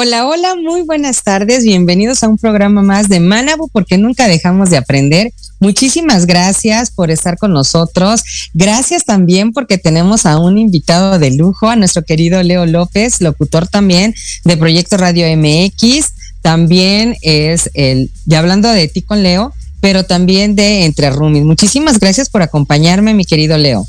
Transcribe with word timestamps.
Hola, 0.00 0.28
hola, 0.28 0.54
muy 0.54 0.82
buenas 0.82 1.24
tardes. 1.24 1.64
Bienvenidos 1.64 2.22
a 2.22 2.28
un 2.28 2.38
programa 2.38 2.82
más 2.82 3.08
de 3.08 3.18
Manabu 3.18 3.68
porque 3.68 3.98
nunca 3.98 4.28
dejamos 4.28 4.70
de 4.70 4.76
aprender. 4.76 5.32
Muchísimas 5.58 6.24
gracias 6.24 6.92
por 6.92 7.10
estar 7.10 7.36
con 7.36 7.52
nosotros. 7.52 8.22
Gracias 8.54 9.04
también 9.04 9.52
porque 9.52 9.76
tenemos 9.76 10.24
a 10.24 10.38
un 10.38 10.56
invitado 10.56 11.18
de 11.18 11.32
lujo, 11.32 11.68
a 11.68 11.74
nuestro 11.74 12.04
querido 12.04 12.40
Leo 12.44 12.64
López, 12.64 13.20
locutor 13.20 13.66
también 13.66 14.14
de 14.44 14.56
Proyecto 14.56 14.98
Radio 14.98 15.26
MX. 15.36 16.12
También 16.42 17.16
es 17.22 17.68
el, 17.74 18.12
ya 18.24 18.38
hablando 18.38 18.68
de 18.68 18.86
ti 18.86 19.02
con 19.02 19.24
Leo, 19.24 19.52
pero 19.80 20.04
también 20.04 20.54
de 20.54 20.84
Entre 20.84 21.10
Rumis. 21.10 21.42
Muchísimas 21.42 21.98
gracias 21.98 22.30
por 22.30 22.42
acompañarme, 22.42 23.14
mi 23.14 23.24
querido 23.24 23.58
Leo. 23.58 23.84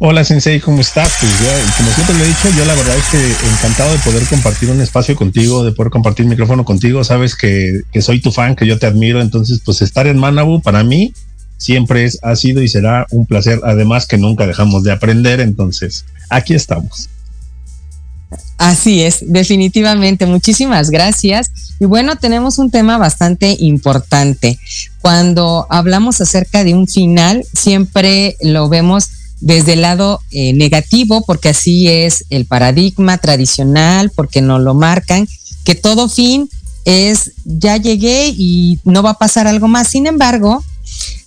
Hola 0.00 0.22
Sensei, 0.22 0.60
¿cómo 0.60 0.80
estás? 0.80 1.12
Pues 1.18 1.32
ya, 1.40 1.76
como 1.76 1.90
siempre 1.90 2.16
lo 2.16 2.22
he 2.22 2.28
dicho, 2.28 2.48
yo 2.56 2.64
la 2.64 2.74
verdad 2.74 2.96
es 2.96 3.04
que 3.06 3.48
encantado 3.48 3.90
de 3.90 3.98
poder 3.98 4.22
compartir 4.26 4.70
un 4.70 4.80
espacio 4.80 5.16
contigo, 5.16 5.64
de 5.64 5.72
poder 5.72 5.90
compartir 5.90 6.24
micrófono 6.24 6.64
contigo. 6.64 7.02
Sabes 7.02 7.34
que, 7.34 7.80
que 7.90 8.00
soy 8.00 8.20
tu 8.20 8.30
fan, 8.30 8.54
que 8.54 8.64
yo 8.64 8.78
te 8.78 8.86
admiro. 8.86 9.20
Entonces, 9.20 9.60
pues 9.64 9.82
estar 9.82 10.06
en 10.06 10.16
Manabu 10.16 10.62
para 10.62 10.84
mí 10.84 11.12
siempre 11.56 12.04
es, 12.04 12.20
ha 12.22 12.36
sido 12.36 12.62
y 12.62 12.68
será 12.68 13.08
un 13.10 13.26
placer. 13.26 13.58
Además 13.64 14.06
que 14.06 14.18
nunca 14.18 14.46
dejamos 14.46 14.84
de 14.84 14.92
aprender. 14.92 15.40
Entonces, 15.40 16.04
aquí 16.30 16.54
estamos. 16.54 17.08
Así 18.56 19.02
es, 19.02 19.24
definitivamente. 19.26 20.26
Muchísimas 20.26 20.90
gracias. 20.90 21.50
Y 21.80 21.86
bueno, 21.86 22.14
tenemos 22.14 22.58
un 22.58 22.70
tema 22.70 22.98
bastante 22.98 23.56
importante. 23.58 24.60
Cuando 25.00 25.66
hablamos 25.70 26.20
acerca 26.20 26.62
de 26.62 26.74
un 26.74 26.86
final, 26.86 27.44
siempre 27.52 28.36
lo 28.40 28.68
vemos 28.68 29.17
desde 29.40 29.74
el 29.74 29.82
lado 29.82 30.20
eh, 30.30 30.52
negativo, 30.52 31.24
porque 31.26 31.50
así 31.50 31.88
es 31.88 32.24
el 32.30 32.46
paradigma 32.46 33.18
tradicional, 33.18 34.10
porque 34.14 34.40
nos 34.40 34.60
lo 34.60 34.74
marcan, 34.74 35.28
que 35.64 35.74
todo 35.74 36.08
fin 36.08 36.48
es 36.84 37.32
ya 37.44 37.76
llegué 37.76 38.28
y 38.36 38.78
no 38.84 39.02
va 39.02 39.10
a 39.10 39.18
pasar 39.18 39.46
algo 39.46 39.68
más. 39.68 39.88
Sin 39.88 40.06
embargo, 40.06 40.64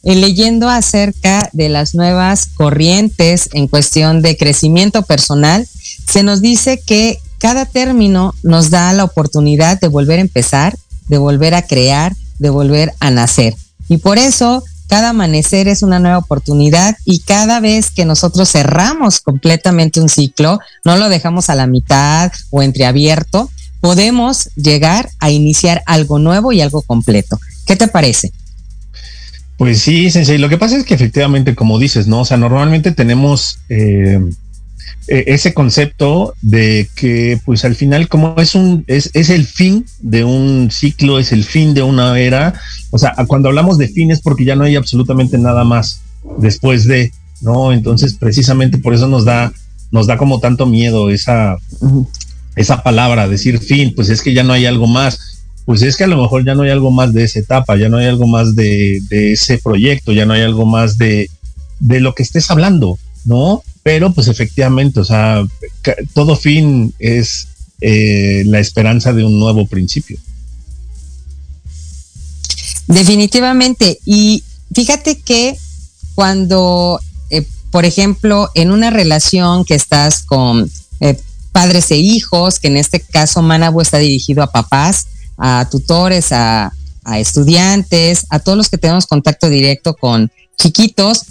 eh, 0.03 0.15
leyendo 0.15 0.67
acerca 0.69 1.49
de 1.53 1.69
las 1.69 1.93
nuevas 1.93 2.47
corrientes 2.55 3.49
en 3.53 3.67
cuestión 3.67 4.21
de 4.21 4.35
crecimiento 4.35 5.03
personal, 5.03 5.67
se 6.07 6.23
nos 6.23 6.41
dice 6.41 6.81
que 6.83 7.19
cada 7.37 7.65
término 7.65 8.33
nos 8.43 8.69
da 8.69 8.91
la 8.93 9.03
oportunidad 9.03 9.79
de 9.79 9.87
volver 9.87 10.19
a 10.19 10.23
empezar, 10.23 10.77
de 11.07 11.17
volver 11.17 11.53
a 11.53 11.61
crear, 11.61 12.15
de 12.39 12.49
volver 12.49 12.93
a 12.99 13.11
nacer. 13.11 13.55
Y 13.89 13.97
por 13.97 14.17
eso 14.17 14.63
cada 14.91 15.11
amanecer 15.11 15.69
es 15.69 15.83
una 15.83 15.99
nueva 15.99 16.17
oportunidad 16.17 16.97
y 17.05 17.19
cada 17.21 17.61
vez 17.61 17.91
que 17.91 18.03
nosotros 18.03 18.51
cerramos 18.51 19.21
completamente 19.21 20.01
un 20.01 20.09
ciclo, 20.09 20.59
no 20.83 20.97
lo 20.97 21.07
dejamos 21.07 21.49
a 21.49 21.55
la 21.55 21.65
mitad 21.65 22.29
o 22.49 22.61
entreabierto, 22.61 23.49
podemos 23.79 24.49
llegar 24.57 25.07
a 25.19 25.31
iniciar 25.31 25.81
algo 25.85 26.19
nuevo 26.19 26.51
y 26.51 26.59
algo 26.59 26.81
completo. 26.81 27.39
¿Qué 27.65 27.77
te 27.77 27.87
parece? 27.87 28.33
Pues 29.55 29.79
sí, 29.79 30.11
Sensei. 30.11 30.37
Lo 30.37 30.49
que 30.49 30.57
pasa 30.57 30.75
es 30.75 30.83
que 30.83 30.93
efectivamente, 30.93 31.55
como 31.55 31.79
dices, 31.79 32.07
¿no? 32.07 32.19
O 32.19 32.25
sea, 32.25 32.35
normalmente 32.35 32.91
tenemos 32.91 33.59
eh, 33.69 34.19
eh, 35.07 35.25
ese 35.27 35.53
concepto 35.53 36.33
de 36.41 36.87
que, 36.95 37.39
pues 37.45 37.65
al 37.65 37.75
final, 37.75 38.07
como 38.07 38.35
es 38.37 38.55
un, 38.55 38.83
es, 38.87 39.09
es 39.13 39.29
el 39.29 39.45
fin 39.45 39.85
de 39.99 40.23
un 40.23 40.69
ciclo, 40.71 41.19
es 41.19 41.31
el 41.31 41.43
fin 41.43 41.73
de 41.73 41.83
una 41.83 42.19
era. 42.19 42.53
O 42.91 42.97
sea, 42.97 43.15
cuando 43.27 43.49
hablamos 43.49 43.77
de 43.77 43.87
fin 43.87 44.11
es 44.11 44.21
porque 44.21 44.45
ya 44.45 44.55
no 44.55 44.63
hay 44.63 44.75
absolutamente 44.75 45.37
nada 45.37 45.63
más 45.63 46.01
después 46.37 46.85
de, 46.85 47.11
¿no? 47.41 47.73
Entonces, 47.73 48.15
precisamente 48.15 48.77
por 48.77 48.93
eso 48.93 49.07
nos 49.07 49.25
da, 49.25 49.51
nos 49.91 50.07
da 50.07 50.17
como 50.17 50.39
tanto 50.39 50.65
miedo 50.65 51.09
esa, 51.09 51.57
esa 52.55 52.83
palabra, 52.83 53.27
decir 53.27 53.59
fin, 53.59 53.93
pues 53.95 54.09
es 54.09 54.21
que 54.21 54.33
ya 54.33 54.43
no 54.43 54.53
hay 54.53 54.65
algo 54.65 54.87
más 54.87 55.31
pues 55.65 55.83
es 55.83 55.95
que 55.95 56.03
a 56.03 56.07
lo 56.07 56.21
mejor 56.21 56.45
ya 56.45 56.55
no 56.55 56.63
hay 56.63 56.71
algo 56.71 56.91
más 56.91 57.13
de 57.13 57.23
esa 57.23 57.39
etapa, 57.39 57.77
ya 57.77 57.87
no 57.87 57.97
hay 57.97 58.07
algo 58.07 58.27
más 58.27 58.55
de, 58.55 58.99
de 59.09 59.33
ese 59.33 59.57
proyecto, 59.57 60.11
ya 60.11 60.25
no 60.25 60.33
hay 60.33 60.41
algo 60.41 60.65
más 60.65 60.97
de, 60.97 61.29
de, 61.79 61.99
lo 61.99 62.15
que 62.15 62.23
estés 62.23 62.49
hablando, 62.49 62.97
¿no? 63.25 63.63
Pero 63.83 64.13
pues 64.13 64.27
efectivamente, 64.27 64.99
o 64.99 65.05
sea, 65.05 65.43
todo 66.13 66.35
fin 66.35 66.93
es 66.99 67.47
eh, 67.81 68.43
la 68.45 68.59
esperanza 68.59 69.13
de 69.13 69.23
un 69.23 69.39
nuevo 69.39 69.65
principio. 69.65 70.19
Definitivamente. 72.87 73.99
Y 74.05 74.43
fíjate 74.73 75.19
que 75.19 75.57
cuando, 76.13 76.99
eh, 77.29 77.45
por 77.71 77.85
ejemplo, 77.85 78.49
en 78.53 78.71
una 78.71 78.89
relación 78.89 79.65
que 79.65 79.75
estás 79.75 80.23
con 80.23 80.69
eh, 80.99 81.19
padres 81.51 81.89
e 81.91 81.97
hijos, 81.97 82.59
que 82.59 82.67
en 82.67 82.77
este 82.77 82.99
caso 82.99 83.41
Manabu 83.41 83.81
está 83.81 83.97
dirigido 83.97 84.43
a 84.43 84.51
papás, 84.51 85.07
a 85.37 85.67
tutores, 85.71 86.31
a, 86.31 86.71
a, 87.03 87.19
estudiantes, 87.19 88.25
a 88.29 88.39
todos 88.39 88.57
los 88.57 88.69
que 88.69 88.77
tenemos 88.77 89.07
contacto 89.07 89.49
directo 89.49 89.95
con 89.95 90.31
chiquitos, 90.57 91.23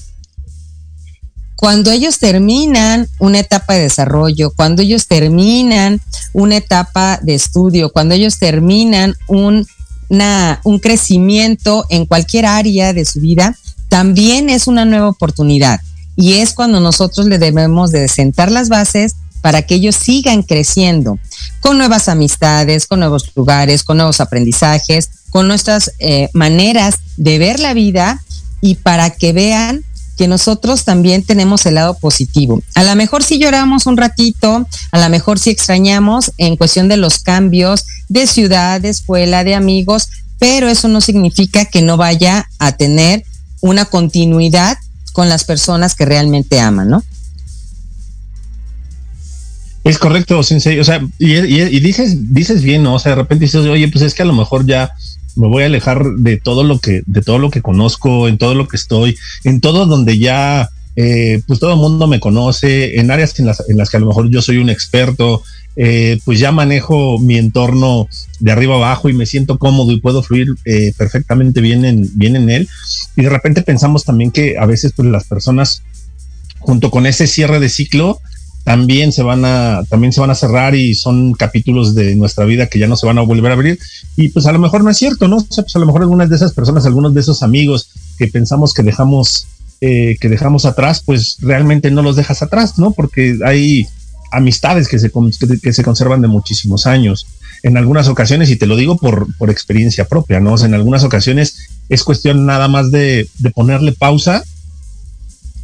cuando 1.61 1.91
ellos 1.91 2.19
terminan 2.19 3.07
una 3.19 3.41
etapa 3.41 3.75
de 3.75 3.83
desarrollo, 3.83 4.51
cuando 4.57 4.81
ellos 4.81 5.07
terminan 5.07 6.01
una 6.33 6.57
etapa 6.57 7.21
de 7.23 7.35
estudio, 7.35 7.93
cuando 7.93 8.15
ellos 8.15 8.39
terminan 8.39 9.15
un, 9.29 9.67
un 10.65 10.79
crecimiento 10.79 11.85
en 11.91 12.07
cualquier 12.07 12.47
área 12.47 12.95
de 12.95 13.05
su 13.05 13.21
vida, 13.21 13.59
también 13.91 14.49
es 14.49 14.69
una 14.69 14.87
nueva 14.87 15.11
oportunidad. 15.11 15.81
Y 16.17 16.39
es 16.39 16.55
cuando 16.55 16.81
nosotros 16.81 17.27
le 17.27 17.37
debemos 17.37 17.93
de 17.93 18.09
sentar 18.09 18.51
las 18.51 18.71
bases 18.71 19.17
para 19.43 19.61
que 19.61 19.75
ellos 19.75 19.97
sigan 19.97 20.43
creciendo 20.43 21.19
con 21.61 21.77
nuevas 21.77 22.09
amistades, 22.09 22.87
con 22.87 23.01
nuevos 23.01 23.31
lugares, 23.37 23.85
con 23.85 23.99
nuevos 23.99 24.23
aprendizajes, 24.23 25.11
con 25.29 25.47
nuestras 25.47 25.91
eh, 25.99 26.31
maneras 26.33 26.95
de 27.19 27.39
ver 27.39 27.61
la 27.61 27.75
vida 27.75 28.25
y 28.63 28.77
para 28.77 29.11
que 29.11 29.35
vean 29.35 29.85
que 30.21 30.29
nosotros 30.29 30.85
también 30.85 31.23
tenemos 31.23 31.65
el 31.65 31.77
lado 31.77 31.95
positivo. 31.95 32.63
A 32.75 32.85
lo 32.85 32.95
mejor 32.95 33.23
si 33.23 33.39
lloramos 33.39 33.87
un 33.87 33.97
ratito, 33.97 34.67
a 34.93 35.01
lo 35.01 35.09
mejor 35.09 35.39
si 35.39 35.49
extrañamos 35.49 36.33
en 36.37 36.59
cuestión 36.59 36.89
de 36.89 36.99
los 36.99 37.21
cambios 37.21 37.87
de 38.11 38.27
ciudad, 38.27 38.83
de 38.83 38.91
escuela, 38.91 39.45
de 39.45 39.55
amigos, 39.55 40.11
pero 40.39 40.69
eso 40.69 40.89
no 40.89 41.01
significa 41.01 41.65
que 41.65 41.81
no 41.81 41.97
vaya 41.97 42.51
a 42.59 42.73
tener 42.73 43.25
una 43.63 43.87
continuidad 43.87 44.77
con 45.15 45.31
las 45.31 45.45
personas 45.45 45.95
que 45.95 46.05
realmente 46.05 46.61
aman, 46.61 46.91
¿no? 46.91 47.03
Es 49.85 49.97
correcto, 49.97 50.43
Sensei. 50.43 50.79
O 50.81 50.85
sea, 50.85 51.01
y, 51.19 51.33
y, 51.33 51.63
y, 51.63 51.81
dices, 51.81 52.35
dices 52.35 52.61
bien, 52.61 52.83
¿no? 52.83 52.97
O 52.97 52.99
sea, 52.99 53.13
de 53.13 53.23
repente 53.23 53.47
dices, 53.47 53.65
oye, 53.65 53.89
pues 53.89 54.05
es 54.05 54.13
que 54.13 54.21
a 54.21 54.27
lo 54.27 54.35
mejor 54.35 54.67
ya 54.67 54.93
me 55.37 55.47
voy 55.47 55.63
a 55.63 55.67
alejar 55.67 56.05
de 56.17 56.37
todo 56.37 56.65
lo 56.65 56.79
que, 56.79 57.03
de 57.07 57.23
todo 57.23 57.39
lo 57.39 57.51
que 57.51 57.63
conozco, 57.63 58.29
en 58.29 58.39
todo 58.39 58.55
lo 58.55 58.69
que 58.69 58.77
estoy, 58.77 59.17
en 59.45 59.61
todo 59.61 59.87
donde 59.87 60.19
ya, 60.19 60.69
eh, 60.97 61.43
pues 61.47 61.61
todo 61.61 61.73
el 61.73 61.79
mundo 61.79 62.07
me 62.07 62.21
conoce, 62.21 62.99
en 62.99 63.11
áreas 63.11 63.39
en 63.39 63.47
las, 63.47 63.63
en 63.69 63.77
las 63.77 63.91
que 63.91 63.97
a 63.97 64.01
lo 64.01 64.07
mejor 64.07 64.31
yo 64.31 64.43
soy 64.43 64.59
un 64.59 64.71
experto, 64.71 65.43
eh, 65.77 66.19
pues 66.25 66.39
ya 66.39 66.53
manejo 66.53 67.19
mi 67.19 67.37
entorno 67.37 68.09
de 68.41 68.53
arriba 68.53 68.75
abajo 68.75 69.09
y 69.09 69.13
me 69.13 69.27
siento 69.27 69.59
cómodo 69.59 69.93
y 69.93 70.01
puedo 70.01 70.23
fluir 70.23 70.49
eh, 70.65 70.93
perfectamente 70.97 71.61
bien 71.61 71.85
en, 71.85 72.09
bien 72.15 72.37
en 72.37 72.51
él. 72.51 72.69
Y 73.17 73.23
de 73.23 73.31
repente 73.31 73.63
pensamos 73.63 74.05
también 74.05 74.31
que 74.31 74.59
a 74.59 74.67
veces 74.67 74.93
pues 74.95 75.09
las 75.09 75.25
personas, 75.25 75.83
junto 76.59 76.91
con 76.91 77.07
ese 77.07 77.27
cierre 77.27 77.61
de 77.61 77.69
ciclo, 77.69 78.21
también 78.65 79.13
se 79.13 79.23
van 79.23 79.45
a, 79.45 79.83
también 79.89 80.13
se 80.13 80.21
van 80.21 80.31
a 80.31 80.35
cerrar 80.35 80.75
y 80.75 80.95
son 80.95 81.33
capítulos 81.33 81.95
de 81.95 82.15
nuestra 82.15 82.45
vida 82.45 82.67
que 82.67 82.79
ya 82.79 82.87
no 82.87 82.97
se 82.97 83.07
van 83.07 83.19
a 83.19 83.23
volver 83.23 83.51
a 83.51 83.55
abrir. 83.55 83.79
Y 84.17 84.29
pues 84.29 84.47
a 84.47 84.53
lo 84.53 84.59
mejor 84.59 84.85
no 84.85 84.91
es 84.91 84.99
cierto, 84.99 85.29
¿no? 85.29 85.37
O 85.37 85.47
sea, 85.49 85.65
pues 85.65 85.75
a 85.77 85.79
lo 85.79 85.87
mejor 85.87 86.03
algunas 86.03 86.29
de 86.29 86.37
esas 86.37 86.53
personas, 86.53 86.87
algunos 86.87 87.15
de 87.15 87.21
esos 87.21 87.43
amigos 87.43 87.91
que 88.19 88.29
pensamos 88.29 88.75
que 88.75 88.83
dejamos, 88.83 89.47
eh, 89.81 90.17
que 90.21 90.29
dejamos 90.29 90.67
atrás, 90.67 91.03
pues 91.05 91.39
realmente 91.41 91.91
no 91.91 92.03
los 92.03 92.17
dejas 92.17 92.43
atrás, 92.43 92.79
¿no? 92.79 92.91
Porque 92.93 93.39
hay 93.45 93.87
amistades 94.31 94.89
que 94.89 94.99
se, 94.99 95.11
que 95.63 95.73
se 95.73 95.83
conservan 95.83 96.21
de 96.21 96.29
muchísimos 96.29 96.87
años. 96.87 97.27
En 97.63 97.77
algunas 97.77 98.09
ocasiones, 98.09 98.51
y 98.51 98.57
te 98.57 98.67
lo 98.67 98.77
digo 98.77 98.97
por, 98.97 99.27
por 99.37 99.51
experiencia 99.51 100.07
propia, 100.07 100.41
¿no? 100.41 100.55
O 100.55 100.59
sea, 100.59 100.69
en 100.69 100.75
algunas 100.75 101.05
ocasiones 101.05 101.69
es 101.89 102.05
cuestión 102.05 102.47
nada 102.47 102.69
más 102.69 102.91
de, 102.91 103.29
de 103.39 103.51
ponerle 103.51 103.93
pausa 103.93 104.45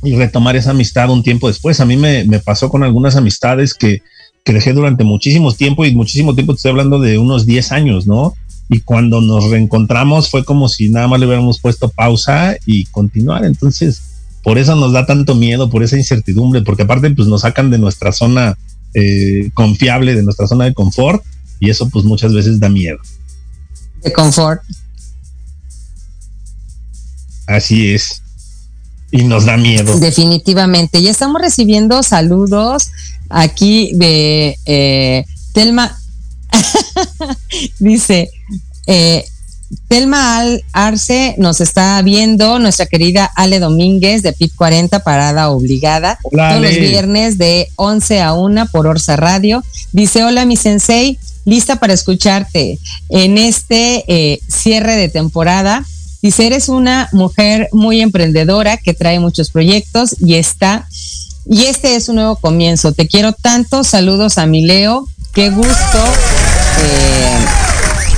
y 0.06 0.14
retomar 0.14 0.54
esa 0.54 0.70
amistad 0.70 1.10
un 1.10 1.24
tiempo 1.24 1.48
después. 1.48 1.80
A 1.80 1.84
mí 1.84 1.96
me, 1.96 2.24
pasó 2.38 2.70
con 2.70 2.84
algunas 2.84 3.16
amistades 3.16 3.74
que, 3.74 4.02
que 4.44 4.52
dejé 4.52 4.72
durante 4.72 5.02
muchísimo 5.02 5.52
tiempo 5.52 5.84
y 5.84 5.94
muchísimo 5.96 6.32
tiempo, 6.34 6.52
te 6.52 6.58
estoy 6.58 6.70
hablando 6.70 7.00
de 7.00 7.18
unos 7.18 7.44
10 7.44 7.72
años, 7.72 8.06
¿no? 8.06 8.34
Y 8.68 8.80
cuando 8.80 9.20
nos 9.20 9.50
reencontramos 9.50 10.30
fue 10.30 10.44
como 10.44 10.68
si 10.68 10.90
nada 10.90 11.08
más 11.08 11.18
le 11.18 11.26
hubiéramos 11.26 11.60
puesto 11.60 11.88
pausa 11.88 12.56
y 12.66 12.84
continuar. 12.86 13.44
Entonces, 13.44 14.00
por 14.44 14.58
eso 14.58 14.76
nos 14.76 14.92
da 14.92 15.06
tanto 15.06 15.34
miedo, 15.34 15.68
por 15.68 15.82
esa 15.82 15.96
incertidumbre, 15.96 16.62
porque 16.62 16.82
aparte 16.82 17.10
pues 17.10 17.26
nos 17.26 17.40
sacan 17.40 17.70
de 17.70 17.78
nuestra 17.78 18.12
zona 18.12 18.56
eh, 18.94 19.50
confiable, 19.54 20.14
de 20.14 20.22
nuestra 20.22 20.46
zona 20.46 20.66
de 20.66 20.74
confort, 20.74 21.24
y 21.58 21.68
eso 21.68 21.88
pues 21.88 22.04
muchas 22.04 22.32
veces 22.32 22.60
da 22.60 22.68
miedo. 22.68 22.98
De 24.04 24.12
confort. 24.12 24.62
Así 27.48 27.92
es 27.92 28.22
y 29.10 29.24
nos 29.24 29.44
da 29.44 29.56
miedo. 29.56 29.98
Definitivamente. 29.98 31.02
Ya 31.02 31.10
estamos 31.10 31.40
recibiendo 31.40 32.02
saludos 32.02 32.90
aquí 33.28 33.90
de 33.94 34.58
eh, 34.66 35.24
Telma. 35.52 35.96
Dice, 37.78 38.30
eh, 38.86 39.24
Telma 39.88 40.38
Al 40.38 40.64
Arce 40.72 41.34
nos 41.38 41.60
está 41.60 42.00
viendo, 42.02 42.58
nuestra 42.58 42.86
querida 42.86 43.30
Ale 43.34 43.58
Domínguez 43.58 44.22
de 44.22 44.32
PIP 44.32 44.54
40, 44.54 45.00
parada 45.00 45.50
obligada, 45.50 46.18
todos 46.22 46.60
los 46.60 46.74
viernes 46.76 47.36
de 47.38 47.68
11 47.76 48.22
a 48.22 48.34
1 48.34 48.66
por 48.66 48.86
Orsa 48.86 49.16
Radio. 49.16 49.64
Dice, 49.92 50.24
hola 50.24 50.44
mi 50.44 50.56
sensei, 50.56 51.18
lista 51.44 51.76
para 51.76 51.94
escucharte 51.94 52.78
en 53.08 53.38
este 53.38 54.04
eh, 54.08 54.40
cierre 54.48 54.96
de 54.96 55.08
temporada 55.08 55.84
Dice, 56.22 56.46
eres 56.46 56.68
una 56.68 57.08
mujer 57.12 57.68
muy 57.72 58.00
emprendedora 58.00 58.76
que 58.76 58.94
trae 58.94 59.20
muchos 59.20 59.50
proyectos 59.50 60.16
y 60.20 60.34
está, 60.34 60.88
y 61.48 61.64
este 61.64 61.94
es 61.94 62.08
un 62.08 62.16
nuevo 62.16 62.36
comienzo. 62.36 62.92
Te 62.92 63.06
quiero 63.06 63.32
tanto. 63.32 63.84
Saludos 63.84 64.38
a 64.38 64.46
mi 64.46 64.62
Leo. 64.62 65.06
Qué 65.32 65.50
gusto 65.50 65.98
eh, 66.82 67.36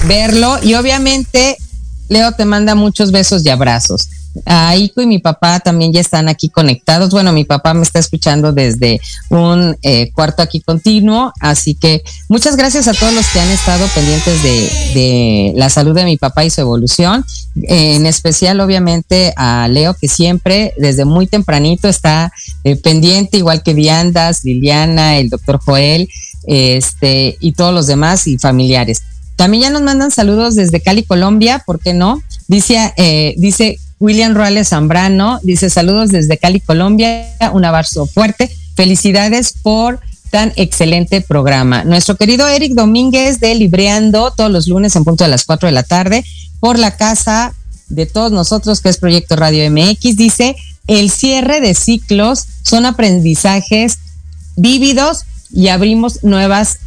verlo. 0.07 0.59
Y 0.63 0.75
obviamente, 0.75 1.59
Leo 2.09 2.33
te 2.33 2.45
manda 2.45 2.75
muchos 2.75 3.11
besos 3.13 3.45
y 3.45 3.49
abrazos 3.49 4.09
a 4.47 4.77
Ico 4.77 5.03
y 5.03 5.07
mi 5.07 5.19
papá 5.19 5.61
también 5.61 5.93
ya 5.93 6.01
están 6.01 6.29
aquí 6.29 6.49
conectados. 6.49 7.11
Bueno, 7.11 7.33
mi 7.33 7.45
papá 7.45 7.75
me 7.75 7.83
está 7.83 7.99
escuchando 7.99 8.53
desde 8.53 9.01
un 9.31 9.77
eh, 9.83 10.11
cuarto 10.13 10.43
aquí 10.43 10.61
continuo, 10.61 11.33
así 11.41 11.75
que 11.75 12.03
muchas 12.29 12.57
gracias 12.57 12.89
a 12.89 12.95
todos 12.95 13.13
los 13.13 13.27
que 13.29 13.41
han 13.41 13.49
estado 13.49 13.87
pendientes 13.95 14.43
de, 14.43 15.53
la 15.57 15.71
salud 15.71 15.95
de 15.95 16.05
mi 16.05 16.17
papá 16.17 16.45
y 16.45 16.51
su 16.51 16.61
evolución. 16.61 17.25
en 17.63 18.07
especial, 18.07 18.61
obviamente, 18.61 19.33
a 19.37 19.69
Leo, 19.69 19.95
que 19.95 20.09
siempre, 20.09 20.75
desde 20.77 21.05
muy 21.05 21.27
tempranito, 21.27 21.89
está 21.89 22.33
eh, 22.65 22.77
pendiente, 22.77 23.39
igual 23.39 23.63
que 23.63 23.75
Viandas, 23.75 24.45
Liliana, 24.45 25.19
el 25.19 25.29
doctor 25.29 25.59
Joel, 25.65 26.09
este, 26.47 27.37
y 27.41 27.53
todos 27.53 27.75
los 27.75 27.87
demás 27.87 28.27
y 28.27 28.39
familiares. 28.39 29.03
También 29.39 29.63
ya 29.63 29.71
nos 29.71 29.83
mandan 29.83 30.11
saludos 30.11 30.57
desde 30.57 30.81
Cali, 30.81 31.05
Colombia, 31.05 31.63
¿por 31.65 31.79
qué 31.79 31.95
no? 31.95 32.21
Dice, 32.49 32.93
eh, 32.97 33.35
dice 33.37 33.79
William 34.01 34.35
Ruales 34.35 34.71
Zambrano 34.71 35.39
dice 35.45 35.71
saludos 35.71 36.11
desde 36.11 36.39
Cali, 36.39 36.59
Colombia, 36.59 37.25
un 37.53 37.65
abrazo 37.65 38.07
fuerte, 38.07 38.51
felicidades 38.75 39.53
por 39.63 40.01
tan 40.31 40.53
excelente 40.57 41.21
programa. 41.21 41.85
Nuestro 41.85 42.17
querido 42.17 42.49
Eric 42.49 42.73
Domínguez 42.73 43.39
de 43.39 43.55
Libreando 43.55 44.33
todos 44.37 44.51
los 44.51 44.67
lunes 44.67 44.97
en 44.97 45.05
punto 45.05 45.23
de 45.23 45.31
las 45.31 45.45
4 45.45 45.69
de 45.69 45.73
la 45.73 45.85
tarde 45.85 46.25
por 46.59 46.77
la 46.77 46.97
casa 46.97 47.55
de 47.89 48.07
todos 48.07 48.33
nosotros 48.33 48.81
que 48.81 48.89
es 48.89 48.97
Proyecto 48.97 49.37
Radio 49.37 49.71
MX 49.71 50.17
dice 50.17 50.57
el 50.89 51.13
cierre 51.13 51.61
de 51.61 51.75
ciclos 51.75 52.45
son 52.63 52.87
aprendizajes 52.87 54.01
vívidos 54.57 55.27
y 55.53 55.69
abrimos 55.69 56.25
nuevas 56.25 56.81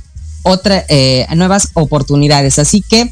otra, 0.43 0.85
eh, 0.89 1.25
nuevas 1.35 1.69
oportunidades. 1.73 2.59
Así 2.59 2.81
que 2.81 3.11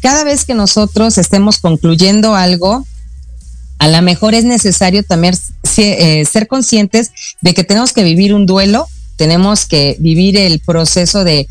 cada 0.00 0.24
vez 0.24 0.44
que 0.44 0.54
nosotros 0.54 1.18
estemos 1.18 1.58
concluyendo 1.58 2.34
algo, 2.34 2.86
a 3.78 3.88
lo 3.88 4.02
mejor 4.02 4.34
es 4.34 4.44
necesario 4.44 5.02
también 5.02 5.34
eh, 5.76 6.24
ser 6.30 6.46
conscientes 6.46 7.10
de 7.40 7.54
que 7.54 7.64
tenemos 7.64 7.92
que 7.92 8.04
vivir 8.04 8.34
un 8.34 8.46
duelo, 8.46 8.86
tenemos 9.16 9.66
que 9.66 9.96
vivir 9.98 10.36
el 10.36 10.60
proceso 10.60 11.24
de 11.24 11.48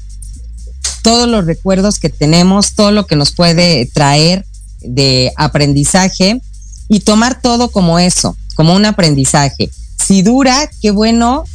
todos 1.01 1.27
los 1.27 1.45
recuerdos 1.45 1.99
que 1.99 2.09
tenemos, 2.09 2.73
todo 2.73 2.91
lo 2.91 3.05
que 3.05 3.15
nos 3.15 3.31
puede 3.31 3.85
traer 3.87 4.45
de 4.81 5.31
aprendizaje 5.37 6.41
y 6.87 7.01
tomar 7.01 7.41
todo 7.41 7.69
como 7.69 7.99
eso, 7.99 8.35
como 8.55 8.75
un 8.75 8.85
aprendizaje. 8.85 9.69
Si 9.97 10.21
dura, 10.21 10.69
qué 10.81 10.91
bueno, 10.91 11.45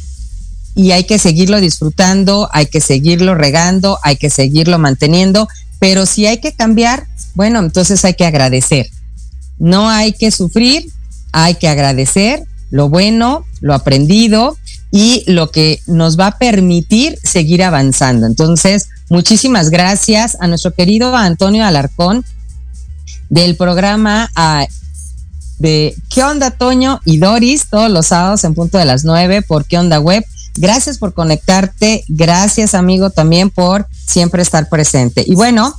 y 0.75 0.91
hay 0.91 1.05
que 1.05 1.17
seguirlo 1.17 1.61
disfrutando, 1.61 2.49
hay 2.51 2.65
que 2.67 2.81
seguirlo 2.81 3.33
regando, 3.33 3.97
hay 4.03 4.17
que 4.17 4.29
seguirlo 4.29 4.77
manteniendo, 4.77 5.47
pero 5.79 6.05
si 6.05 6.25
hay 6.25 6.39
que 6.39 6.53
cambiar, 6.53 7.07
bueno, 7.33 7.59
entonces 7.59 8.03
hay 8.05 8.13
que 8.13 8.25
agradecer. 8.25 8.89
No 9.57 9.89
hay 9.89 10.11
que 10.11 10.31
sufrir, 10.31 10.89
hay 11.31 11.55
que 11.55 11.69
agradecer 11.69 12.43
lo 12.71 12.89
bueno, 12.89 13.45
lo 13.61 13.73
aprendido 13.73 14.57
y 14.91 15.23
lo 15.27 15.49
que 15.51 15.81
nos 15.87 16.19
va 16.19 16.27
a 16.27 16.37
permitir 16.37 17.17
seguir 17.23 17.63
avanzando. 17.63 18.27
Entonces, 18.27 18.89
muchísimas 19.09 19.69
gracias 19.69 20.37
a 20.41 20.47
nuestro 20.47 20.73
querido 20.73 21.15
Antonio 21.15 21.65
Alarcón 21.65 22.25
del 23.29 23.55
programa 23.55 24.29
ah, 24.35 24.65
de 25.57 25.95
¿Qué 26.09 26.23
onda 26.23 26.51
Toño 26.51 26.99
y 27.05 27.17
Doris? 27.17 27.67
Todos 27.69 27.89
los 27.89 28.07
sábados 28.07 28.43
en 28.43 28.53
punto 28.53 28.77
de 28.77 28.85
las 28.85 29.05
nueve 29.05 29.41
por 29.41 29.65
¿Qué 29.65 29.77
onda 29.77 29.99
web? 29.99 30.25
Gracias 30.57 30.97
por 30.97 31.13
conectarte, 31.13 32.03
gracias 32.07 32.73
amigo 32.73 33.09
también 33.09 33.49
por 33.49 33.87
siempre 34.07 34.41
estar 34.41 34.69
presente. 34.69 35.23
Y 35.25 35.35
bueno, 35.35 35.75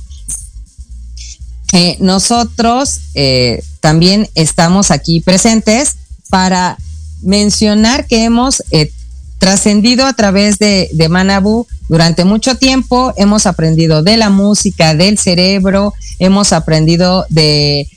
nosotros 1.99 3.01
eh, 3.13 3.63
también 3.79 4.29
estamos 4.35 4.91
aquí 4.91 5.21
presentes 5.21 5.95
para 6.29 6.77
mencionar 7.21 8.05
que 8.05 8.23
hemos 8.23 8.63
eh, 8.71 8.91
trascendido 9.37 10.05
a 10.05 10.13
través 10.13 10.57
de, 10.59 10.89
de 10.93 11.09
Manabu 11.09 11.67
durante 11.87 12.25
mucho 12.25 12.55
tiempo, 12.55 13.13
hemos 13.15 13.45
aprendido 13.45 14.03
de 14.03 14.17
la 14.17 14.29
música, 14.29 14.93
del 14.93 15.17
cerebro, 15.17 15.93
hemos 16.19 16.51
aprendido 16.51 17.25
de, 17.29 17.87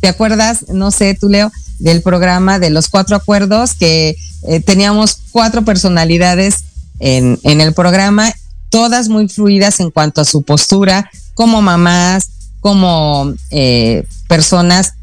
¿te 0.00 0.08
acuerdas? 0.08 0.66
No 0.68 0.90
sé, 0.90 1.16
tú 1.18 1.28
Leo, 1.28 1.50
del 1.82 2.00
programa 2.00 2.58
de 2.58 2.70
los 2.70 2.88
cuatro 2.88 3.16
acuerdos, 3.16 3.74
que 3.74 4.16
eh, 4.48 4.60
teníamos 4.60 5.18
cuatro 5.32 5.64
personalidades 5.64 6.64
en, 7.00 7.38
en 7.42 7.60
el 7.60 7.74
programa, 7.74 8.32
todas 8.70 9.08
muy 9.08 9.28
fluidas 9.28 9.80
en 9.80 9.90
cuanto 9.90 10.20
a 10.20 10.24
su 10.24 10.42
postura, 10.42 11.10
como 11.34 11.60
mamás, 11.60 12.30
como 12.60 13.34
eh, 13.50 14.06
personas 14.28 14.94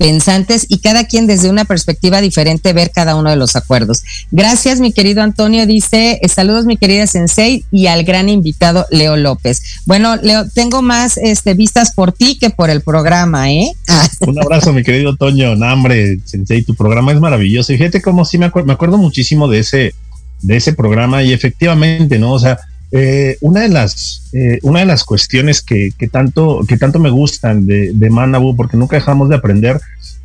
pensantes 0.00 0.64
y 0.70 0.78
cada 0.78 1.04
quien 1.04 1.26
desde 1.26 1.50
una 1.50 1.66
perspectiva 1.66 2.22
diferente 2.22 2.72
ver 2.72 2.90
cada 2.90 3.16
uno 3.16 3.28
de 3.28 3.36
los 3.36 3.54
acuerdos. 3.54 4.02
Gracias, 4.30 4.80
mi 4.80 4.92
querido 4.92 5.22
Antonio. 5.22 5.66
Dice, 5.66 6.18
eh, 6.22 6.28
saludos, 6.30 6.64
mi 6.64 6.78
querida 6.78 7.06
Sensei, 7.06 7.66
y 7.70 7.86
al 7.86 8.04
gran 8.04 8.30
invitado 8.30 8.86
Leo 8.90 9.18
López. 9.18 9.60
Bueno, 9.84 10.16
Leo, 10.16 10.48
tengo 10.48 10.80
más 10.80 11.18
este, 11.18 11.52
vistas 11.52 11.92
por 11.92 12.12
ti 12.12 12.38
que 12.40 12.48
por 12.48 12.70
el 12.70 12.80
programa, 12.80 13.52
¿eh? 13.52 13.72
Un 14.26 14.40
abrazo, 14.40 14.72
mi 14.72 14.82
querido 14.82 15.16
Toño. 15.16 15.54
Nambre, 15.54 16.18
Sensei, 16.24 16.62
tu 16.62 16.74
programa 16.74 17.12
es 17.12 17.20
maravilloso. 17.20 17.74
Y 17.74 17.76
fíjate 17.76 18.00
cómo 18.00 18.24
sí 18.24 18.38
me, 18.38 18.46
acuerdo, 18.46 18.68
me 18.68 18.72
acuerdo 18.72 18.96
muchísimo 18.96 19.48
de 19.48 19.58
ese, 19.58 19.94
de 20.40 20.56
ese 20.56 20.72
programa 20.72 21.22
y 21.22 21.34
efectivamente, 21.34 22.18
¿no? 22.18 22.32
O 22.32 22.38
sea, 22.38 22.58
eh, 22.92 23.36
una 23.40 23.60
de 23.60 23.68
las 23.68 24.22
eh, 24.32 24.58
una 24.62 24.80
de 24.80 24.86
las 24.86 25.04
cuestiones 25.04 25.62
que, 25.62 25.92
tanto 26.10 26.62
que 26.66 26.76
tanto 26.76 26.98
me 26.98 27.10
gustan 27.10 27.64
de, 27.64 27.92
de 27.92 28.10
Manabu 28.10 28.56
porque 28.56 28.76
nunca 28.76 28.96
dejamos 28.96 29.28
de 29.28 29.36
aprender 29.36 29.80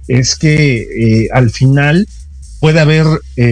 es 0.08 0.36
que 0.36 0.78
eh, 0.78 1.30
al 1.32 1.52
final 1.52 2.08
puede 2.60 2.80
haber 2.80 3.06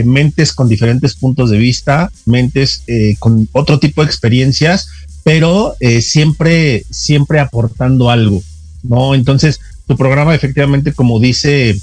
mentes 0.06 0.54
con 0.54 0.68
diferentes 0.68 1.14
puntos 1.14 1.52
de 1.52 1.60
vista 1.60 2.12
mentes 2.26 2.84
con 3.20 3.48
otro 3.52 3.78
tipo 3.78 4.02
de 4.02 4.08
experiencias 4.08 4.88
pero 5.24 5.76
siempre 6.02 6.84
siempre 6.90 7.40
aportando 7.40 8.10
algo 8.10 8.42
no 8.82 9.14
entonces 9.14 9.60
tu 9.86 9.96
programa 9.96 10.34
efectivamente 10.34 10.94
como 10.94 11.20
dice 11.20 11.78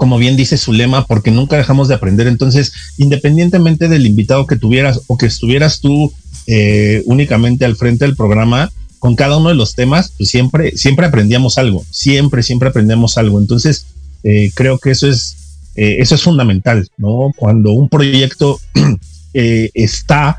como 0.00 0.16
bien 0.16 0.34
dice 0.34 0.56
su 0.56 0.72
lema, 0.72 1.04
porque 1.04 1.30
nunca 1.30 1.58
dejamos 1.58 1.86
de 1.86 1.94
aprender. 1.94 2.26
Entonces, 2.26 2.72
independientemente 2.96 3.86
del 3.86 4.06
invitado 4.06 4.46
que 4.46 4.56
tuvieras 4.56 5.02
o 5.08 5.18
que 5.18 5.26
estuvieras 5.26 5.80
tú 5.80 6.10
eh, 6.46 7.02
únicamente 7.04 7.66
al 7.66 7.76
frente 7.76 8.06
del 8.06 8.16
programa, 8.16 8.72
con 8.98 9.14
cada 9.14 9.36
uno 9.36 9.50
de 9.50 9.56
los 9.56 9.74
temas, 9.74 10.14
pues 10.16 10.30
siempre, 10.30 10.74
siempre 10.74 11.04
aprendíamos 11.04 11.58
algo, 11.58 11.84
siempre, 11.90 12.42
siempre 12.42 12.70
aprendemos 12.70 13.18
algo. 13.18 13.38
Entonces, 13.38 13.88
eh, 14.24 14.50
creo 14.54 14.78
que 14.78 14.92
eso 14.92 15.06
es, 15.06 15.36
eh, 15.74 15.96
eso 15.98 16.14
es 16.14 16.22
fundamental, 16.22 16.88
¿no? 16.96 17.30
Cuando 17.36 17.72
un 17.72 17.90
proyecto 17.90 18.58
está 19.34 20.38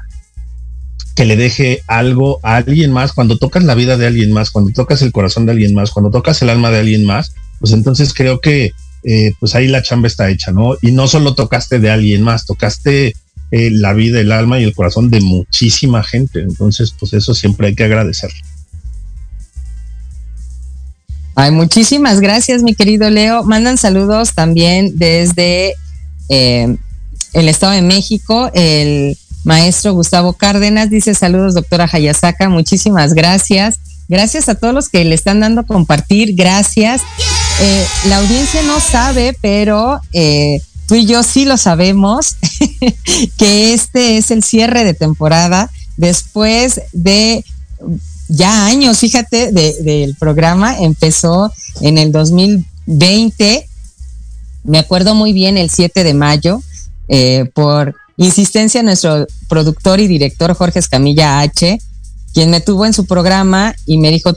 que 1.15 1.25
le 1.25 1.36
deje 1.36 1.84
algo 1.86 2.39
a 2.41 2.56
alguien 2.56 2.91
más, 2.91 3.13
cuando 3.13 3.38
tocas 3.38 3.63
la 3.63 3.75
vida 3.75 3.96
de 3.96 4.08
alguien 4.08 4.32
más, 4.32 4.50
cuando 4.50 4.72
tocas 4.72 5.03
el 5.03 5.12
corazón 5.12 5.46
de 5.46 5.51
alguien 5.51 5.75
más, 5.75 5.91
cuando 5.91 6.10
tocas 6.10 6.41
el 6.41 6.50
alma 6.50 6.72
de 6.72 6.80
alguien 6.80 7.06
más, 7.06 7.36
pues 7.60 7.74
entonces 7.74 8.12
creo 8.12 8.41
que 8.41 8.72
eh, 9.03 9.34
pues 9.39 9.55
ahí 9.55 9.67
la 9.67 9.81
chamba 9.81 10.08
está 10.08 10.29
hecha, 10.29 10.51
¿no? 10.51 10.75
Y 10.81 10.91
no 10.91 11.08
solo 11.08 11.34
tocaste 11.34 11.79
de 11.79 11.89
alguien 11.89 12.22
más, 12.22 12.46
tocaste 12.46 13.15
eh, 13.51 13.70
la 13.72 13.93
vida, 13.93 14.20
el 14.20 14.31
alma 14.31 14.60
y 14.60 14.63
el 14.63 14.74
corazón 14.74 15.10
de 15.10 15.22
muchísima 15.22 16.03
gente. 16.03 16.39
Entonces, 16.39 16.93
pues 16.98 17.13
eso 17.13 17.34
siempre 17.34 17.67
hay 17.67 17.75
que 17.75 17.84
agradecer. 17.84 18.31
Ay, 21.36 21.51
muchísimas 21.51 22.20
gracias, 22.20 22.62
mi 22.62 22.75
querido 22.75 23.10
Leo. 23.10 23.43
Mandan 23.43 23.77
saludos 23.77 24.34
también 24.36 24.98
desde 24.98 25.74
eh, 26.29 26.77
el 27.34 27.50
Estado 27.50 27.74
de 27.74 27.81
México. 27.81 28.51
El 28.53 29.17
maestro 29.43 29.93
Gustavo 29.93 30.34
Cárdenas 30.34 30.89
dice 30.89 31.15
saludos, 31.15 31.55
doctora 31.55 31.89
Hayasaka. 31.91 32.50
Muchísimas 32.50 33.13
gracias. 33.13 33.79
Gracias 34.08 34.50
a 34.50 34.55
todos 34.55 34.74
los 34.74 34.89
que 34.89 35.03
le 35.05 35.15
están 35.15 35.39
dando 35.39 35.65
compartir. 35.65 36.36
Gracias. 36.36 37.01
Eh, 37.63 37.86
la 38.08 38.18
audiencia 38.18 38.63
no 38.63 38.80
sabe, 38.80 39.38
pero 39.39 40.01
eh, 40.13 40.62
tú 40.88 40.96
y 40.96 41.06
yo 41.06 41.22
sí 41.22 41.46
lo 41.46 41.58
sabemos, 41.58 42.36
que 43.38 43.74
este 43.74 44.18
es 44.18 44.32
el 44.32 44.44
cierre 44.44 44.84
de 44.84 44.96
temporada 44.96 45.70
después 45.96 46.82
de 46.91 47.46
ya 48.30 48.65
años, 48.65 48.98
fíjate, 48.98 49.51
del 49.51 50.15
programa. 50.15 50.80
Empezó 50.80 51.53
en 51.82 52.00
el 52.00 52.12
2020, 52.12 53.70
me 54.63 54.80
acuerdo 54.80 55.13
muy 55.13 55.32
bien, 55.32 55.56
el 55.58 55.70
7 55.70 56.03
de 56.03 56.13
mayo, 56.15 56.63
eh, 57.10 57.46
por 57.53 57.96
insistencia 58.18 58.80
de 58.80 58.86
nuestro 58.86 59.27
productor 59.48 60.00
y 60.00 60.08
director 60.08 60.51
Jorge 60.56 60.80
Escamilla 60.80 61.41
H, 61.41 61.80
quien 62.34 62.50
me 62.50 62.62
tuvo 62.62 62.88
en 62.88 62.94
su 62.94 63.06
programa 63.06 63.75
y 63.86 64.00
me 64.00 64.10
dijo, 64.10 64.34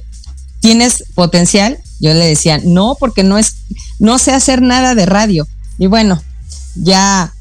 ¿tienes 0.64 1.04
potencial? 1.14 1.76
Yo 2.00 2.14
le 2.14 2.25
decía, 2.25 2.59
no, 2.64 2.97
porque 2.99 3.23
no 3.23 3.37
es, 3.37 3.56
no 3.99 4.18
sé 4.18 4.33
hacer 4.33 4.62
nada 4.62 4.94
de 4.94 5.04
radio. 5.04 5.47
Y 5.76 5.88
bueno, 5.88 6.23
ya 6.75 7.35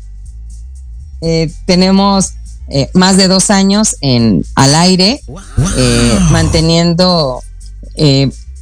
eh, 1.22 1.50
tenemos 1.66 2.34
eh, 2.68 2.90
más 2.94 3.16
de 3.16 3.30
dos 3.30 3.50
años 3.50 3.96
en 4.02 4.44
al 4.56 4.76
aire, 4.76 5.22
eh, 5.78 6.20
manteniendo 6.32 7.42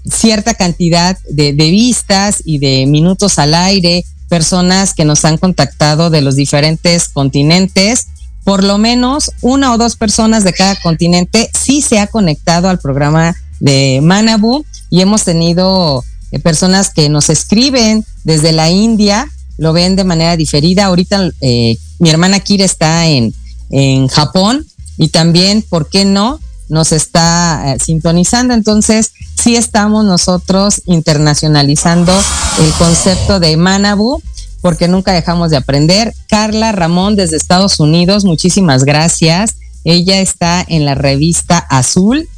cierta 0.05 0.53
cantidad 0.53 1.17
de, 1.27 1.53
de, 1.53 1.71
vistas 1.71 2.43
y 2.45 2.59
de 2.59 2.85
minutos 2.85 3.39
al 3.39 3.55
aire, 3.55 4.05
personas 4.29 4.93
que 4.93 5.05
nos 5.05 5.25
han 5.25 5.39
contactado 5.39 6.11
de 6.11 6.21
los 6.21 6.35
diferentes 6.35 7.09
continentes. 7.09 8.09
Por 8.43 8.63
lo 8.63 8.77
menos 8.77 9.31
una 9.41 9.73
o 9.73 9.79
dos 9.79 9.95
personas 9.95 10.43
de 10.43 10.53
cada 10.53 10.75
continente 10.75 11.49
sí 11.59 11.81
se 11.81 11.97
ha 11.97 12.05
conectado 12.05 12.69
al 12.69 12.77
programa 12.77 13.35
de 13.61 13.99
Manabu 14.03 14.65
y 14.89 14.99
hemos 14.99 15.23
tenido 15.23 16.03
eh, 16.31 16.39
personas 16.39 16.89
que 16.89 17.07
nos 17.07 17.29
escriben 17.29 18.05
desde 18.25 18.51
la 18.51 18.69
India, 18.69 19.29
lo 19.57 19.71
ven 19.71 19.95
de 19.95 20.03
manera 20.03 20.35
diferida. 20.35 20.85
Ahorita 20.85 21.29
eh, 21.39 21.77
mi 21.99 22.09
hermana 22.09 22.41
Kira 22.41 22.65
está 22.65 23.07
en, 23.07 23.33
en 23.69 24.07
Japón 24.07 24.65
y 24.97 25.09
también, 25.09 25.61
¿por 25.61 25.89
qué 25.89 26.03
no? 26.03 26.39
Nos 26.67 26.91
está 26.91 27.73
eh, 27.73 27.77
sintonizando. 27.79 28.53
Entonces, 28.53 29.11
sí 29.41 29.55
estamos 29.55 30.03
nosotros 30.03 30.81
internacionalizando 30.85 32.13
el 32.59 32.71
concepto 32.73 33.39
de 33.39 33.55
Manabu 33.57 34.21
porque 34.61 34.87
nunca 34.87 35.13
dejamos 35.13 35.51
de 35.51 35.57
aprender. 35.57 36.13
Carla 36.27 36.71
Ramón 36.71 37.15
desde 37.15 37.37
Estados 37.37 37.79
Unidos, 37.79 38.25
muchísimas 38.25 38.83
gracias. 38.83 39.55
Ella 39.83 40.19
está 40.19 40.63
en 40.67 40.85
la 40.85 40.95
revista 40.95 41.57
Azul 41.57 42.29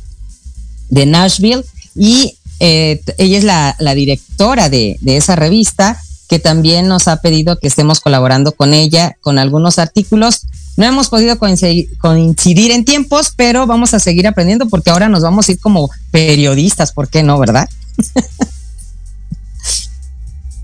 de 0.89 1.05
Nashville 1.05 1.63
y 1.95 2.37
eh, 2.59 3.01
ella 3.17 3.37
es 3.37 3.43
la, 3.43 3.95
directora 3.95 4.69
de, 4.69 4.97
esa 5.05 5.35
revista 5.35 5.99
que 6.29 6.39
también 6.39 6.87
nos 6.87 7.07
ha 7.07 7.21
pedido 7.21 7.59
que 7.59 7.67
estemos 7.67 7.99
colaborando 7.99 8.53
con 8.53 8.73
ella 8.73 9.17
con 9.21 9.37
algunos 9.37 9.79
artículos. 9.79 10.47
No 10.77 10.85
hemos 10.85 11.09
podido 11.09 11.37
coincidir, 11.37 12.71
en 12.71 12.85
tiempos, 12.85 13.33
pero 13.35 13.67
vamos 13.67 13.93
a 13.93 13.99
seguir 13.99 14.27
aprendiendo 14.27 14.67
porque 14.67 14.89
ahora 14.89 15.09
nos 15.09 15.21
vamos 15.21 15.47
a 15.47 15.51
ir 15.51 15.59
como 15.59 15.91
periodistas, 16.11 16.93
¿por 16.93 17.09
qué 17.09 17.21
no, 17.21 17.37
verdad? 17.37 17.69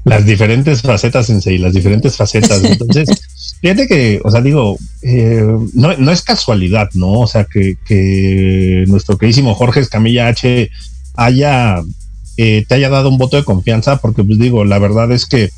las 0.06 0.26
diferentes 0.26 0.82
facetas 0.82 1.30
en 1.30 1.42
sí, 1.42 1.58
las 1.58 1.74
diferentes 1.74 2.16
facetas. 2.16 2.64
Entonces, 2.64 3.10
fíjate 3.62 3.88
que, 3.88 4.20
o 4.24 4.32
sea, 4.32 4.42
digo, 4.42 4.78
eh, 5.02 5.46
no, 5.74 5.98
no, 5.98 6.12
es 6.12 6.22
casualidad, 6.22 6.90
¿no? 6.94 7.20
O 7.20 7.28
sea, 7.28 7.46
que, 7.46 7.76
que 7.86 8.86
nuestro 8.88 9.18
queridísimo 9.18 9.56
Jorge 9.56 9.80
Escamilla 9.80 10.28
H 10.28 10.70
haya, 11.16 11.82
eh, 12.38 12.66
te 12.68 12.76
haya 12.76 12.90
dado 12.90 13.10
un 13.10 13.18
voto 13.18 13.38
de 13.38 13.44
confianza, 13.44 13.98
porque 13.98 14.24
pues 14.24 14.40
digo, 14.40 14.66
la 14.66 14.80
verdad 14.80 15.12
es 15.12 15.26
que 15.26 15.50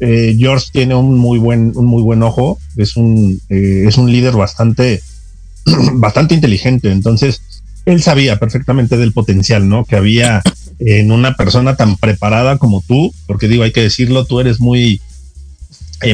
eh, 0.00 0.36
George 0.38 0.66
tiene 0.72 0.94
un 0.94 1.18
muy 1.18 1.38
buen, 1.38 1.72
un 1.74 1.86
muy 1.86 2.02
buen 2.02 2.22
ojo, 2.22 2.58
es 2.76 2.96
un, 2.96 3.40
es 3.48 3.96
un 3.98 4.10
líder 4.10 4.34
bastante, 4.34 5.00
bastante 5.94 6.34
inteligente, 6.34 6.90
entonces 6.90 7.42
él 7.84 8.02
sabía 8.02 8.38
perfectamente 8.38 8.96
del 8.96 9.12
potencial, 9.12 9.68
¿no? 9.68 9.84
Que 9.84 9.96
había 9.96 10.42
en 10.78 11.12
una 11.12 11.36
persona 11.36 11.76
tan 11.76 11.96
preparada 11.96 12.58
como 12.58 12.82
tú, 12.86 13.12
porque 13.26 13.48
digo, 13.48 13.62
hay 13.62 13.72
que 13.72 13.82
decirlo, 13.82 14.24
tú 14.24 14.40
eres 14.40 14.60
muy, 14.60 15.00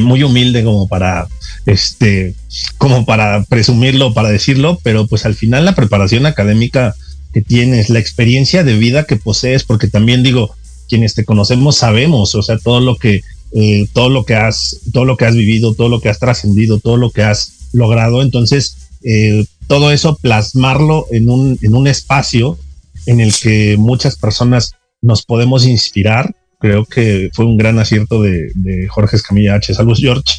muy 0.01 0.23
humilde 0.23 0.63
como 0.63 0.87
para, 0.87 1.27
este, 1.65 2.35
como 2.77 3.05
para 3.05 3.43
presumirlo, 3.43 4.13
para 4.13 4.29
decirlo, 4.29 4.79
pero 4.83 5.07
pues 5.07 5.25
al 5.25 5.35
final 5.35 5.65
la 5.65 5.75
preparación 5.75 6.25
académica 6.25 6.95
que 7.33 7.41
tienes, 7.41 7.89
la 7.89 7.99
experiencia 7.99 8.63
de 8.63 8.77
vida 8.77 9.05
que 9.05 9.15
posees, 9.15 9.63
porque 9.63 9.87
también 9.87 10.23
digo, 10.23 10.55
quienes 10.87 11.13
te 11.13 11.25
conocemos 11.25 11.77
sabemos, 11.77 12.35
o 12.35 12.41
sea, 12.41 12.57
todo 12.57 12.79
lo 12.79 12.95
que, 12.95 13.21
eh, 13.51 13.87
todo 13.93 14.09
lo 14.09 14.25
que 14.25 14.35
has, 14.35 14.79
todo 14.91 15.05
lo 15.05 15.17
que 15.17 15.25
has 15.25 15.35
vivido, 15.35 15.73
todo 15.73 15.89
lo 15.89 16.01
que 16.01 16.09
has 16.09 16.19
trascendido, 16.19 16.79
todo 16.79 16.97
lo 16.97 17.11
que 17.11 17.23
has 17.23 17.69
logrado. 17.71 18.21
Entonces, 18.21 18.89
eh, 19.03 19.45
todo 19.67 19.91
eso 19.91 20.17
plasmarlo 20.17 21.05
en 21.11 21.29
un, 21.29 21.59
en 21.61 21.75
un 21.75 21.87
espacio 21.87 22.57
en 23.05 23.21
el 23.21 23.33
que 23.35 23.75
muchas 23.77 24.17
personas 24.17 24.73
nos 25.01 25.23
podemos 25.23 25.65
inspirar, 25.65 26.35
creo 26.59 26.85
que 26.85 27.29
fue 27.33 27.45
un 27.45 27.57
gran 27.57 27.79
acierto 27.79 28.21
de, 28.21 28.51
Jorge 28.89 29.15
Escamilla 29.15 29.55
H. 29.55 29.73
Saludos, 29.73 29.99
George. 29.99 30.35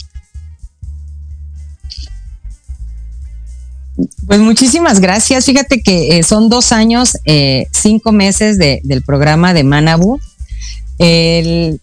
Pues 4.26 4.40
muchísimas 4.40 5.00
gracias. 5.00 5.44
Fíjate 5.46 5.82
que 5.82 6.18
eh, 6.18 6.22
son 6.22 6.48
dos 6.48 6.72
años, 6.72 7.18
eh, 7.24 7.66
cinco 7.72 8.12
meses 8.12 8.58
de, 8.58 8.80
del 8.84 9.02
programa 9.02 9.52
de 9.52 9.64
Manabu. 9.64 10.20
El, 10.98 11.80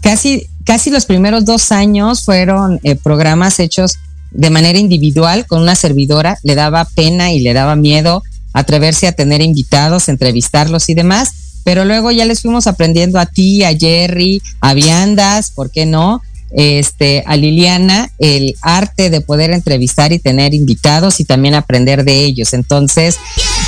casi, 0.00 0.46
casi 0.64 0.90
los 0.90 1.06
primeros 1.06 1.44
dos 1.44 1.72
años 1.72 2.24
fueron 2.24 2.80
eh, 2.82 2.96
programas 2.96 3.58
hechos 3.60 3.96
de 4.32 4.50
manera 4.50 4.78
individual 4.78 5.46
con 5.46 5.62
una 5.62 5.74
servidora. 5.74 6.38
Le 6.42 6.54
daba 6.54 6.84
pena 6.84 7.32
y 7.32 7.40
le 7.40 7.52
daba 7.52 7.76
miedo 7.76 8.22
atreverse 8.52 9.06
a 9.06 9.12
tener 9.12 9.40
invitados, 9.40 10.08
entrevistarlos 10.08 10.88
y 10.88 10.94
demás. 10.94 11.39
Pero 11.64 11.84
luego 11.84 12.10
ya 12.10 12.24
les 12.24 12.42
fuimos 12.42 12.66
aprendiendo 12.66 13.18
a 13.18 13.26
ti, 13.26 13.64
a 13.64 13.76
Jerry, 13.76 14.42
a 14.60 14.74
Viandas, 14.74 15.50
¿por 15.50 15.70
qué 15.70 15.86
no? 15.86 16.22
este, 16.50 17.22
a 17.26 17.36
Liliana 17.36 18.10
el 18.18 18.56
arte 18.62 19.10
de 19.10 19.20
poder 19.20 19.50
entrevistar 19.50 20.12
y 20.12 20.18
tener 20.18 20.54
invitados 20.54 21.20
y 21.20 21.24
también 21.24 21.54
aprender 21.54 22.04
de 22.04 22.24
ellos. 22.24 22.52
Entonces, 22.54 23.16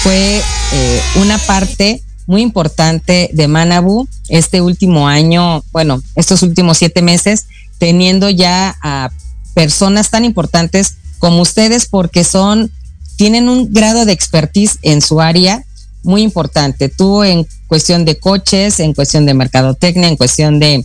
fue 0.03 0.39
eh, 0.39 1.01
una 1.21 1.39
parte 1.39 2.03
muy 2.27 2.43
importante 2.43 3.31
de 3.33 3.49
Manabu 3.49 4.09
este 4.29 4.61
último 4.61 5.09
año, 5.09 5.65
bueno, 5.73 6.03
estos 6.15 6.43
últimos 6.43 6.79
siete 6.79 7.03
meses, 7.03 7.47
teniendo 7.79 8.31
ya 8.31 8.77
a 8.83 9.11
personas 9.55 10.11
tan 10.11 10.25
importantes 10.25 10.97
como 11.19 11.43
ustedes 11.43 11.87
porque 11.87 12.25
son, 12.25 12.71
tienen 13.17 13.49
un 13.49 13.73
grado 13.73 14.05
de 14.05 14.13
expertise 14.13 14.79
en 14.83 15.03
su 15.03 15.21
área 15.21 15.65
muy 16.03 16.23
importante. 16.23 16.89
Tú 16.89 17.23
en 17.23 17.47
cuestión 17.73 18.05
de 18.05 18.19
coches, 18.19 18.81
en 18.81 18.93
cuestión 18.93 19.25
de 19.25 19.33
mercadotecnia, 19.33 20.09
en 20.09 20.19
cuestión 20.19 20.61
de 20.61 20.85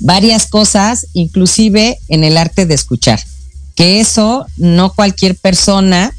varias 0.00 0.46
cosas, 0.46 1.06
inclusive 1.14 1.98
en 2.08 2.24
el 2.24 2.36
arte 2.36 2.66
de 2.66 2.74
escuchar, 2.74 3.18
que 3.74 3.98
eso 3.98 4.44
no 4.58 4.92
cualquier 4.92 5.34
persona 5.34 6.14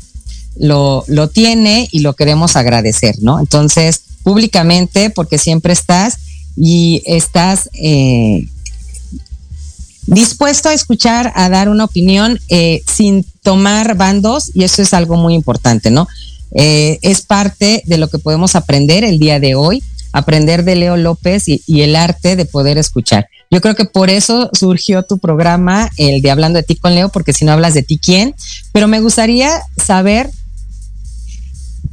lo, 0.58 1.04
lo 1.06 1.30
tiene 1.30 1.88
y 1.92 2.00
lo 2.00 2.16
queremos 2.16 2.56
agradecer, 2.56 3.18
¿no? 3.22 3.40
Entonces, 3.40 4.02
públicamente, 4.24 5.12
porque 5.12 5.38
siempre 5.38 5.74
estás 5.74 6.18
y 6.58 7.04
estás 7.06 7.70
eh, 7.74 8.48
dispuesto 10.08 10.70
a 10.70 10.74
escuchar, 10.74 11.32
a 11.36 11.48
dar 11.50 11.70
una 11.70 11.84
opinión 11.84 12.40
eh, 12.50 12.82
sin 12.88 13.24
tomar 13.44 13.96
bandos 13.96 14.50
y 14.56 14.64
eso 14.64 14.82
es 14.82 14.96
algo 14.96 15.16
muy 15.16 15.36
importante, 15.36 15.92
¿no? 15.92 16.08
Eh, 16.56 17.00
es 17.02 17.22
parte 17.22 17.84
de 17.86 17.98
lo 17.98 18.08
que 18.08 18.20
podemos 18.20 18.56
aprender 18.56 19.04
el 19.04 19.20
día 19.20 19.40
de 19.40 19.56
hoy, 19.56 19.84
aprender 20.12 20.64
de 20.64 20.76
Leo 20.76 20.98
López 20.98 21.48
y, 21.48 21.82
el 21.82 21.96
arte 21.96 22.36
de 22.36 22.46
poder 22.46 22.78
escuchar. 22.78 23.28
Yo 23.52 23.62
creo 23.62 23.76
que 23.76 23.86
por 23.86 24.10
eso 24.10 24.50
surgió 24.54 25.04
tu 25.04 25.18
programa, 25.18 25.90
el 25.98 26.22
de 26.22 26.32
Hablando 26.32 26.58
de 26.58 26.64
ti 26.64 26.76
con 26.76 26.96
Leo, 26.96 27.10
porque 27.10 27.34
si 27.34 27.46
no 27.46 27.52
hablas 27.52 27.74
de 27.74 27.84
ti, 27.84 27.98
¿quién? 27.98 28.36
Pero 28.72 28.88
me 28.88 29.02
gustaría 29.02 29.50
saber 29.78 30.30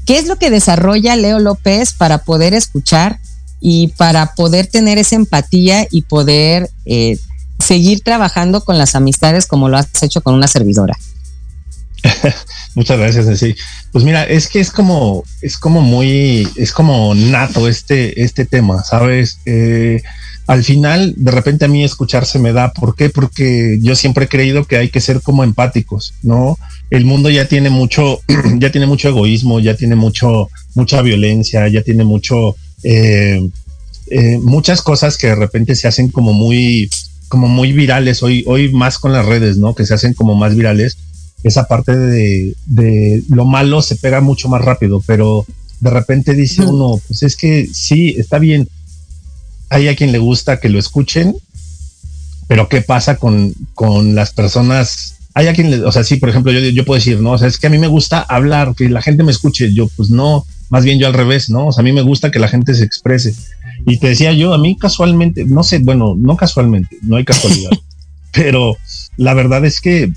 qué 0.05 0.19
es 0.19 0.27
lo 0.27 0.37
que 0.37 0.51
desarrolla 0.51 1.17
Leo 1.17 1.39
López 1.39 1.93
para 1.93 2.19
poder 2.19 2.55
escuchar 2.55 3.21
y 3.61 3.89
para 3.89 4.35
poder 4.35 4.67
tener 4.67 4.99
esa 4.99 5.17
empatía 5.17 5.87
y 5.91 6.03
poder 6.03 6.71
eh, 6.85 7.19
seguir 7.59 8.01
trabajando 8.03 8.63
con 8.63 8.79
las 8.79 8.95
amistades 8.95 9.47
como 9.47 9.69
lo 9.69 9.79
has 9.79 10.03
hecho 10.03 10.21
con 10.21 10.35
una 10.35 10.47
servidora. 10.47 10.97
Muchas 12.75 12.99
gracias, 12.99 13.39
sí. 13.39 13.55
Pues 13.93 14.05
mira, 14.05 14.25
es 14.25 14.49
que 14.49 14.61
es 14.61 14.71
como, 14.71 15.25
es 15.41 15.57
como 15.57 15.81
muy, 15.81 16.49
es 16.57 16.73
como 16.73 17.15
nato 17.15 17.69
este, 17.69 18.23
este 18.23 18.45
tema, 18.45 18.83
¿sabes? 18.85 19.39
Eh, 19.47 20.03
al 20.47 20.63
final, 20.63 21.15
de 21.17 21.31
repente 21.33 21.65
a 21.65 21.69
mí 21.69 21.83
escucharse 21.83 22.39
me 22.39 22.53
da. 22.53 22.73
¿Por 22.73 22.95
qué? 22.95 23.11
Porque 23.11 23.79
yo 23.83 23.97
siempre 23.97 24.27
he 24.27 24.29
creído 24.29 24.65
que 24.65 24.77
hay 24.77 24.91
que 24.91 25.01
ser 25.01 25.21
como 25.21 25.43
empáticos, 25.43 26.15
¿no? 26.23 26.57
El 26.91 27.05
mundo 27.05 27.31
ya 27.31 27.49
tiene 27.49 27.69
mucho, 27.69 28.21
ya 28.59 28.71
tiene 28.71 28.87
mucho 28.87 29.09
egoísmo, 29.09 29.59
ya 29.59 29.75
tiene 29.75 29.97
mucho, 29.97 30.49
mucha 30.75 31.03
violencia, 31.03 31.67
ya 31.69 31.83
tiene 31.83 32.05
mucho, 32.05 32.55
eh, 32.85 33.49
eh, 34.09 34.39
muchas 34.41 34.83
cosas 34.83 35.19
que 35.19 35.27
de 35.29 35.35
repente 35.35 35.75
se 35.75 35.89
hacen 35.89 36.09
como 36.09 36.33
muy, 36.33 36.89
como 37.29 37.49
muy 37.49 37.73
virales 37.73 38.23
hoy, 38.23 38.45
hoy 38.47 38.73
más 38.73 38.99
con 38.99 39.13
las 39.13 39.27
redes, 39.27 39.57
¿no? 39.57 39.75
Que 39.75 39.85
se 39.85 39.95
hacen 39.95 40.15
como 40.15 40.37
más 40.37 40.55
virales. 40.55 40.97
Esa 41.43 41.69
parte 41.69 41.97
de, 41.97 42.55
de 42.67 43.23
lo 43.29 43.45
malo 43.45 43.83
se 43.83 43.97
pega 43.97 44.21
mucho 44.21 44.49
más 44.49 44.63
rápido, 44.63 45.03
pero 45.07 45.47
de 45.81 45.91
repente 45.91 46.35
dice 46.35 46.63
uno, 46.63 47.01
pues 47.07 47.23
es 47.23 47.37
que 47.37 47.69
sí, 47.73 48.15
está 48.19 48.39
bien, 48.39 48.69
hay 49.69 49.89
a 49.89 49.97
quien 49.97 50.13
le 50.13 50.19
gusta 50.19 50.61
que 50.61 50.69
lo 50.69 50.79
escuchen, 50.79 51.37
pero 52.49 52.69
¿qué 52.69 52.81
pasa 52.81 53.17
con, 53.17 53.53
con 53.75 54.15
las 54.15 54.33
personas? 54.33 55.17
Hay 55.35 55.49
a 55.49 55.53
quien 55.53 55.71
le, 55.71 55.85
o 55.85 55.93
sea, 55.93 56.05
sí, 56.05 56.17
por 56.17 56.29
ejemplo, 56.29 56.53
yo, 56.53 56.61
yo 56.61 56.85
puedo 56.85 56.99
decir, 56.99 57.21
no, 57.21 57.33
o 57.33 57.39
sea, 57.39 57.49
es 57.49 57.59
que 57.59 57.67
a 57.67 57.71
mí 57.71 57.79
me 57.79 57.89
gusta 57.89 58.21
hablar, 58.21 58.75
que 58.77 58.89
la 58.89 59.03
gente 59.03 59.23
me 59.23 59.33
escuche. 59.33 59.75
Yo, 59.75 59.89
pues 59.97 60.11
no, 60.11 60.47
más 60.71 60.85
bien 60.85 60.99
yo 60.99 61.07
al 61.07 61.15
revés, 61.15 61.51
¿no? 61.51 61.67
O 61.67 61.73
sea, 61.73 61.83
a 61.83 61.85
mí 61.85 61.93
me 61.93 62.03
gusta 62.03 62.31
que 62.31 62.39
la 62.39 62.49
gente 62.49 62.75
se 62.75 62.85
exprese. 62.85 63.35
Y 63.85 63.99
te 63.99 64.09
decía 64.09 64.33
yo, 64.33 64.55
a 64.55 64.59
mí 64.59 64.77
casualmente, 64.79 65.45
no 65.45 65.63
sé, 65.63 65.79
bueno, 65.81 66.15
no 66.17 66.37
casualmente, 66.37 66.97
no 67.03 67.17
hay 67.17 67.25
casualidad, 67.25 67.71
pero 68.33 68.77
la 69.17 69.35
verdad 69.35 69.65
es 69.65 69.81
que 69.81 70.11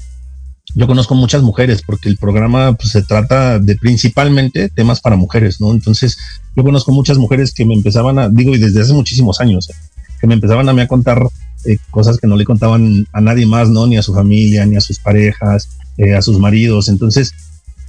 yo 0.76 0.88
conozco 0.88 1.16
muchas 1.16 1.42
mujeres 1.42 1.82
porque 1.86 2.10
el 2.10 2.18
programa 2.18 2.74
pues, 2.74 2.92
se 2.92 3.02
trata 3.02 3.60
de 3.60 3.76
principalmente 3.76 4.70
temas 4.70 5.02
para 5.02 5.16
mujeres, 5.16 5.60
¿no? 5.60 5.72
Entonces, 5.72 6.18
yo 6.56 6.64
conozco 6.64 6.92
muchas 6.92 7.18
mujeres 7.18 7.54
que 7.54 7.66
me 7.66 7.74
empezaban 7.74 8.20
a, 8.20 8.30
digo, 8.30 8.54
y 8.56 8.60
desde 8.60 8.82
hace 8.82 8.94
muchísimos 8.94 9.42
años, 9.42 9.70
¿eh? 9.70 9.74
que 10.20 10.28
me 10.28 10.34
empezaban 10.34 10.68
a 10.70 10.74
mí 10.74 10.82
a 10.82 10.88
contar 10.88 11.22
eh, 11.66 11.78
cosas 11.90 12.18
que 12.18 12.28
no 12.28 12.36
le 12.36 12.46
contaban 12.46 13.08
a 13.14 13.22
nadie 13.22 13.46
más, 13.46 13.70
¿no? 13.70 13.88
Ni 13.88 13.98
a 13.98 14.04
su 14.04 14.14
familia, 14.14 14.66
ni 14.66 14.76
a 14.76 14.82
sus 14.82 15.00
parejas, 15.00 15.70
eh, 15.98 16.14
a 16.14 16.22
sus 16.22 16.40
maridos. 16.40 16.90
Entonces, 16.90 17.34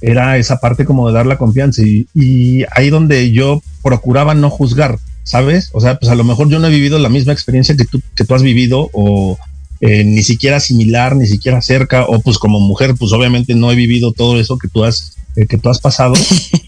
era 0.01 0.37
esa 0.37 0.59
parte 0.59 0.85
como 0.85 1.07
de 1.07 1.13
dar 1.13 1.25
la 1.25 1.37
confianza 1.37 1.83
y, 1.83 2.07
y 2.15 2.63
ahí 2.71 2.89
donde 2.89 3.31
yo 3.31 3.61
procuraba 3.83 4.33
no 4.33 4.49
juzgar, 4.49 4.97
¿sabes? 5.23 5.69
O 5.73 5.81
sea, 5.81 5.99
pues 5.99 6.11
a 6.11 6.15
lo 6.15 6.23
mejor 6.23 6.49
yo 6.49 6.59
no 6.59 6.67
he 6.67 6.71
vivido 6.71 6.97
la 6.97 7.09
misma 7.09 7.33
experiencia 7.33 7.75
que 7.75 7.85
tú, 7.85 8.01
que 8.15 8.23
tú 8.23 8.33
has 8.33 8.41
vivido 8.41 8.89
o 8.93 9.37
eh, 9.81 10.03
ni 10.03 10.21
siquiera 10.21 10.59
similar, 10.59 11.15
ni 11.15 11.25
siquiera 11.25 11.59
cerca, 11.61 12.05
o 12.05 12.19
pues 12.19 12.37
como 12.37 12.59
mujer, 12.59 12.93
pues 12.97 13.11
obviamente 13.13 13.55
no 13.55 13.71
he 13.71 13.75
vivido 13.75 14.11
todo 14.11 14.39
eso 14.39 14.59
que 14.59 14.67
tú 14.67 14.83
has, 14.83 15.17
eh, 15.35 15.47
que 15.47 15.57
tú 15.57 15.69
has 15.69 15.79
pasado, 15.79 16.13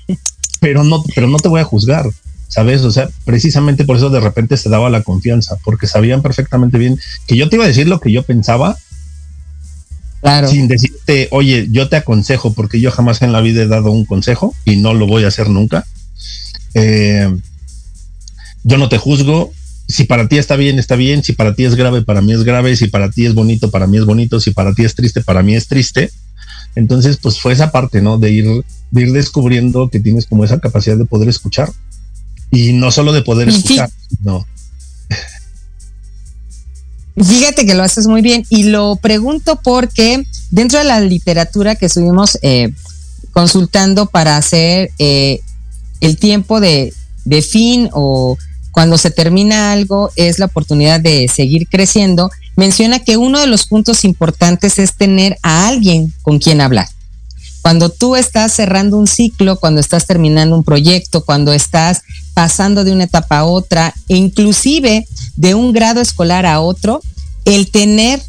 pero 0.60 0.84
no, 0.84 1.04
pero 1.14 1.28
no 1.28 1.38
te 1.38 1.48
voy 1.48 1.62
a 1.62 1.64
juzgar, 1.64 2.10
¿sabes? 2.48 2.82
O 2.82 2.92
sea, 2.92 3.10
precisamente 3.24 3.86
por 3.86 3.98
eso 3.98 4.10
de 4.10 4.20
repente 4.20 4.58
se 4.58 4.68
daba 4.68 4.90
la 4.90 5.04
confianza, 5.04 5.58
porque 5.64 5.86
sabían 5.86 6.24
perfectamente 6.24 6.80
bien 6.80 7.00
que 7.28 7.38
yo 7.38 7.50
te 7.50 7.58
iba 7.58 7.66
a 7.66 7.68
decir 7.68 7.88
lo 7.88 8.00
que 8.00 8.12
yo 8.12 8.24
pensaba, 8.24 8.78
claro. 10.20 10.48
sin 10.48 10.68
decirte, 10.68 11.28
oye, 11.30 11.68
yo 11.70 11.90
te 11.90 11.98
aconsejo, 11.98 12.54
porque 12.54 12.82
yo 12.82 12.90
jamás 12.90 13.22
en 13.22 13.32
la 13.32 13.42
vida 13.42 13.62
he 13.62 13.68
dado 13.68 13.92
un 13.92 14.06
consejo 14.06 14.56
y 14.66 14.78
no 14.78 14.96
lo 14.96 15.06
voy 15.06 15.24
a 15.24 15.28
hacer 15.28 15.50
nunca. 15.50 15.86
Eh, 16.74 17.32
yo 18.64 18.78
no 18.80 18.90
te 18.90 18.98
juzgo, 18.98 19.52
si 19.88 20.06
para 20.06 20.28
ti 20.28 20.38
está 20.38 20.56
bien, 20.56 20.80
está 20.80 20.96
bien, 20.96 21.24
si 21.24 21.34
para 21.34 21.56
ti 21.56 21.66
es 21.66 21.76
grave, 21.76 22.02
para 22.02 22.22
mí 22.22 22.34
es 22.34 22.44
grave, 22.44 22.76
si 22.76 22.88
para 22.88 23.10
ti 23.10 23.26
es 23.26 23.34
bonito, 23.34 23.70
para 23.70 23.88
mí 23.88 23.98
es 23.98 24.06
bonito, 24.06 24.40
si 24.40 24.52
para 24.52 24.74
ti 24.74 24.86
es 24.86 24.96
triste, 24.96 25.22
para 25.22 25.44
mí 25.44 25.56
es 25.56 25.68
triste. 25.68 26.10
Entonces, 26.76 27.18
pues 27.18 27.40
fue 27.40 27.54
esa 27.54 27.72
parte, 27.72 28.02
¿no? 28.02 28.18
De 28.18 28.32
ir, 28.32 28.46
de 28.92 29.02
ir 29.02 29.12
descubriendo 29.12 29.90
que 29.90 30.00
tienes 30.00 30.26
como 30.26 30.44
esa 30.44 30.60
capacidad 30.60 30.98
de 30.98 31.06
poder 31.06 31.30
escuchar. 31.30 31.72
Y 32.50 32.74
no 32.74 32.92
solo 32.92 33.14
de 33.14 33.22
poder 33.22 33.50
escuchar, 33.50 33.90
no. 34.22 34.46
Fíjate 37.16 37.66
que 37.66 37.76
lo 37.76 37.84
haces 37.84 38.08
muy 38.08 38.22
bien 38.22 38.44
y 38.50 38.64
lo 38.64 38.96
pregunto 38.96 39.60
porque 39.64 40.26
dentro 40.50 40.80
de 40.80 40.86
la 40.86 41.00
literatura 41.00 41.76
que 41.76 41.86
estuvimos 41.86 42.40
eh, 42.42 42.74
consultando 43.32 44.08
para 44.08 44.38
hacer 44.38 44.90
eh, 44.98 45.42
el 46.02 46.18
tiempo 46.18 46.60
de, 46.60 46.92
de 47.26 47.42
fin 47.44 47.90
o 47.94 48.38
cuando 48.74 48.98
se 48.98 49.12
termina 49.12 49.72
algo 49.72 50.10
es 50.16 50.40
la 50.40 50.48
oportunidad 50.48 51.00
de 51.00 51.30
seguir 51.34 51.68
creciendo, 51.70 52.32
menciona 52.56 52.98
que 52.98 53.18
uno 53.18 53.40
de 53.40 53.46
los 53.46 53.68
puntos 53.68 54.04
importantes 54.04 54.80
es 54.80 54.96
tener 54.96 55.38
a 55.44 55.68
alguien 55.68 56.12
con 56.24 56.40
quien 56.40 56.60
hablar. 56.60 56.90
Cuando 57.62 57.90
tú 57.90 58.16
estás 58.16 58.52
cerrando 58.52 58.98
un 58.98 59.06
ciclo, 59.06 59.58
cuando 59.58 59.80
estás 59.80 60.08
terminando 60.08 60.56
un 60.56 60.64
proyecto, 60.64 61.24
cuando 61.24 61.54
estás 61.54 62.02
pasando 62.34 62.84
de 62.84 62.92
una 62.92 63.04
etapa 63.04 63.38
a 63.38 63.46
otra, 63.46 63.94
e 64.10 64.18
inclusive 64.18 65.08
de 65.36 65.54
un 65.54 65.72
grado 65.72 66.02
escolar 66.02 66.48
a 66.48 66.60
otro, 66.60 67.00
el 67.46 67.70
tener 67.70 68.22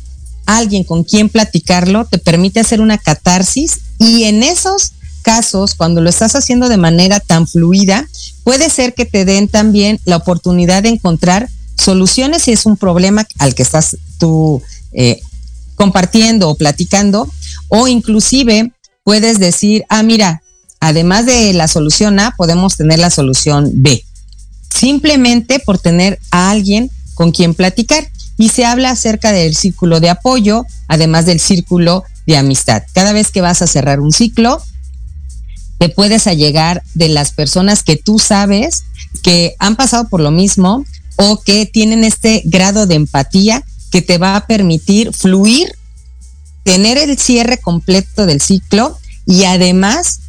alguien 0.45 0.85
con 0.85 1.05
quien 1.05 1.31
platicarlo 1.31 2.05
te 2.05 2.19
permite 2.19 2.61
hacer 2.61 2.83
una 2.83 2.99
catarsis 2.99 3.81
y 3.99 4.25
en 4.25 4.43
esos 4.43 4.93
casos, 5.23 5.75
cuando 5.75 6.03
lo 6.03 6.11
estás 6.11 6.37
haciendo 6.37 6.69
de 6.69 6.77
manera 6.77 7.19
tan 7.19 7.49
fluida, 7.49 8.07
puede 8.45 8.71
ser 8.71 8.95
que 8.95 9.07
te 9.07 9.25
den 9.25 9.49
también 9.49 9.99
la 10.05 10.17
oportunidad 10.17 10.83
de 10.83 10.91
encontrar 10.91 11.49
soluciones 11.77 12.43
si 12.43 12.53
es 12.53 12.67
un 12.67 12.77
problema 12.77 13.27
al 13.39 13.55
que 13.55 13.63
estás 13.63 13.97
tú 14.19 14.63
eh, 14.93 15.21
compartiendo 15.75 16.49
o 16.49 16.55
platicando, 16.55 17.29
o 17.69 17.89
inclusive 17.89 18.71
puedes 19.03 19.39
decir, 19.39 19.85
ah, 19.89 20.03
mira, 20.03 20.43
además 20.81 21.27
de 21.27 21.53
la 21.53 21.67
solución 21.67 22.21
A, 22.21 22.35
podemos 22.37 22.77
tener 22.77 22.99
la 22.99 23.11
solución 23.11 23.71
B. 23.75 24.05
Simplemente 24.73 25.59
por 25.59 25.79
tener 25.79 26.21
a 26.31 26.51
alguien 26.51 26.91
con 27.15 27.33
quien 27.33 27.55
platicar. 27.55 28.09
Y 28.37 28.49
se 28.49 28.65
habla 28.65 28.91
acerca 28.91 29.31
del 29.31 29.55
círculo 29.55 30.01
de 30.01 30.11
apoyo, 30.11 30.65
además 30.89 31.25
del 31.25 31.39
círculo 31.39 32.03
de 32.27 32.37
amistad. 32.37 32.83
Cada 32.93 33.13
vez 33.13 33.31
que 33.31 33.41
vas 33.41 33.63
a 33.63 33.69
cerrar 33.69 34.01
un 34.01 34.13
ciclo, 34.13 34.61
te 35.79 35.89
puedes 35.89 36.27
allegar 36.27 36.83
de 36.95 37.09
las 37.09 37.33
personas 37.33 37.83
que 37.83 37.97
tú 37.97 38.19
sabes 38.19 38.85
que 39.23 39.55
han 39.59 39.77
pasado 39.77 40.09
por 40.09 40.21
lo 40.21 40.31
mismo 40.31 40.85
o 41.17 41.41
que 41.43 41.67
tienen 41.67 42.05
este 42.05 42.43
grado 42.45 42.87
de 42.87 42.97
empatía 42.97 43.65
que 43.91 44.03
te 44.03 44.19
va 44.19 44.37
a 44.37 44.47
permitir 44.47 45.13
fluir, 45.13 45.73
tener 46.65 46.99
el 46.99 47.19
cierre 47.19 47.59
completo 47.59 48.27
del 48.27 48.41
ciclo 48.41 48.99
y 49.27 49.45
además 49.45 50.21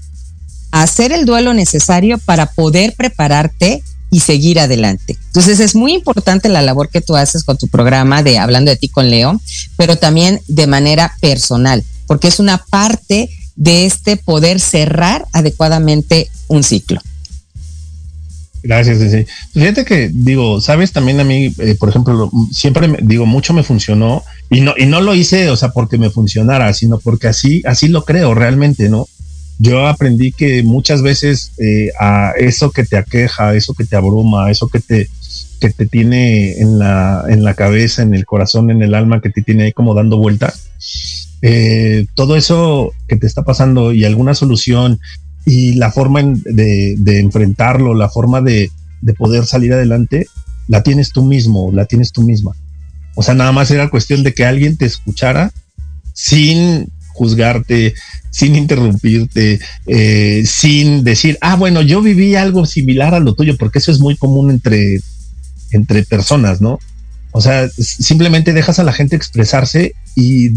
hacer 0.71 1.11
el 1.11 1.25
duelo 1.25 1.53
necesario 1.53 2.17
para 2.17 2.47
poder 2.47 2.93
prepararte 2.95 3.81
y 4.11 4.19
seguir 4.19 4.59
adelante. 4.59 5.17
Entonces 5.27 5.59
es 5.59 5.75
muy 5.75 5.93
importante 5.93 6.47
la 6.49 6.61
labor 6.61 6.89
que 6.89 7.01
tú 7.01 7.15
haces 7.15 7.43
con 7.43 7.57
tu 7.57 7.67
programa 7.67 8.23
de 8.23 8.37
Hablando 8.37 8.71
de 8.71 8.77
ti 8.77 8.87
con 8.87 9.09
Leo, 9.09 9.41
pero 9.77 9.97
también 9.97 10.41
de 10.47 10.67
manera 10.67 11.15
personal, 11.19 11.83
porque 12.07 12.27
es 12.27 12.39
una 12.39 12.57
parte 12.57 13.29
de 13.55 13.85
este 13.85 14.17
poder 14.17 14.59
cerrar 14.59 15.25
adecuadamente 15.31 16.29
un 16.47 16.63
ciclo. 16.63 17.01
Gracias, 18.65 18.97
sí. 19.11 19.25
Fíjate 19.53 19.85
que 19.85 20.09
digo, 20.11 20.59
sabes, 20.59 20.91
también 20.91 21.19
a 21.19 21.23
mí, 21.23 21.53
eh, 21.59 21.75
por 21.79 21.89
ejemplo, 21.89 22.31
siempre 22.51 22.87
me, 22.87 22.97
digo, 22.99 23.27
mucho 23.27 23.53
me 23.53 23.61
funcionó 23.61 24.23
y 24.49 24.61
no, 24.61 24.73
y 24.75 24.87
no 24.87 25.01
lo 25.01 25.13
hice, 25.13 25.51
o 25.51 25.55
sea, 25.55 25.69
porque 25.69 25.99
me 25.99 26.09
funcionara, 26.09 26.73
sino 26.73 26.97
porque 26.97 27.27
así, 27.27 27.61
así 27.65 27.89
lo 27.89 28.05
creo 28.05 28.33
realmente, 28.33 28.89
¿no? 28.89 29.07
Yo 29.59 29.85
aprendí 29.87 30.31
que 30.31 30.63
muchas 30.63 31.03
veces 31.03 31.51
eh, 31.59 31.91
a 31.99 32.31
eso 32.37 32.71
que 32.71 32.83
te 32.83 32.97
aqueja, 32.97 33.55
eso 33.55 33.75
que 33.75 33.85
te 33.85 33.95
abruma, 33.95 34.49
eso 34.49 34.67
que 34.67 34.79
te, 34.79 35.09
que 35.61 35.69
te 35.69 35.85
tiene 35.85 36.59
en 36.59 36.79
la, 36.79 37.23
en 37.29 37.43
la 37.43 37.53
cabeza, 37.53 38.01
en 38.01 38.15
el 38.15 38.25
corazón, 38.25 38.71
en 38.71 38.81
el 38.81 38.95
alma, 38.95 39.21
que 39.21 39.29
te 39.29 39.43
tiene 39.43 39.65
ahí 39.65 39.73
como 39.73 39.93
dando 39.93 40.17
vueltas, 40.17 40.69
eh, 41.41 42.05
todo 42.13 42.35
eso 42.35 42.91
que 43.07 43.17
te 43.17 43.27
está 43.27 43.43
pasando 43.43 43.91
y 43.91 44.05
alguna 44.05 44.33
solución 44.33 44.99
y 45.45 45.73
la 45.73 45.91
forma 45.91 46.21
de, 46.23 47.19
enfrentarlo, 47.19 47.93
la 47.93 48.09
forma 48.09 48.41
de, 48.41 48.71
poder 49.17 49.45
salir 49.45 49.73
adelante, 49.73 50.27
la 50.67 50.81
tienes 50.81 51.11
tú 51.11 51.23
mismo, 51.23 51.71
la 51.71 51.85
tienes 51.85 52.11
tú 52.11 52.23
misma. 52.23 52.53
O 53.15 53.21
sea, 53.21 53.35
nada 53.35 53.51
más 53.51 53.69
era 53.69 53.89
cuestión 53.89 54.23
de 54.23 54.33
que 54.33 54.45
alguien 54.45 54.77
te 54.77 54.85
escuchara 54.85 55.51
sin 56.13 56.89
juzgarte, 57.13 57.93
sin 58.31 58.55
interrumpirte, 58.55 59.59
eh, 59.85 60.43
sin 60.45 61.03
decir, 61.03 61.37
ah, 61.41 61.55
bueno, 61.55 61.81
yo 61.81 62.01
viví 62.01 62.35
algo 62.35 62.65
similar 62.65 63.13
a 63.13 63.19
lo 63.19 63.35
tuyo, 63.35 63.55
porque 63.57 63.79
eso 63.79 63.91
es 63.91 63.99
muy 63.99 64.17
común 64.17 64.49
entre, 64.49 64.99
entre 65.71 66.03
personas, 66.03 66.59
¿no? 66.59 66.79
O 67.31 67.41
sea, 67.41 67.69
simplemente 67.69 68.53
dejas 68.53 68.79
a 68.79 68.83
la 68.83 68.93
gente 68.93 69.15
expresarse 69.17 69.93
y, 70.15 70.51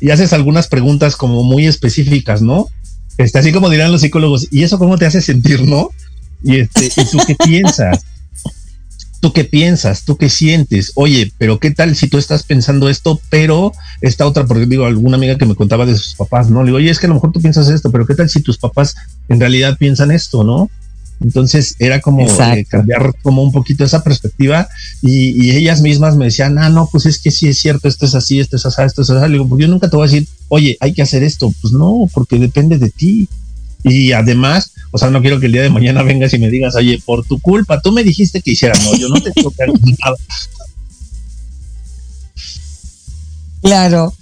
y 0.00 0.10
haces 0.10 0.32
algunas 0.32 0.68
preguntas 0.68 1.16
como 1.16 1.42
muy 1.42 1.66
específicas, 1.66 2.42
¿no? 2.42 2.68
Este, 3.18 3.38
así 3.38 3.52
como 3.52 3.68
dirán 3.68 3.92
los 3.92 4.00
psicólogos, 4.00 4.48
¿y 4.50 4.62
eso 4.62 4.78
cómo 4.78 4.96
te 4.96 5.06
hace 5.06 5.20
sentir, 5.20 5.62
no? 5.62 5.90
Y, 6.42 6.60
este, 6.60 6.86
¿y 6.86 7.04
tú 7.10 7.18
qué 7.26 7.34
piensas? 7.34 8.04
¿Tú 9.20 9.34
qué 9.34 9.44
piensas? 9.44 10.04
¿Tú 10.04 10.16
qué 10.16 10.30
sientes? 10.30 10.92
Oye, 10.94 11.30
pero 11.36 11.58
¿qué 11.60 11.70
tal 11.70 11.94
si 11.94 12.08
tú 12.08 12.16
estás 12.16 12.42
pensando 12.42 12.88
esto, 12.88 13.20
pero 13.28 13.72
esta 14.00 14.26
otra, 14.26 14.46
porque 14.46 14.64
digo, 14.64 14.86
alguna 14.86 15.18
amiga 15.18 15.36
que 15.36 15.44
me 15.44 15.54
contaba 15.54 15.84
de 15.84 15.96
sus 15.96 16.14
papás, 16.14 16.48
¿no? 16.48 16.62
Le 16.62 16.68
digo, 16.68 16.78
oye, 16.78 16.90
es 16.90 16.98
que 16.98 17.06
a 17.06 17.10
lo 17.10 17.16
mejor 17.16 17.32
tú 17.32 17.40
piensas 17.42 17.68
esto, 17.68 17.90
pero 17.90 18.06
¿qué 18.06 18.14
tal 18.14 18.30
si 18.30 18.40
tus 18.40 18.56
papás 18.56 18.94
en 19.28 19.38
realidad 19.38 19.76
piensan 19.78 20.10
esto, 20.10 20.42
¿no? 20.42 20.70
Entonces 21.22 21.76
era 21.78 22.00
como 22.00 22.26
eh, 22.26 22.64
cambiar 22.68 23.12
como 23.22 23.42
un 23.42 23.52
poquito 23.52 23.84
esa 23.84 24.02
perspectiva 24.02 24.68
y, 25.02 25.50
ellas 25.50 25.82
mismas 25.82 26.16
me 26.16 26.26
decían, 26.26 26.58
ah, 26.58 26.70
no, 26.70 26.88
pues 26.90 27.04
es 27.06 27.18
que 27.18 27.30
sí 27.30 27.48
es 27.48 27.58
cierto, 27.58 27.88
esto 27.88 28.06
es 28.06 28.14
así, 28.14 28.40
esto 28.40 28.56
es 28.56 28.64
así, 28.64 28.82
esto 28.82 29.02
es 29.02 29.10
así. 29.10 29.26
Le 29.26 29.32
digo, 29.32 29.48
pues 29.48 29.60
yo 29.60 29.68
nunca 29.68 29.90
te 29.90 29.96
voy 29.96 30.08
a 30.08 30.10
decir, 30.10 30.26
oye, 30.48 30.76
hay 30.80 30.94
que 30.94 31.02
hacer 31.02 31.22
esto. 31.22 31.52
Pues 31.60 31.72
no, 31.74 32.08
porque 32.12 32.38
depende 32.38 32.78
de 32.78 32.88
ti. 32.88 33.28
Y 33.82 34.12
además, 34.12 34.72
o 34.90 34.98
sea, 34.98 35.10
no 35.10 35.20
quiero 35.20 35.40
que 35.40 35.46
el 35.46 35.52
día 35.52 35.62
de 35.62 35.70
mañana 35.70 36.02
vengas 36.02 36.32
y 36.34 36.38
me 36.38 36.50
digas, 36.50 36.74
oye, 36.76 37.00
por 37.04 37.24
tu 37.26 37.38
culpa, 37.40 37.80
tú 37.80 37.92
me 37.92 38.04
dijiste 38.04 38.40
que 38.40 38.52
hiciera, 38.52 38.78
no, 38.82 38.96
yo 38.96 39.08
no 39.08 39.20
te 39.20 39.30
tengo 39.32 39.50
que 39.56 39.66
nada. 39.66 40.16
Claro. 43.62 44.14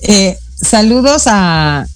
Eh, 0.00 0.36
saludos 0.56 1.24
a 1.26 1.86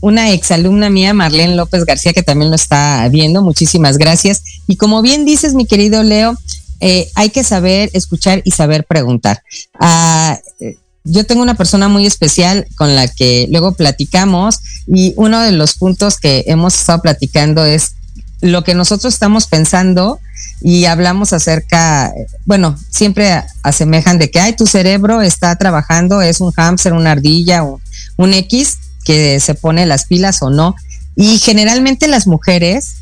una 0.00 0.30
exalumna 0.30 0.90
mía, 0.90 1.14
Marlene 1.14 1.56
López 1.56 1.84
García, 1.84 2.12
que 2.12 2.22
también 2.22 2.50
lo 2.50 2.56
está 2.56 3.06
viendo. 3.08 3.42
Muchísimas 3.42 3.98
gracias. 3.98 4.42
Y 4.66 4.76
como 4.76 5.02
bien 5.02 5.24
dices, 5.24 5.54
mi 5.54 5.66
querido 5.66 6.02
Leo, 6.02 6.36
eh, 6.80 7.10
hay 7.14 7.30
que 7.30 7.44
saber 7.44 7.90
escuchar 7.92 8.40
y 8.44 8.52
saber 8.52 8.84
preguntar. 8.84 9.42
Ah, 9.78 10.38
eh, 10.60 10.76
yo 11.04 11.24
tengo 11.24 11.42
una 11.42 11.54
persona 11.56 11.88
muy 11.88 12.06
especial 12.06 12.66
con 12.76 12.94
la 12.94 13.08
que 13.08 13.46
luego 13.50 13.72
platicamos 13.72 14.60
y 14.86 15.14
uno 15.16 15.40
de 15.40 15.52
los 15.52 15.74
puntos 15.74 16.18
que 16.18 16.44
hemos 16.46 16.74
estado 16.74 17.02
platicando 17.02 17.64
es 17.64 17.94
lo 18.40 18.64
que 18.64 18.74
nosotros 18.74 19.12
estamos 19.12 19.46
pensando 19.46 20.18
y 20.62 20.86
hablamos 20.86 21.32
acerca, 21.32 22.12
bueno, 22.46 22.78
siempre 22.90 23.42
asemejan 23.62 24.18
de 24.18 24.30
que, 24.30 24.40
ay, 24.40 24.54
tu 24.54 24.66
cerebro 24.66 25.20
está 25.20 25.56
trabajando, 25.56 26.22
es 26.22 26.40
un 26.40 26.50
hámster, 26.52 26.92
una 26.92 27.12
ardilla, 27.12 27.62
un, 27.62 27.80
un 28.16 28.32
X, 28.34 28.78
que 29.10 29.40
se 29.40 29.56
pone 29.56 29.86
las 29.86 30.04
pilas 30.04 30.40
o 30.40 30.50
no. 30.50 30.76
Y 31.16 31.38
generalmente 31.38 32.06
las 32.06 32.28
mujeres, 32.28 32.98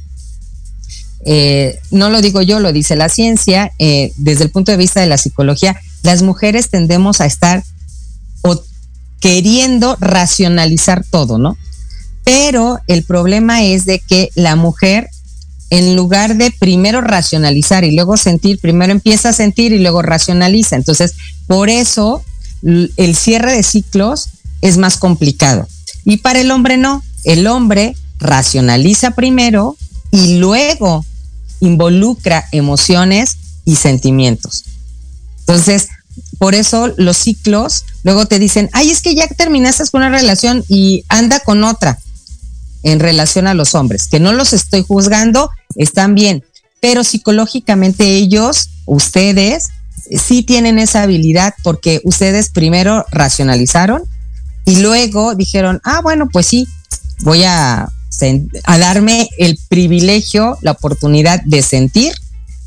eh, 1.27 1.81
no 1.90 2.09
lo 2.09 2.23
digo 2.23 2.40
yo, 2.40 2.61
lo 2.61 2.73
dice 2.73 2.97
la 2.97 3.11
ciencia, 3.11 3.73
eh, 3.79 4.12
desde 4.16 4.44
el 4.44 4.51
punto 4.51 4.73
de 4.73 4.79
vista 4.79 5.03
de 5.03 5.07
la 5.07 5.18
psicología, 5.18 5.79
las 6.03 6.23
mujeres 6.23 6.71
tendemos 6.71 7.21
a 7.21 7.27
estar 7.27 7.62
queriendo 9.21 9.97
racionalizar 10.01 11.05
todo, 11.05 11.37
¿no? 11.37 11.59
Pero 12.25 12.79
el 12.87 13.03
problema 13.03 13.64
es 13.64 13.85
de 13.85 13.99
que 13.99 14.31
la 14.35 14.57
mujer, 14.57 15.11
en 15.68 15.94
lugar 15.94 16.37
de 16.37 16.53
primero 16.53 17.03
racionalizar 17.03 17.85
y 17.85 17.94
luego 17.94 18.16
sentir, 18.16 18.61
primero 18.61 18.92
empieza 18.92 19.31
a 19.31 19.33
sentir 19.35 19.73
y 19.73 19.81
luego 19.81 20.01
racionaliza. 20.01 20.77
Entonces, 20.77 21.16
por 21.49 21.68
eso 21.68 22.25
el 22.62 23.16
cierre 23.16 23.53
de 23.53 23.62
ciclos 23.62 24.29
es 24.62 24.79
más 24.79 24.97
complicado. 24.97 25.66
Y 26.09 26.16
para 26.16 26.40
el 26.40 26.51
hombre 26.51 26.79
no, 26.79 27.05
el 27.25 27.47
hombre 27.47 27.94
racionaliza 28.18 29.11
primero 29.11 29.77
y 30.11 30.38
luego 30.38 31.05
involucra 31.61 32.47
emociones 32.51 33.37
y 33.66 33.77
sentimientos. 33.77 34.64
Entonces, 35.40 35.88
por 36.38 36.55
eso 36.55 36.94
los 36.97 37.18
ciclos 37.18 37.85
luego 38.05 38.25
te 38.25 38.38
dicen, 38.38 38.71
ay, 38.73 38.90
es 38.90 39.03
que 39.03 39.14
ya 39.14 39.29
terminaste 39.29 39.85
con 39.90 40.01
una 40.01 40.09
relación 40.09 40.64
y 40.66 41.05
anda 41.11 41.40
con 41.40 41.62
otra 41.62 41.99
en 42.85 43.01
relación 43.01 43.47
a 43.47 43.53
los 43.53 43.75
hombres, 43.75 44.09
que 44.09 44.18
no 44.18 44.33
los 44.33 44.55
estoy 44.55 44.83
juzgando, 44.88 45.51
están 45.77 46.14
bien, 46.14 46.42
pero 46.81 47.05
psicológicamente 47.05 48.16
ellos, 48.16 48.71
ustedes, 48.87 49.64
sí 50.11 50.42
tienen 50.42 50.79
esa 50.79 51.03
habilidad 51.03 51.53
porque 51.62 52.01
ustedes 52.05 52.49
primero 52.49 53.05
racionalizaron 53.11 54.05
y 54.68 54.76
luego 54.76 55.35
dijeron, 55.35 55.81
ah, 55.83 56.02
bueno, 56.02 56.28
pues 56.31 56.46
sí, 56.46 56.68
voy 57.20 57.42
a, 57.44 57.88
a 58.64 58.78
darme 58.78 59.31
el 59.38 59.59
privilegio, 59.70 60.59
la 60.61 60.72
oportunidad 60.72 61.40
de 61.44 61.62
sentir 61.62 62.12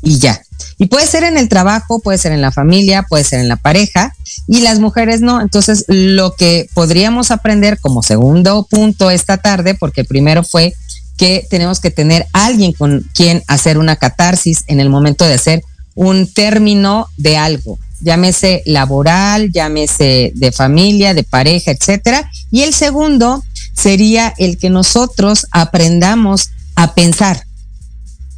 y 0.02 0.18
ya. 0.18 0.42
Y 0.78 0.86
puede 0.86 1.06
ser 1.06 1.22
en 1.22 1.38
el 1.38 1.48
trabajo, 1.48 2.00
puede 2.00 2.18
ser 2.18 2.32
en 2.32 2.40
la 2.40 2.50
familia, 2.50 3.04
puede 3.04 3.22
ser 3.22 3.38
en 3.38 3.48
la 3.48 3.54
pareja, 3.54 4.16
y 4.48 4.62
las 4.62 4.80
mujeres 4.80 5.20
no. 5.20 5.40
Entonces, 5.40 5.84
lo 5.86 6.34
que 6.34 6.68
podríamos 6.74 7.30
aprender 7.30 7.78
como 7.78 8.02
segundo 8.02 8.66
punto 8.68 9.08
esta 9.12 9.36
tarde, 9.36 9.74
porque 9.74 10.00
el 10.00 10.08
primero 10.08 10.42
fue 10.42 10.74
que 11.16 11.46
tenemos 11.50 11.78
que 11.78 11.92
tener 11.92 12.26
alguien 12.32 12.72
con 12.72 13.08
quien 13.14 13.44
hacer 13.46 13.78
una 13.78 13.94
catarsis 13.94 14.64
en 14.66 14.80
el 14.80 14.88
momento 14.88 15.24
de 15.24 15.34
hacer 15.34 15.62
un 15.94 16.26
término 16.26 17.06
de 17.16 17.36
algo 17.36 17.78
llámese 18.02 18.62
laboral, 18.66 19.50
llámese 19.52 20.32
de 20.34 20.52
familia, 20.52 21.14
de 21.14 21.24
pareja, 21.24 21.70
etcétera. 21.70 22.30
Y 22.50 22.62
el 22.62 22.74
segundo 22.74 23.42
sería 23.74 24.34
el 24.38 24.58
que 24.58 24.70
nosotros 24.70 25.46
aprendamos 25.50 26.50
a 26.74 26.94
pensar. 26.94 27.46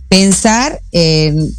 Pensar 0.09 0.81
en 0.93 1.53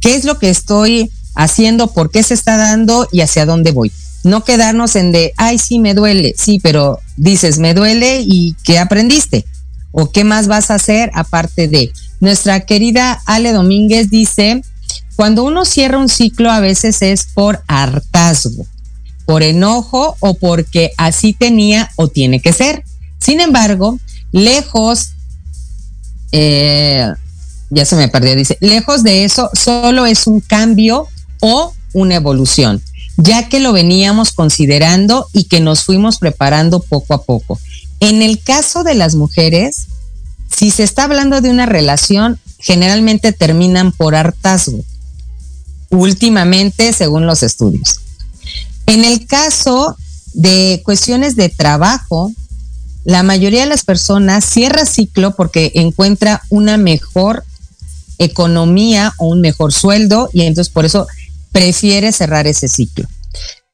qué 0.00 0.14
es 0.14 0.24
lo 0.24 0.38
que 0.38 0.50
estoy 0.50 1.10
haciendo, 1.34 1.92
por 1.92 2.10
qué 2.10 2.22
se 2.22 2.34
está 2.34 2.56
dando 2.56 3.08
y 3.10 3.20
hacia 3.20 3.46
dónde 3.46 3.72
voy. 3.72 3.90
No 4.22 4.44
quedarnos 4.44 4.96
en 4.96 5.12
de, 5.12 5.32
ay, 5.36 5.58
sí, 5.58 5.78
me 5.78 5.94
duele, 5.94 6.34
sí, 6.36 6.58
pero 6.62 7.00
dices, 7.16 7.58
me 7.58 7.74
duele 7.74 8.20
y 8.20 8.56
¿qué 8.64 8.78
aprendiste? 8.78 9.44
¿O 9.92 10.10
qué 10.10 10.24
más 10.24 10.48
vas 10.48 10.70
a 10.70 10.76
hacer 10.76 11.10
aparte 11.14 11.68
de? 11.68 11.92
Nuestra 12.20 12.60
querida 12.60 13.20
Ale 13.26 13.52
Domínguez 13.52 14.08
dice, 14.10 14.62
cuando 15.16 15.44
uno 15.44 15.64
cierra 15.64 15.98
un 15.98 16.08
ciclo 16.08 16.50
a 16.50 16.60
veces 16.60 17.00
es 17.02 17.24
por 17.24 17.62
hartazgo, 17.68 18.66
por 19.26 19.42
enojo 19.42 20.16
o 20.20 20.34
porque 20.34 20.92
así 20.96 21.32
tenía 21.32 21.90
o 21.96 22.08
tiene 22.08 22.40
que 22.40 22.52
ser. 22.52 22.84
Sin 23.20 23.40
embargo, 23.40 23.98
lejos, 24.32 25.10
eh, 26.32 27.08
ya 27.70 27.84
se 27.84 27.96
me 27.96 28.08
perdió, 28.08 28.34
dice, 28.34 28.58
lejos 28.60 29.02
de 29.02 29.24
eso 29.24 29.50
solo 29.54 30.04
es 30.06 30.26
un 30.26 30.40
cambio 30.40 31.06
o 31.40 31.72
una 31.92 32.16
evolución, 32.16 32.82
ya 33.16 33.48
que 33.48 33.60
lo 33.60 33.72
veníamos 33.72 34.32
considerando 34.32 35.28
y 35.32 35.44
que 35.44 35.60
nos 35.60 35.84
fuimos 35.84 36.18
preparando 36.18 36.80
poco 36.80 37.14
a 37.14 37.22
poco. 37.22 37.60
En 38.00 38.20
el 38.20 38.42
caso 38.42 38.82
de 38.82 38.94
las 38.94 39.14
mujeres, 39.14 39.86
si 40.54 40.72
se 40.72 40.82
está 40.82 41.04
hablando 41.04 41.40
de 41.40 41.50
una 41.50 41.66
relación, 41.66 42.40
generalmente 42.58 43.32
terminan 43.32 43.92
por 43.92 44.16
hartazgo 44.16 44.84
últimamente 45.94 46.92
según 46.92 47.26
los 47.26 47.42
estudios. 47.42 48.00
En 48.86 49.04
el 49.04 49.26
caso 49.26 49.96
de 50.34 50.82
cuestiones 50.84 51.36
de 51.36 51.48
trabajo, 51.48 52.32
la 53.04 53.22
mayoría 53.22 53.60
de 53.60 53.66
las 53.66 53.84
personas 53.84 54.44
cierra 54.44 54.86
ciclo 54.86 55.34
porque 55.34 55.72
encuentra 55.74 56.42
una 56.48 56.76
mejor 56.76 57.44
economía 58.18 59.12
o 59.18 59.28
un 59.28 59.40
mejor 59.40 59.72
sueldo 59.72 60.30
y 60.32 60.42
entonces 60.42 60.72
por 60.72 60.84
eso 60.84 61.06
prefiere 61.52 62.12
cerrar 62.12 62.46
ese 62.46 62.68
ciclo. 62.68 63.06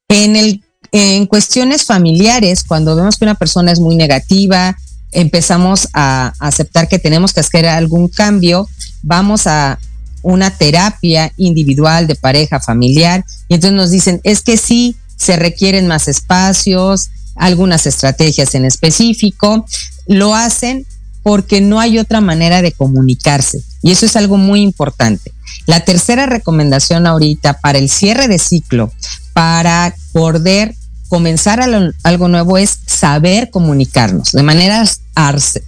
En, 0.09 0.37
el, 0.37 0.63
en 0.93 1.27
cuestiones 1.27 1.85
familiares, 1.85 2.65
cuando 2.65 2.97
vemos 2.97 3.17
que 3.17 3.25
una 3.25 3.37
persona 3.37 3.73
es 3.73 3.81
muy 3.81 3.97
negativa, 3.97 4.77
empezamos 5.13 5.89
a 5.93 6.33
aceptar 6.39 6.89
que 6.89 6.99
tenemos 6.99 7.33
que 7.33 7.41
hacer 7.41 7.67
algún 7.67 8.09
cambio, 8.09 8.69
vamos 9.03 9.47
a 9.47 9.79
una 10.23 10.51
terapia 10.51 11.33
individual 11.37 12.07
de 12.07 12.15
pareja 12.15 12.61
familiar 12.61 13.25
y 13.49 13.55
entonces 13.55 13.77
nos 13.77 13.91
dicen, 13.91 14.21
es 14.25 14.43
que 14.43 14.57
sí, 14.57 14.97
se 15.17 15.37
requieren 15.37 15.87
más 15.87 16.09
espacios, 16.09 17.11
algunas 17.37 17.87
estrategias 17.87 18.55
en 18.55 18.65
específico, 18.65 19.67
lo 20.07 20.35
hacen 20.35 20.87
porque 21.23 21.61
no 21.61 21.81
hay 21.81 21.99
otra 21.99 22.21
manera 22.21 22.63
de 22.63 22.73
comunicarse 22.73 23.63
y 23.83 23.93
eso 23.93 24.07
es 24.07 24.17
algo 24.17 24.37
muy 24.37 24.63
importante. 24.63 25.33
La 25.67 25.81
tercera 25.81 26.27
recomendación 26.27 27.07
ahorita 27.07 27.61
para 27.61 27.79
el 27.79 27.91
cierre 27.91 28.29
de 28.29 28.39
ciclo, 28.39 28.93
para 29.33 29.95
poder 30.13 30.75
comenzar 31.09 31.61
algo 32.05 32.29
nuevo 32.29 32.57
es 32.57 32.79
saber 32.87 33.51
comunicarnos 33.51 34.31
de 34.31 34.43
manera 34.45 34.85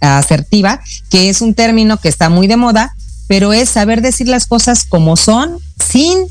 asertiva, 0.01 0.81
que 1.11 1.29
es 1.29 1.43
un 1.43 1.55
término 1.55 1.99
que 1.99 2.09
está 2.09 2.29
muy 2.29 2.47
de 2.47 2.57
moda, 2.57 2.95
pero 3.33 3.55
es 3.55 3.71
saber 3.71 4.03
decir 4.03 4.29
las 4.29 4.45
cosas 4.45 4.85
como 4.87 5.17
son 5.17 5.57
sin 5.83 6.27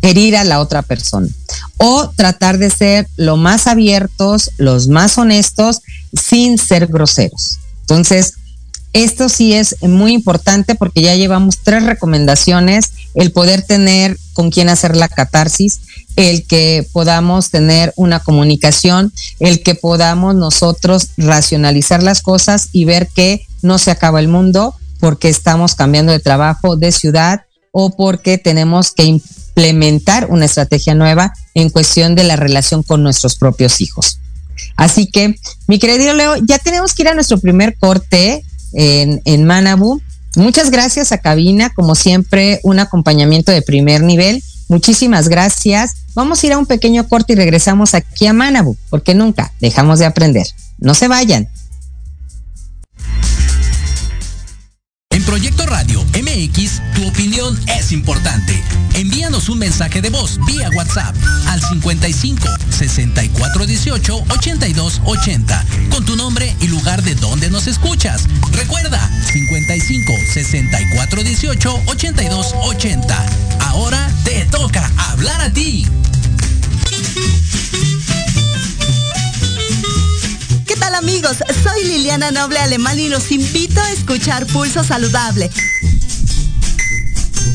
herir 0.00 0.34
a 0.34 0.44
la 0.44 0.60
otra 0.60 0.80
persona. 0.80 1.28
O 1.76 2.08
tratar 2.16 2.56
de 2.56 2.70
ser 2.70 3.06
lo 3.16 3.36
más 3.36 3.66
abiertos, 3.66 4.50
los 4.56 4.88
más 4.88 5.18
honestos, 5.18 5.82
sin 6.18 6.56
ser 6.56 6.86
groseros. 6.86 7.58
Entonces, 7.82 8.32
esto 8.94 9.28
sí 9.28 9.52
es 9.52 9.76
muy 9.82 10.14
importante 10.14 10.74
porque 10.74 11.02
ya 11.02 11.14
llevamos 11.14 11.58
tres 11.62 11.82
recomendaciones, 11.82 12.92
el 13.12 13.30
poder 13.32 13.60
tener 13.60 14.16
con 14.32 14.50
quién 14.50 14.70
hacer 14.70 14.96
la 14.96 15.08
catarsis, 15.08 15.80
el 16.16 16.46
que 16.46 16.88
podamos 16.94 17.50
tener 17.50 17.92
una 17.96 18.20
comunicación, 18.20 19.12
el 19.38 19.62
que 19.62 19.74
podamos 19.74 20.34
nosotros 20.34 21.08
racionalizar 21.18 22.02
las 22.02 22.22
cosas 22.22 22.70
y 22.72 22.86
ver 22.86 23.08
que 23.14 23.46
no 23.60 23.76
se 23.76 23.90
acaba 23.90 24.18
el 24.18 24.28
mundo 24.28 24.74
porque 25.02 25.28
estamos 25.28 25.74
cambiando 25.74 26.12
de 26.12 26.20
trabajo, 26.20 26.76
de 26.76 26.92
ciudad 26.92 27.42
o 27.72 27.90
porque 27.90 28.38
tenemos 28.38 28.92
que 28.92 29.02
implementar 29.02 30.28
una 30.30 30.44
estrategia 30.44 30.94
nueva 30.94 31.32
en 31.54 31.70
cuestión 31.70 32.14
de 32.14 32.22
la 32.22 32.36
relación 32.36 32.84
con 32.84 33.02
nuestros 33.02 33.34
propios 33.34 33.80
hijos. 33.80 34.20
Así 34.76 35.08
que, 35.08 35.34
mi 35.66 35.80
querido 35.80 36.14
Leo, 36.14 36.36
ya 36.36 36.60
tenemos 36.60 36.94
que 36.94 37.02
ir 37.02 37.08
a 37.08 37.14
nuestro 37.14 37.40
primer 37.40 37.76
corte 37.78 38.44
en, 38.74 39.20
en 39.24 39.44
Manabu. 39.44 40.00
Muchas 40.36 40.70
gracias 40.70 41.10
a 41.10 41.18
Cabina, 41.18 41.70
como 41.70 41.96
siempre, 41.96 42.60
un 42.62 42.78
acompañamiento 42.78 43.50
de 43.50 43.62
primer 43.62 44.04
nivel. 44.04 44.40
Muchísimas 44.68 45.28
gracias. 45.28 45.96
Vamos 46.14 46.44
a 46.44 46.46
ir 46.46 46.52
a 46.52 46.58
un 46.58 46.66
pequeño 46.66 47.08
corte 47.08 47.32
y 47.32 47.36
regresamos 47.36 47.94
aquí 47.94 48.28
a 48.28 48.32
Manabu, 48.32 48.76
porque 48.88 49.16
nunca 49.16 49.52
dejamos 49.60 49.98
de 49.98 50.06
aprender. 50.06 50.46
No 50.78 50.94
se 50.94 51.08
vayan. 51.08 51.48
Envíanos 58.94 59.48
un 59.48 59.58
mensaje 59.58 60.02
de 60.02 60.10
voz 60.10 60.38
vía 60.46 60.68
WhatsApp 60.74 61.14
al 61.46 61.60
55 61.60 62.46
64 62.70 63.66
18 63.66 64.24
82 64.28 65.00
80 65.04 65.64
con 65.90 66.04
tu 66.04 66.16
nombre 66.16 66.54
y 66.60 66.68
lugar 66.68 67.02
de 67.02 67.14
donde 67.14 67.50
nos 67.50 67.66
escuchas. 67.66 68.24
Recuerda 68.52 69.00
55 69.32 70.12
64 70.32 71.22
18 71.22 71.82
82 71.86 72.54
80. 72.62 73.26
Ahora 73.60 74.10
te 74.24 74.44
toca 74.46 74.90
hablar 75.10 75.40
a 75.40 75.50
ti. 75.52 75.86
¿Qué 80.66 80.76
tal 80.76 80.94
amigos? 80.94 81.38
Soy 81.62 81.84
Liliana 81.84 82.30
Noble 82.30 82.58
Alemán 82.58 82.98
y 82.98 83.08
los 83.08 83.30
invito 83.32 83.80
a 83.80 83.90
escuchar 83.90 84.46
Pulso 84.46 84.84
Saludable, 84.84 85.50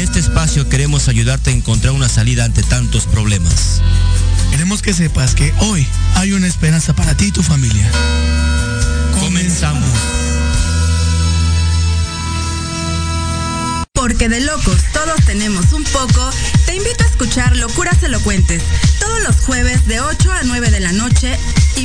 En 0.00 0.04
este 0.04 0.18
espacio 0.18 0.66
queremos 0.66 1.08
ayudarte 1.08 1.50
a 1.50 1.52
encontrar 1.52 1.92
una 1.92 2.08
salida 2.08 2.46
ante 2.46 2.62
tantos 2.62 3.04
problemas. 3.04 3.82
Queremos 4.50 4.80
que 4.80 4.94
sepas 4.94 5.34
que 5.34 5.52
hoy 5.58 5.86
hay 6.14 6.32
una 6.32 6.46
esperanza 6.46 6.94
para 6.94 7.14
ti 7.14 7.26
y 7.26 7.32
tu 7.32 7.42
familia. 7.42 7.86
Comenzamos. 9.20 9.90
Porque 13.92 14.30
de 14.30 14.40
locos 14.40 14.78
todos 14.94 15.22
tenemos 15.26 15.74
un 15.74 15.84
poco, 15.84 16.30
te 16.64 16.76
invito 16.76 17.04
a 17.04 17.06
escuchar 17.06 17.54
Locuras 17.56 18.02
Elocuentes 18.02 18.62
todos 19.00 19.22
los 19.22 19.36
jueves 19.40 19.86
de 19.86 20.00
8 20.00 20.32
a 20.32 20.42
9 20.44 20.70
de 20.70 20.80
la 20.80 20.92
noche 20.92 21.38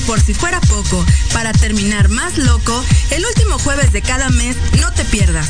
por 0.06 0.22
si 0.22 0.34
fuera 0.34 0.60
poco, 0.62 1.06
para 1.34 1.52
terminar 1.52 2.10
más 2.10 2.38
loco, 2.38 2.84
el 3.12 3.26
último 3.26 3.58
jueves 3.60 3.92
de 3.92 4.02
cada 4.02 4.30
mes 4.30 4.56
no 4.80 4.92
te 4.94 5.04
pierdas. 5.06 5.48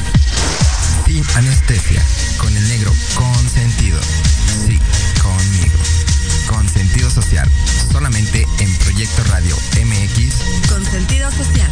Sin 1.05 1.23
anestesia, 1.35 2.03
con 2.37 2.55
el 2.55 2.67
negro 2.67 2.93
consentido. 3.15 3.99
Sí, 4.65 4.79
conmigo. 5.21 5.77
Con 6.47 6.67
sentido 6.69 7.09
social, 7.09 7.49
solamente 7.91 8.47
en 8.59 8.75
Proyecto 8.77 9.23
Radio 9.25 9.55
MX. 9.83 10.69
Con 10.69 10.85
sentido 10.85 11.29
social. 11.31 11.71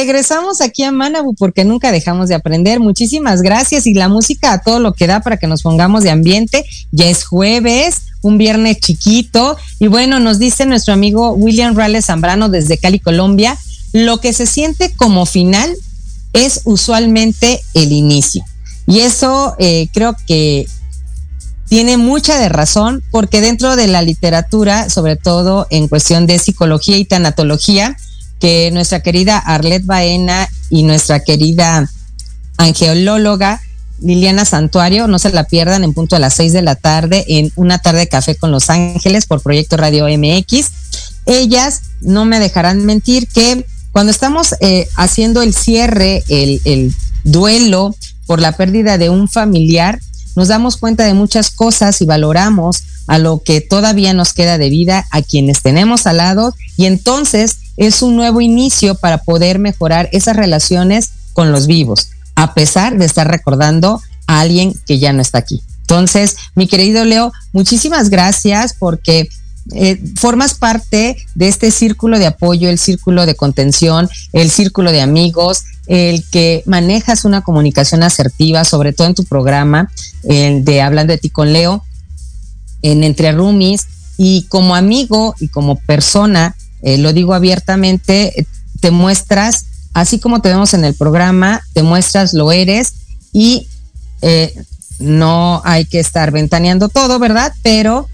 Regresamos 0.00 0.62
aquí 0.62 0.82
a 0.82 0.92
Manabu 0.92 1.34
porque 1.34 1.62
nunca 1.62 1.92
dejamos 1.92 2.30
de 2.30 2.34
aprender. 2.34 2.80
Muchísimas 2.80 3.42
gracias 3.42 3.86
y 3.86 3.92
la 3.92 4.08
música 4.08 4.54
a 4.54 4.62
todo 4.62 4.80
lo 4.80 4.94
que 4.94 5.06
da 5.06 5.20
para 5.20 5.36
que 5.36 5.46
nos 5.46 5.60
pongamos 5.60 6.04
de 6.04 6.10
ambiente. 6.10 6.64
Ya 6.90 7.06
es 7.06 7.24
jueves, 7.24 7.96
un 8.22 8.38
viernes 8.38 8.78
chiquito. 8.80 9.58
Y 9.78 9.88
bueno, 9.88 10.18
nos 10.18 10.38
dice 10.38 10.64
nuestro 10.64 10.94
amigo 10.94 11.32
William 11.32 11.76
Rales 11.76 12.06
Zambrano 12.06 12.48
desde 12.48 12.78
Cali, 12.78 12.98
Colombia, 12.98 13.58
lo 13.92 14.20
que 14.20 14.32
se 14.32 14.46
siente 14.46 14.90
como 14.96 15.26
final 15.26 15.76
es 16.32 16.62
usualmente 16.64 17.60
el 17.74 17.92
inicio. 17.92 18.42
Y 18.86 19.00
eso 19.00 19.54
eh, 19.58 19.88
creo 19.92 20.16
que 20.26 20.66
tiene 21.68 21.98
mucha 21.98 22.38
de 22.38 22.48
razón 22.48 23.02
porque 23.10 23.42
dentro 23.42 23.76
de 23.76 23.86
la 23.86 24.00
literatura, 24.00 24.88
sobre 24.88 25.16
todo 25.16 25.66
en 25.68 25.88
cuestión 25.88 26.26
de 26.26 26.38
psicología 26.38 26.96
y 26.96 27.04
tanatología, 27.04 27.98
que 28.40 28.70
nuestra 28.72 29.00
querida 29.00 29.38
Arlet 29.38 29.84
Baena 29.84 30.48
y 30.70 30.82
nuestra 30.82 31.20
querida 31.20 31.88
angeóloga 32.56 33.60
Liliana 34.02 34.44
Santuario, 34.44 35.06
no 35.06 35.18
se 35.18 35.30
la 35.30 35.44
pierdan 35.44 35.84
en 35.84 35.92
punto 35.92 36.16
a 36.16 36.18
las 36.18 36.34
seis 36.34 36.52
de 36.52 36.62
la 36.62 36.74
tarde 36.74 37.24
en 37.28 37.52
una 37.56 37.78
tarde 37.78 38.00
de 38.00 38.08
café 38.08 38.34
con 38.34 38.50
Los 38.50 38.70
Ángeles 38.70 39.26
por 39.26 39.42
Proyecto 39.42 39.76
Radio 39.76 40.06
MX. 40.06 40.70
Ellas 41.26 41.82
no 42.00 42.24
me 42.24 42.40
dejarán 42.40 42.84
mentir 42.84 43.28
que 43.28 43.66
cuando 43.92 44.10
estamos 44.10 44.54
eh, 44.60 44.88
haciendo 44.96 45.42
el 45.42 45.52
cierre, 45.52 46.24
el, 46.28 46.60
el 46.64 46.94
duelo 47.24 47.94
por 48.26 48.40
la 48.40 48.52
pérdida 48.52 48.98
de 48.98 49.10
un 49.10 49.28
familiar, 49.28 50.00
nos 50.36 50.48
damos 50.48 50.76
cuenta 50.76 51.04
de 51.04 51.14
muchas 51.14 51.50
cosas 51.50 52.00
y 52.00 52.06
valoramos 52.06 52.84
a 53.06 53.18
lo 53.18 53.42
que 53.42 53.60
todavía 53.60 54.14
nos 54.14 54.32
queda 54.32 54.56
de 54.56 54.70
vida, 54.70 55.06
a 55.10 55.20
quienes 55.20 55.62
tenemos 55.62 56.06
al 56.06 56.18
lado, 56.18 56.54
y 56.76 56.86
entonces 56.86 57.56
es 57.80 58.02
un 58.02 58.14
nuevo 58.14 58.42
inicio 58.42 58.94
para 58.94 59.18
poder 59.18 59.58
mejorar 59.58 60.10
esas 60.12 60.36
relaciones 60.36 61.12
con 61.32 61.50
los 61.50 61.66
vivos, 61.66 62.10
a 62.34 62.52
pesar 62.52 62.98
de 62.98 63.06
estar 63.06 63.26
recordando 63.26 64.02
a 64.26 64.40
alguien 64.40 64.74
que 64.86 64.98
ya 64.98 65.14
no 65.14 65.22
está 65.22 65.38
aquí. 65.38 65.62
Entonces, 65.80 66.36
mi 66.54 66.66
querido 66.66 67.06
Leo, 67.06 67.32
muchísimas 67.54 68.10
gracias 68.10 68.74
porque 68.78 69.30
eh, 69.72 69.98
formas 70.16 70.52
parte 70.52 71.16
de 71.34 71.48
este 71.48 71.70
círculo 71.70 72.18
de 72.18 72.26
apoyo, 72.26 72.68
el 72.68 72.78
círculo 72.78 73.24
de 73.24 73.34
contención, 73.34 74.10
el 74.34 74.50
círculo 74.50 74.92
de 74.92 75.00
amigos, 75.00 75.64
el 75.86 76.22
que 76.30 76.62
manejas 76.66 77.24
una 77.24 77.40
comunicación 77.40 78.02
asertiva, 78.02 78.64
sobre 78.64 78.92
todo 78.92 79.06
en 79.06 79.14
tu 79.14 79.24
programa 79.24 79.90
el 80.24 80.66
de 80.66 80.82
Hablando 80.82 81.14
de 81.14 81.18
ti 81.18 81.30
con 81.30 81.54
Leo, 81.54 81.82
en 82.82 83.04
Entre 83.04 83.32
Rumis, 83.32 83.86
y 84.18 84.42
como 84.50 84.74
amigo 84.74 85.34
y 85.40 85.48
como 85.48 85.76
persona, 85.76 86.54
eh, 86.82 86.98
lo 86.98 87.12
digo 87.12 87.34
abiertamente, 87.34 88.46
te 88.80 88.90
muestras, 88.90 89.66
así 89.92 90.18
como 90.18 90.40
te 90.40 90.48
vemos 90.48 90.74
en 90.74 90.84
el 90.84 90.94
programa, 90.94 91.62
te 91.72 91.82
muestras, 91.82 92.32
lo 92.34 92.52
eres, 92.52 92.94
y 93.32 93.68
eh, 94.22 94.54
no 94.98 95.62
hay 95.64 95.84
que 95.84 96.00
estar 96.00 96.30
ventaneando 96.30 96.88
todo, 96.88 97.18
¿verdad? 97.18 97.52
Pero 97.62 98.08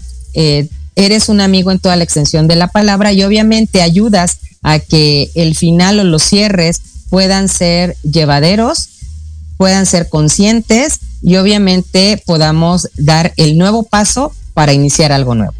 eres 0.95 1.29
un 1.29 1.41
amigo 1.41 1.71
en 1.71 1.79
toda 1.79 1.95
la 1.95 2.03
extensión 2.03 2.47
de 2.47 2.55
la 2.55 2.67
palabra 2.67 3.11
y 3.11 3.23
obviamente 3.23 3.81
ayudas 3.81 4.37
a 4.61 4.79
que 4.79 5.31
el 5.35 5.55
final 5.55 5.99
o 5.99 6.03
los 6.03 6.23
cierres 6.23 6.81
puedan 7.09 7.47
ser 7.47 7.95
llevaderos, 8.03 8.89
puedan 9.57 9.85
ser 9.85 10.09
conscientes 10.09 10.99
y 11.21 11.37
obviamente 11.37 12.21
podamos 12.25 12.89
dar 12.95 13.33
el 13.37 13.57
nuevo 13.57 13.83
paso 13.83 14.33
para 14.53 14.73
iniciar 14.73 15.11
algo 15.11 15.35
nuevo. 15.35 15.53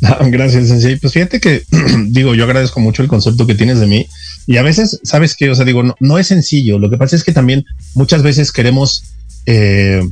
Gracias, 0.30 0.68
Sensei. 0.68 0.96
Pues 0.96 1.12
fíjate 1.12 1.40
que 1.40 1.62
digo, 2.08 2.34
yo 2.34 2.44
agradezco 2.44 2.80
mucho 2.80 3.02
el 3.02 3.08
concepto 3.08 3.46
que 3.46 3.54
tienes 3.54 3.80
de 3.80 3.86
mí 3.86 4.06
y 4.46 4.58
a 4.58 4.62
veces, 4.62 5.00
sabes 5.02 5.34
que, 5.34 5.50
o 5.50 5.54
sea, 5.54 5.64
digo, 5.64 5.82
no, 5.82 5.94
no, 6.00 6.18
es 6.18 6.28
sencillo. 6.28 6.78
Lo 6.78 6.90
que 6.90 6.98
pasa 6.98 7.16
es 7.16 7.24
que 7.24 7.32
también 7.32 7.64
muchas 7.94 8.22
veces 8.22 8.52
queremos 8.52 9.04
eh, 9.46 10.02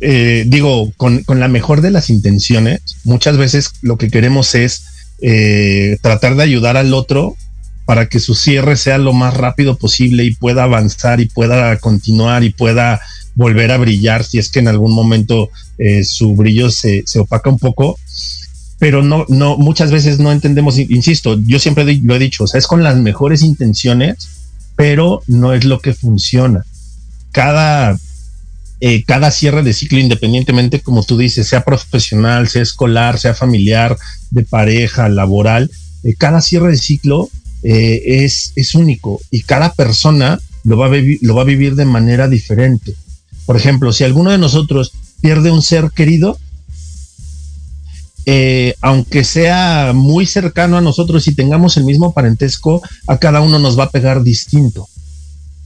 eh, 0.00 0.44
digo, 0.46 0.92
con, 0.96 1.24
la 1.26 1.48
mejor 1.48 1.80
de 1.80 1.90
las 1.90 2.08
intenciones, 2.10 2.82
muchas 3.04 3.36
veces 3.36 3.72
lo 3.82 3.98
que 3.98 4.10
queremos 4.10 4.54
es 4.54 4.84
eh, 5.20 5.98
tratar 6.02 6.36
de 6.36 6.44
ayudar 6.44 6.76
al 6.76 6.94
otro 6.94 7.36
para 7.84 8.08
que 8.08 8.20
su 8.20 8.34
cierre 8.34 8.76
sea 8.76 8.98
lo 8.98 9.12
más 9.12 9.34
rápido 9.34 9.76
posible 9.76 10.22
y 10.24 10.34
pueda 10.34 10.64
avanzar 10.64 11.20
y 11.20 11.26
pueda 11.26 11.76
continuar 11.78 12.44
y 12.44 12.50
pueda 12.50 13.00
volver 13.34 13.72
a 13.72 13.78
brillar 13.78 14.24
si 14.24 14.38
es 14.38 14.50
que 14.50 14.60
en 14.60 14.68
algún 14.68 14.94
momento 14.94 15.50
eh, 15.78 16.04
su 16.04 16.36
brillo 16.36 16.70
se, 16.70 17.02
se, 17.06 17.18
opaca 17.18 17.50
un 17.50 17.58
poco. 17.58 17.98
Pero 18.78 19.02
no, 19.02 19.24
no, 19.28 19.56
muchas 19.56 19.90
veces 19.90 20.20
no 20.20 20.30
entendemos, 20.30 20.78
insisto, 20.78 21.38
yo 21.46 21.58
siempre 21.58 22.00
lo 22.02 22.14
he 22.14 22.18
dicho, 22.18 22.44
o 22.44 22.46
sea, 22.46 22.58
es 22.58 22.66
con 22.66 22.82
las 22.82 22.96
mejores 22.96 23.42
intenciones, 23.42 24.28
pero 24.76 25.22
no 25.26 25.52
es 25.52 25.64
lo 25.64 25.80
que 25.80 25.94
funciona. 25.94 26.64
Cada 27.32 27.98
eh, 28.80 29.02
cada 29.04 29.32
cierre 29.32 29.64
de 29.64 29.72
ciclo, 29.72 29.98
independientemente, 29.98 30.80
como 30.80 31.02
tú 31.02 31.18
dices, 31.18 31.48
sea 31.48 31.64
profesional, 31.64 32.48
sea 32.48 32.62
escolar, 32.62 33.18
sea 33.18 33.34
familiar, 33.34 33.96
de 34.30 34.44
pareja, 34.44 35.08
laboral, 35.08 35.70
eh, 36.04 36.14
cada 36.16 36.40
cierre 36.40 36.70
de 36.70 36.76
ciclo 36.76 37.28
eh, 37.64 38.24
es, 38.24 38.52
es 38.54 38.76
único 38.76 39.20
y 39.32 39.42
cada 39.42 39.72
persona 39.72 40.38
lo 40.62 40.76
va, 40.76 40.88
lo 41.22 41.34
va 41.34 41.42
a 41.42 41.46
vivir 41.46 41.74
de 41.74 41.86
manera 41.86 42.28
diferente. 42.28 42.94
Por 43.46 43.56
ejemplo, 43.56 43.92
si 43.92 44.04
alguno 44.04 44.30
de 44.30 44.38
nosotros 44.38 44.92
pierde 45.20 45.50
un 45.50 45.62
ser 45.62 45.90
querido, 45.90 46.38
aunque 48.82 49.24
sea 49.24 49.92
muy 49.94 50.26
cercano 50.26 50.76
a 50.76 50.82
nosotros 50.82 51.26
y 51.28 51.34
tengamos 51.34 51.76
el 51.76 51.84
mismo 51.84 52.12
parentesco, 52.12 52.82
a 53.06 53.18
cada 53.18 53.40
uno 53.40 53.58
nos 53.58 53.78
va 53.78 53.84
a 53.84 53.90
pegar 53.90 54.22
distinto. 54.22 54.88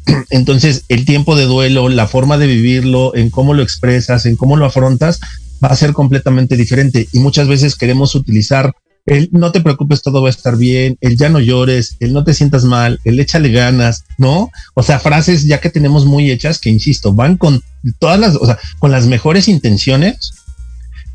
Entonces, 0.31 0.85
el 0.89 1.05
tiempo 1.05 1.37
de 1.37 1.47
duelo, 1.47 1.89
la 1.89 2.07
forma 2.07 2.39
de 2.39 2.47
vivirlo, 2.47 3.15
en 3.15 3.31
cómo 3.31 3.55
lo 3.55 3.63
expresas, 3.63 4.27
en 4.27 4.37
cómo 4.37 4.57
lo 4.57 4.67
afrontas, 4.67 5.21
va 5.63 5.69
a 5.69 5.77
ser 5.77 5.93
completamente 5.93 6.57
diferente. 6.57 7.09
Y 7.13 7.21
muchas 7.21 7.49
veces 7.49 7.77
queremos 7.77 8.15
utilizar 8.15 8.75
el 9.07 9.29
no 9.33 9.51
te 9.51 9.61
preocupes, 9.61 10.03
todo 10.03 10.23
va 10.23 10.29
a 10.29 10.31
estar 10.31 10.57
bien, 10.57 10.97
el 11.01 11.17
ya 11.17 11.29
no 11.29 11.41
llores, 11.41 11.97
el 11.99 12.13
no 12.13 12.23
te 12.23 12.35
sientas 12.35 12.65
mal, 12.65 13.01
el 13.05 13.19
échale 13.19 13.51
ganas, 13.51 14.05
¿no? 14.17 14.51
O 14.75 14.83
sea, 14.83 15.01
frases 15.01 15.45
ya 15.45 15.61
que 15.61 15.71
tenemos 15.71 16.07
muy 16.07 16.31
hechas 16.31 16.61
que, 16.61 16.71
insisto, 16.71 17.13
van 17.13 17.37
con 17.37 17.63
todas 17.99 18.21
las, 18.21 18.37
o 18.37 18.47
sea, 18.47 18.59
con 18.79 18.93
las 18.93 19.07
mejores 19.07 19.49
intenciones, 19.49 20.35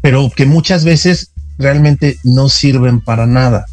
pero 0.02 0.30
que 0.36 0.46
muchas 0.46 0.84
veces 0.84 1.32
realmente 1.58 2.18
no 2.24 2.50
sirven 2.50 3.02
para 3.02 3.26
nada. 3.26 3.66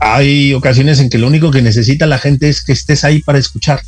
Hay 0.00 0.54
ocasiones 0.54 1.00
en 1.00 1.10
que 1.10 1.18
lo 1.18 1.26
único 1.26 1.50
que 1.50 1.62
necesita 1.62 2.06
la 2.06 2.18
gente 2.18 2.48
es 2.48 2.62
que 2.62 2.72
estés 2.72 3.04
ahí 3.04 3.20
para 3.22 3.38
escuchar 3.38 3.80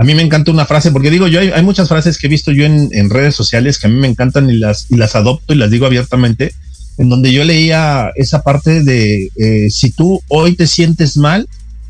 a 0.00 0.02
mí 0.02 0.14
me 0.14 0.22
encanta 0.22 0.50
una 0.50 0.64
frase, 0.64 0.92
porque 0.92 1.10
digo 1.10 1.28
yo, 1.28 1.40
hay, 1.40 1.62
muchas 1.62 1.86
frases 1.86 2.16
que 2.16 2.26
he 2.26 2.30
visto 2.30 2.52
yo 2.52 2.64
en, 2.64 3.10
redes 3.10 3.34
sociales 3.34 3.78
que 3.78 3.86
a 3.86 3.90
mí 3.90 3.98
me 3.98 4.08
encantan 4.08 4.48
y 4.48 4.56
las, 4.56 4.86
y 4.90 4.96
las 4.96 5.14
adopto 5.14 5.52
y 5.52 5.58
las 5.58 5.70
digo 5.70 5.84
abiertamente, 5.84 6.54
en 6.96 7.10
donde 7.10 7.30
yo 7.32 7.44
leía 7.44 8.10
esa 8.14 8.42
parte 8.42 8.82
de, 8.82 9.30
eh, 9.36 9.68
si 9.68 9.90
tú 9.90 10.22
hoy 10.28 10.56
te 10.56 10.66
sientes 10.66 11.18
mal, 11.18 11.46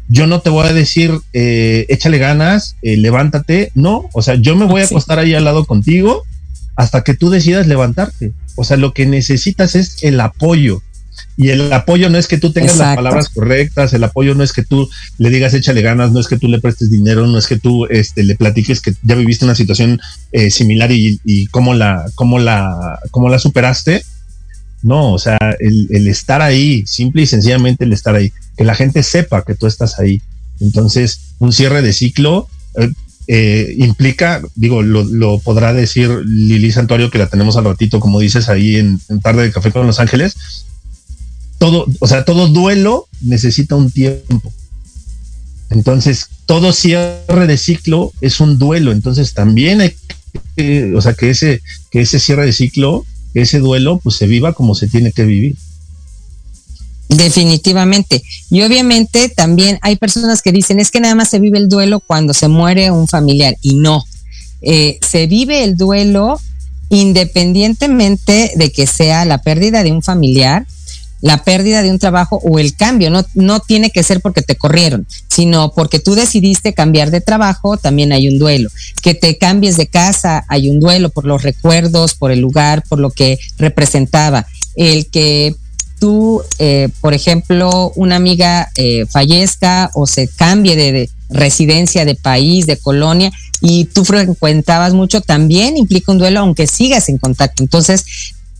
yo 0.09 0.27
no 0.27 0.41
te 0.41 0.51
voy 0.51 0.67
a 0.67 0.73
decir, 0.73 1.21
eh, 1.33 1.87
échale 1.89 2.19
ganas, 2.19 2.75
eh, 2.83 2.97
levántate, 2.97 3.71
no, 3.77 4.09
o 4.13 4.23
sea, 4.23 4.35
yo 4.35 4.57
me 4.57 4.65
voy 4.65 4.83
a 4.83 4.87
acostar 4.87 5.21
ahí 5.21 5.35
al 5.35 5.45
lado 5.45 5.65
contigo 5.65 6.25
hasta 6.75 7.03
que 7.03 7.15
tú 7.15 7.31
decidas 7.31 7.69
levantarte. 7.69 8.33
O 8.57 8.65
sea, 8.65 8.77
lo 8.77 8.93
que 8.93 9.07
necesitas 9.07 9.75
es 9.75 10.03
el 10.03 10.21
apoyo, 10.21 10.83
y 11.37 11.49
el 11.49 11.73
apoyo 11.73 12.11
no 12.11 12.19
es 12.19 12.27
que 12.27 12.39
tú 12.39 12.53
tengas 12.53 12.77
las 12.77 12.97
palabras 12.97 13.29
correctas, 13.31 13.95
el 13.95 14.05
apoyo 14.05 14.35
no 14.35 14.45
es 14.45 14.53
que 14.53 14.63
tú 14.63 14.91
le 15.17 15.31
digas 15.31 15.55
échale 15.55 15.81
ganas, 15.81 16.13
no 16.13 16.21
es 16.21 16.29
que 16.29 16.39
tú 16.39 16.49
le 16.49 16.61
prestes 16.61 16.91
dinero, 16.91 17.27
no 17.27 17.39
es 17.39 17.47
que 17.47 17.59
tú 17.59 17.87
este, 17.87 18.23
le 18.25 18.35
platiques 18.35 18.81
que 18.81 18.93
ya 19.03 19.15
viviste 19.15 19.45
una 19.47 19.55
situación 19.55 20.01
eh, 20.33 20.51
similar 20.51 20.93
y, 20.93 21.19
y, 21.25 21.47
cómo, 21.47 21.73
la, 21.73 22.05
cómo, 22.15 22.39
la, 22.39 22.99
cómo 23.11 23.29
la 23.29 23.39
superaste. 23.39 24.05
No, 24.83 25.13
o 25.13 25.19
sea, 25.19 25.39
el, 25.61 26.09
estar 26.09 26.43
ahí, 26.43 26.85
simple 26.87 27.23
y 27.23 27.27
sencillamente 27.27 27.85
el 27.85 27.93
estar 27.93 28.15
ahí, 28.15 28.33
que 28.57 28.65
la 28.65 28.75
gente 28.75 29.03
sepa 29.03 29.43
que 29.43 29.55
tú 29.55 29.67
estás 29.67 29.99
ahí. 29.99 30.21
Entonces, 30.59 31.35
un 31.39 31.53
cierre 31.53 31.81
de 31.81 31.93
ciclo 31.93 32.49
eh, 32.77 32.91
eh, 33.27 33.75
implica, 33.79 34.43
digo, 34.55 34.83
lo, 34.83 35.39
podrá 35.39 35.73
decir 35.73 36.11
Lili 36.25 36.73
Santuario, 36.73 37.11
que 37.11 37.19
la 37.19 37.29
tenemos 37.29 37.57
al 37.57 37.65
ratito, 37.65 38.01
como 38.01 38.21
dices, 38.21 38.49
ahí 38.49 38.77
en, 38.77 39.01
Tarde 39.23 39.45
de 39.45 39.53
Café 39.53 39.71
con 39.71 39.87
Los 39.87 40.01
Ángeles, 40.01 40.35
todo, 41.59 41.87
o 42.01 42.07
sea, 42.07 42.25
todo 42.25 42.49
duelo 42.49 43.07
necesita 43.21 43.77
un 43.77 43.91
tiempo. 43.91 44.53
Entonces, 45.69 46.29
todo 46.47 46.73
cierre 46.73 47.47
de 47.47 47.57
ciclo 47.57 48.13
es 48.21 48.41
un 48.41 48.59
duelo. 48.59 48.91
Entonces, 48.91 49.35
también 49.35 49.81
hay 49.81 49.95
que, 50.57 50.93
o 50.95 51.01
sea, 51.01 51.15
que 51.15 51.31
ese, 51.31 51.63
que 51.91 52.01
ese 52.01 52.19
cierre 52.19 52.47
de 52.47 52.53
ciclo, 52.53 53.07
ese 53.35 53.61
duelo, 53.61 54.01
pues 54.03 54.17
se 54.17 54.27
viva 54.27 54.55
como 54.55 54.75
se 54.75 54.89
tiene 54.89 55.13
que 55.13 55.25
vivir. 55.25 55.57
Definitivamente. 57.11 58.23
Y 58.51 58.63
obviamente 58.63 59.29
también 59.29 59.81
hay 59.83 59.97
personas 59.97 60.43
que 60.43 60.53
dicen, 60.53 60.79
es 60.79 60.93
que 60.93 61.01
nada 61.01 61.17
más 61.17 61.29
se 61.29 61.41
vive 61.41 61.59
el 61.59 61.69
duelo 61.69 61.99
cuando 61.99 62.33
se 62.33 62.47
muere 62.47 62.93
un 62.93 63.09
familiar. 63.09 63.57
Y 63.63 63.75
no, 63.75 64.05
eh, 64.63 64.99
se 65.07 65.27
vive 65.27 65.65
el 65.65 65.77
duelo 65.77 66.41
independientemente 66.89 68.53
de 68.55 68.71
que 68.71 68.87
sea 68.87 69.25
la 69.25 69.39
pérdida 69.39 69.83
de 69.83 69.91
un 69.91 70.03
familiar, 70.03 70.67
la 71.21 71.43
pérdida 71.43 71.83
de 71.83 71.91
un 71.91 71.99
trabajo 71.99 72.41
o 72.45 72.61
el 72.61 72.77
cambio. 72.77 73.11
No, 73.11 73.27
no 73.35 73.59
tiene 73.59 73.91
que 73.91 74.05
ser 74.05 74.21
porque 74.21 74.43
te 74.43 74.55
corrieron, 74.55 75.05
sino 75.29 75.73
porque 75.73 75.99
tú 75.99 76.15
decidiste 76.15 76.75
cambiar 76.75 77.11
de 77.11 77.21
trabajo, 77.21 77.77
también 77.77 78.13
hay 78.13 78.29
un 78.29 78.39
duelo. 78.39 78.71
Que 79.03 79.15
te 79.15 79.37
cambies 79.37 79.77
de 79.77 79.89
casa, 79.89 80.45
hay 80.47 80.69
un 80.69 80.79
duelo 80.79 81.11
por 81.11 81.27
los 81.27 81.43
recuerdos, 81.43 82.15
por 82.15 82.31
el 82.31 82.39
lugar, 82.39 82.85
por 82.89 83.01
lo 83.01 83.11
que 83.11 83.41
representaba. 83.59 84.47
El 84.77 85.09
que 85.09 85.57
tú, 86.01 86.43
eh, 86.59 86.89
por 87.01 87.15
ejemplo, 87.15 87.93
una 87.95 88.17
amiga 88.17 88.69
eh, 88.75 89.07
fallezca 89.07 89.91
o 89.95 90.07
se 90.07 90.27
cambie 90.27 90.75
de, 90.75 91.09
residencia, 91.31 92.05
de 92.05 92.15
país, 92.15 92.67
de 92.67 92.77
colonia, 92.77 93.33
y 93.61 93.85
tú 93.85 94.05
frecuentabas 94.05 94.95
mucho, 94.95 95.21
también 95.21 95.77
implica 95.77 96.13
un 96.13 96.19
duelo, 96.19 96.41
aunque 96.41 96.67
sigas 96.67 97.09
en 97.09 97.19
contacto. 97.19 97.63
Entonces, 97.63 98.05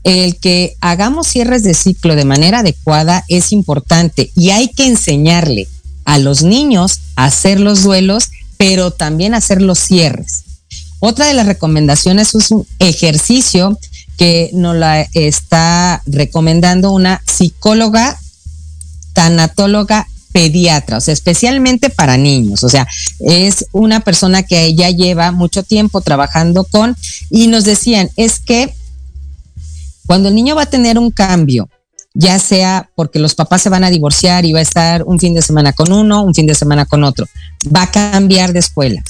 el 0.05 0.37
que 0.37 0.77
hagamos 0.81 1.27
cierres 1.27 1.63
de 1.63 1.75
ciclo 1.75 2.17
de 2.17 2.25
manera 2.25 2.61
adecuada 2.61 3.25
es 3.29 3.53
importante 3.53 4.31
y 4.35 4.51
hay 4.51 4.69
que 4.69 4.87
enseñarle 4.87 5.69
a 6.05 6.19
los 6.19 6.43
niños 6.43 7.01
a 7.17 7.27
hacer 7.27 7.61
los 7.61 7.83
duelos, 7.83 8.31
pero 8.57 8.91
también 8.91 9.35
hacer 9.35 9.61
los 9.61 9.79
cierres. 9.79 10.45
Otra 11.01 11.27
de 11.27 11.35
las 11.35 11.47
recomendaciones 11.47 12.35
es 12.35 12.51
un 12.51 12.67
ejercicio 12.79 13.79
que 14.21 14.51
nos 14.53 14.77
la 14.77 15.09
está 15.15 16.03
recomendando 16.05 16.93
una 16.93 17.23
psicóloga, 17.25 18.21
tanatóloga 19.15 20.07
pediatra, 20.33 20.99
o 20.99 21.01
sea, 21.01 21.15
especialmente 21.15 21.89
para 21.89 22.19
niños. 22.19 22.63
O 22.63 22.69
sea, 22.69 22.87
es 23.21 23.65
una 23.73 24.01
persona 24.01 24.43
que 24.43 24.75
ya 24.75 24.91
lleva 24.91 25.33
mucho 25.33 25.63
tiempo 25.63 26.03
trabajando 26.03 26.65
con 26.65 26.99
y 27.31 27.47
nos 27.47 27.65
decían, 27.65 28.11
es 28.17 28.41
que 28.41 28.75
cuando 30.05 30.29
el 30.29 30.35
niño 30.35 30.55
va 30.55 30.65
a 30.65 30.67
tener 30.67 30.99
un 30.99 31.11
cambio 31.11 31.71
ya 32.13 32.39
sea 32.39 32.91
porque 32.97 33.19
los 33.19 33.35
papás 33.35 33.63
se 33.63 33.69
van 33.69 33.85
a 33.85 33.91
divorciar 33.91 34.45
y 34.45 34.53
va 34.53 34.59
a 34.59 34.63
estar 34.63 35.05
un 35.05 35.19
fin 35.19 35.33
de 35.33 35.43
semana 35.43 35.73
con 35.73 35.93
uno, 35.93 36.23
un 36.25 36.35
fin 36.35 36.47
de 36.47 36.55
semana 36.55 36.85
con 36.85 37.05
otro. 37.05 37.27
Va 37.75 37.83
a 37.83 37.91
cambiar 37.91 38.53
de 38.53 38.59
escuela, 38.59 39.03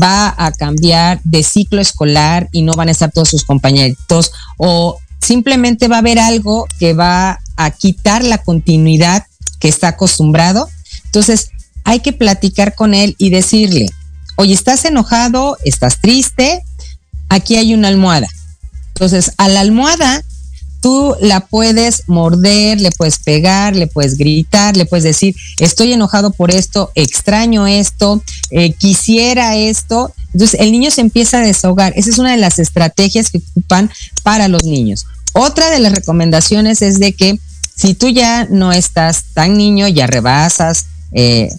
va 0.00 0.34
a 0.36 0.52
cambiar 0.52 1.20
de 1.24 1.42
ciclo 1.42 1.80
escolar 1.80 2.48
y 2.52 2.62
no 2.62 2.72
van 2.74 2.88
a 2.88 2.92
estar 2.92 3.10
todos 3.10 3.30
sus 3.30 3.44
compañeritos 3.44 4.32
o 4.58 4.98
simplemente 5.20 5.88
va 5.88 5.96
a 5.96 6.00
haber 6.00 6.18
algo 6.18 6.66
que 6.78 6.92
va 6.92 7.38
a 7.56 7.70
quitar 7.70 8.22
la 8.22 8.38
continuidad 8.38 9.24
que 9.58 9.68
está 9.68 9.88
acostumbrado. 9.88 10.68
Entonces, 11.06 11.50
hay 11.84 12.00
que 12.00 12.12
platicar 12.12 12.74
con 12.74 12.94
él 12.94 13.14
y 13.18 13.30
decirle, 13.30 13.88
oye, 14.36 14.52
estás 14.52 14.84
enojado, 14.84 15.56
estás 15.64 16.00
triste, 16.00 16.62
aquí 17.28 17.56
hay 17.56 17.74
una 17.74 17.88
almohada. 17.88 18.28
Entonces, 18.88 19.32
a 19.38 19.48
la 19.48 19.60
almohada 19.60 20.22
tú 20.80 21.14
la 21.20 21.40
puedes 21.40 22.04
morder, 22.06 22.80
le 22.80 22.90
puedes 22.90 23.18
pegar, 23.18 23.74
le 23.74 23.86
puedes 23.86 24.16
gritar, 24.16 24.76
le 24.76 24.86
puedes 24.86 25.04
decir, 25.04 25.34
estoy 25.58 25.92
enojado 25.92 26.30
por 26.30 26.50
esto, 26.50 26.90
extraño 26.94 27.66
esto, 27.66 28.22
eh, 28.50 28.72
quisiera 28.72 29.56
esto. 29.56 30.12
Entonces 30.32 30.60
el 30.60 30.72
niño 30.72 30.90
se 30.90 31.00
empieza 31.00 31.38
a 31.38 31.42
desahogar. 31.42 31.92
Esa 31.96 32.10
es 32.10 32.18
una 32.18 32.32
de 32.32 32.36
las 32.38 32.58
estrategias 32.58 33.30
que 33.30 33.38
ocupan 33.38 33.90
para 34.22 34.48
los 34.48 34.64
niños. 34.64 35.06
Otra 35.32 35.70
de 35.70 35.80
las 35.80 35.92
recomendaciones 35.92 36.82
es 36.82 36.98
de 36.98 37.12
que 37.12 37.38
si 37.74 37.94
tú 37.94 38.08
ya 38.08 38.46
no 38.46 38.72
estás 38.72 39.24
tan 39.34 39.56
niño, 39.56 39.86
ya 39.88 40.06
rebasas 40.06 40.86
eh, 41.12 41.50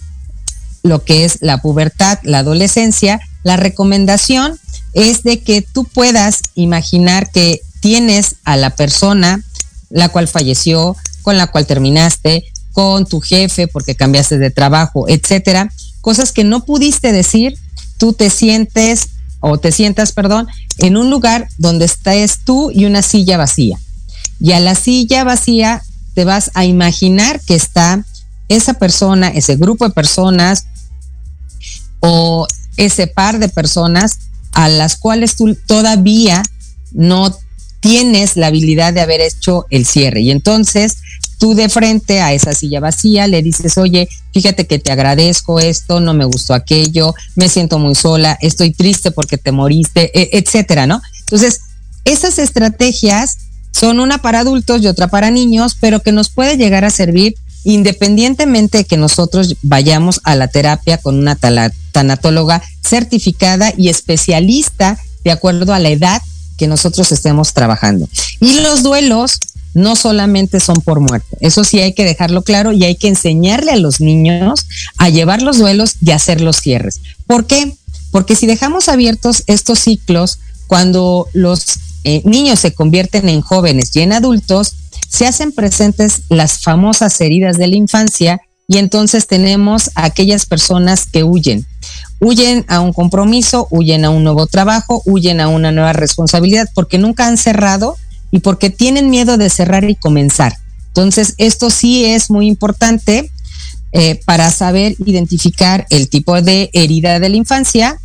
lo 0.82 1.04
que 1.04 1.24
es 1.24 1.38
la 1.40 1.58
pubertad, 1.58 2.18
la 2.22 2.40
adolescencia, 2.40 3.20
la 3.42 3.56
recomendación 3.56 4.58
es 4.94 5.22
de 5.22 5.40
que 5.40 5.62
tú 5.62 5.84
puedas 5.84 6.40
imaginar 6.54 7.30
que 7.30 7.60
tienes 7.80 8.36
a 8.44 8.56
la 8.56 8.70
persona 8.70 9.42
la 9.90 10.08
cual 10.08 10.28
falleció, 10.28 10.96
con 11.22 11.36
la 11.36 11.46
cual 11.48 11.66
terminaste, 11.66 12.44
con 12.72 13.06
tu 13.06 13.20
jefe 13.20 13.68
porque 13.68 13.94
cambiaste 13.94 14.38
de 14.38 14.50
trabajo, 14.50 15.08
etcétera, 15.08 15.72
cosas 16.00 16.32
que 16.32 16.44
no 16.44 16.64
pudiste 16.64 17.12
decir, 17.12 17.54
tú 17.96 18.12
te 18.12 18.30
sientes 18.30 19.08
o 19.40 19.58
te 19.58 19.72
sientas, 19.72 20.12
perdón, 20.12 20.48
en 20.78 20.96
un 20.96 21.10
lugar 21.10 21.48
donde 21.58 21.84
estás 21.84 22.40
tú 22.44 22.70
y 22.72 22.84
una 22.84 23.02
silla 23.02 23.36
vacía. 23.36 23.78
Y 24.40 24.52
a 24.52 24.60
la 24.60 24.74
silla 24.74 25.24
vacía 25.24 25.82
te 26.14 26.24
vas 26.24 26.50
a 26.54 26.64
imaginar 26.64 27.40
que 27.40 27.54
está 27.54 28.04
esa 28.48 28.74
persona, 28.74 29.28
ese 29.28 29.56
grupo 29.56 29.86
de 29.86 29.94
personas 29.94 30.66
o 32.00 32.46
ese 32.76 33.06
par 33.06 33.38
de 33.38 33.48
personas 33.48 34.18
a 34.52 34.68
las 34.68 34.96
cuales 34.96 35.36
tú 35.36 35.56
todavía 35.66 36.42
no 36.92 37.36
tienes 37.80 38.36
la 38.36 38.48
habilidad 38.48 38.92
de 38.92 39.00
haber 39.00 39.20
hecho 39.20 39.66
el 39.70 39.86
cierre. 39.86 40.20
Y 40.20 40.30
entonces 40.30 40.98
tú 41.38 41.54
de 41.54 41.68
frente 41.68 42.20
a 42.20 42.32
esa 42.32 42.52
silla 42.52 42.80
vacía 42.80 43.26
le 43.28 43.42
dices, 43.42 43.78
oye, 43.78 44.08
fíjate 44.32 44.66
que 44.66 44.78
te 44.78 44.90
agradezco 44.90 45.60
esto, 45.60 46.00
no 46.00 46.12
me 46.12 46.24
gustó 46.24 46.54
aquello, 46.54 47.14
me 47.36 47.48
siento 47.48 47.78
muy 47.78 47.94
sola, 47.94 48.36
estoy 48.40 48.72
triste 48.72 49.10
porque 49.12 49.38
te 49.38 49.52
moriste, 49.52 50.10
e, 50.18 50.38
etcétera, 50.38 50.86
¿no? 50.86 51.00
Entonces, 51.20 51.60
esas 52.04 52.38
estrategias 52.38 53.38
son 53.72 54.00
una 54.00 54.18
para 54.18 54.40
adultos 54.40 54.82
y 54.82 54.88
otra 54.88 55.08
para 55.08 55.30
niños, 55.30 55.76
pero 55.80 56.00
que 56.00 56.10
nos 56.10 56.30
puede 56.30 56.56
llegar 56.56 56.84
a 56.84 56.90
servir 56.90 57.36
independientemente 57.64 58.78
de 58.78 58.84
que 58.84 58.96
nosotros 58.96 59.56
vayamos 59.62 60.20
a 60.24 60.34
la 60.34 60.48
terapia 60.48 60.98
con 60.98 61.18
una 61.18 61.36
tanatóloga 61.92 62.62
certificada 62.82 63.72
y 63.76 63.88
especialista 63.88 64.98
de 65.24 65.32
acuerdo 65.32 65.74
a 65.74 65.78
la 65.78 65.90
edad 65.90 66.22
que 66.58 66.66
nosotros 66.66 67.10
estemos 67.12 67.54
trabajando. 67.54 68.08
Y 68.40 68.60
los 68.60 68.82
duelos 68.82 69.38
no 69.74 69.96
solamente 69.96 70.60
son 70.60 70.80
por 70.80 71.00
muerte, 71.00 71.36
eso 71.40 71.62
sí 71.62 71.78
hay 71.80 71.92
que 71.94 72.04
dejarlo 72.04 72.42
claro 72.42 72.72
y 72.72 72.84
hay 72.84 72.96
que 72.96 73.08
enseñarle 73.08 73.70
a 73.70 73.76
los 73.76 74.00
niños 74.00 74.66
a 74.96 75.08
llevar 75.08 75.40
los 75.42 75.58
duelos 75.58 75.96
y 76.00 76.10
hacer 76.10 76.40
los 76.40 76.56
cierres. 76.56 77.00
¿Por 77.26 77.46
qué? 77.46 77.74
Porque 78.10 78.34
si 78.34 78.46
dejamos 78.46 78.88
abiertos 78.88 79.44
estos 79.46 79.78
ciclos, 79.78 80.40
cuando 80.66 81.28
los 81.32 81.64
eh, 82.04 82.22
niños 82.24 82.60
se 82.60 82.72
convierten 82.72 83.28
en 83.28 83.40
jóvenes 83.40 83.94
y 83.94 84.00
en 84.00 84.12
adultos, 84.12 84.74
se 85.08 85.26
hacen 85.26 85.52
presentes 85.52 86.22
las 86.28 86.60
famosas 86.60 87.20
heridas 87.20 87.56
de 87.56 87.66
la 87.68 87.76
infancia 87.76 88.40
y 88.66 88.78
entonces 88.78 89.26
tenemos 89.26 89.90
a 89.94 90.04
aquellas 90.04 90.44
personas 90.44 91.06
que 91.06 91.24
huyen 91.24 91.66
huyen 92.20 92.64
a 92.68 92.80
un 92.80 92.92
compromiso, 92.92 93.68
huyen 93.70 94.04
a 94.04 94.10
un 94.10 94.24
nuevo 94.24 94.46
trabajo, 94.46 95.02
huyen 95.04 95.40
a 95.40 95.48
una 95.48 95.72
nueva 95.72 95.92
responsabilidad 95.92 96.68
porque 96.74 96.98
nunca 96.98 97.26
han 97.26 97.36
cerrado 97.36 97.96
y 98.30 98.40
porque 98.40 98.70
tienen 98.70 99.10
miedo 99.10 99.36
de 99.36 99.50
cerrar 99.50 99.88
y 99.88 99.94
comenzar. 99.94 100.56
Entonces, 100.88 101.34
esto 101.38 101.70
sí 101.70 102.04
es 102.04 102.30
muy 102.30 102.46
importante 102.46 103.30
eh, 103.92 104.20
para 104.26 104.50
saber 104.50 104.96
identificar 105.04 105.86
el 105.90 106.08
tipo 106.08 106.42
de 106.42 106.70
herida 106.72 107.20
de 107.20 107.28
la 107.28 107.36
infancia. 107.36 107.98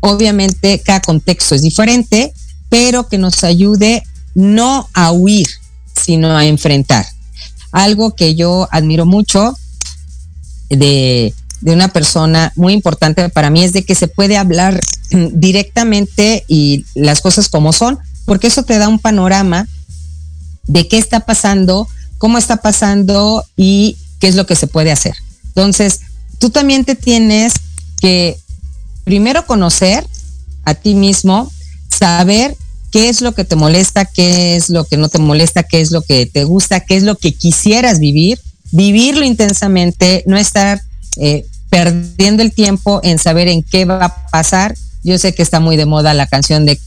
Obviamente, 0.00 0.80
cada 0.80 1.00
contexto 1.00 1.54
es 1.54 1.62
diferente, 1.62 2.32
pero 2.68 3.08
que 3.08 3.18
nos 3.18 3.44
ayude 3.44 4.02
no 4.34 4.88
a 4.92 5.12
huir, 5.12 5.46
sino 5.94 6.36
a 6.36 6.46
enfrentar. 6.46 7.06
Algo 7.70 8.14
que 8.14 8.34
yo 8.34 8.68
admiro 8.70 9.06
mucho 9.06 9.56
de 10.70 11.34
de 11.64 11.72
una 11.72 11.88
persona 11.88 12.52
muy 12.56 12.74
importante 12.74 13.26
para 13.30 13.48
mí 13.48 13.64
es 13.64 13.72
de 13.72 13.86
que 13.86 13.94
se 13.94 14.06
puede 14.06 14.36
hablar 14.36 14.78
directamente 15.32 16.44
y 16.46 16.84
las 16.94 17.22
cosas 17.22 17.48
como 17.48 17.72
son, 17.72 17.98
porque 18.26 18.48
eso 18.48 18.64
te 18.64 18.76
da 18.76 18.86
un 18.86 18.98
panorama 18.98 19.66
de 20.66 20.86
qué 20.88 20.98
está 20.98 21.20
pasando, 21.20 21.88
cómo 22.18 22.36
está 22.36 22.58
pasando 22.58 23.46
y 23.56 23.96
qué 24.20 24.28
es 24.28 24.34
lo 24.34 24.44
que 24.44 24.56
se 24.56 24.66
puede 24.66 24.92
hacer. 24.92 25.14
Entonces, 25.46 26.00
tú 26.38 26.50
también 26.50 26.84
te 26.84 26.96
tienes 26.96 27.54
que 27.98 28.36
primero 29.04 29.46
conocer 29.46 30.06
a 30.66 30.74
ti 30.74 30.94
mismo, 30.94 31.50
saber 31.88 32.54
qué 32.92 33.08
es 33.08 33.22
lo 33.22 33.32
que 33.32 33.44
te 33.44 33.56
molesta, 33.56 34.04
qué 34.04 34.56
es 34.56 34.68
lo 34.68 34.84
que 34.84 34.98
no 34.98 35.08
te 35.08 35.18
molesta, 35.18 35.62
qué 35.62 35.80
es 35.80 35.92
lo 35.92 36.02
que 36.02 36.26
te 36.26 36.44
gusta, 36.44 36.80
qué 36.80 36.96
es 36.96 37.04
lo 37.04 37.16
que 37.16 37.32
quisieras 37.32 38.00
vivir, 38.00 38.38
vivirlo 38.70 39.24
intensamente, 39.24 40.24
no 40.26 40.36
estar 40.36 40.82
eh, 41.16 41.46
perdiendo 41.74 42.44
el 42.44 42.52
tiempo 42.52 43.00
en 43.02 43.18
saber 43.18 43.48
en 43.48 43.64
qué 43.64 43.84
va 43.84 44.04
a 44.04 44.28
pasar. 44.28 44.76
Yo 45.02 45.18
sé 45.18 45.34
que 45.34 45.42
está 45.42 45.58
muy 45.58 45.76
de 45.76 45.86
moda 45.86 46.14
la 46.14 46.28
canción 46.28 46.66
de 46.66 46.78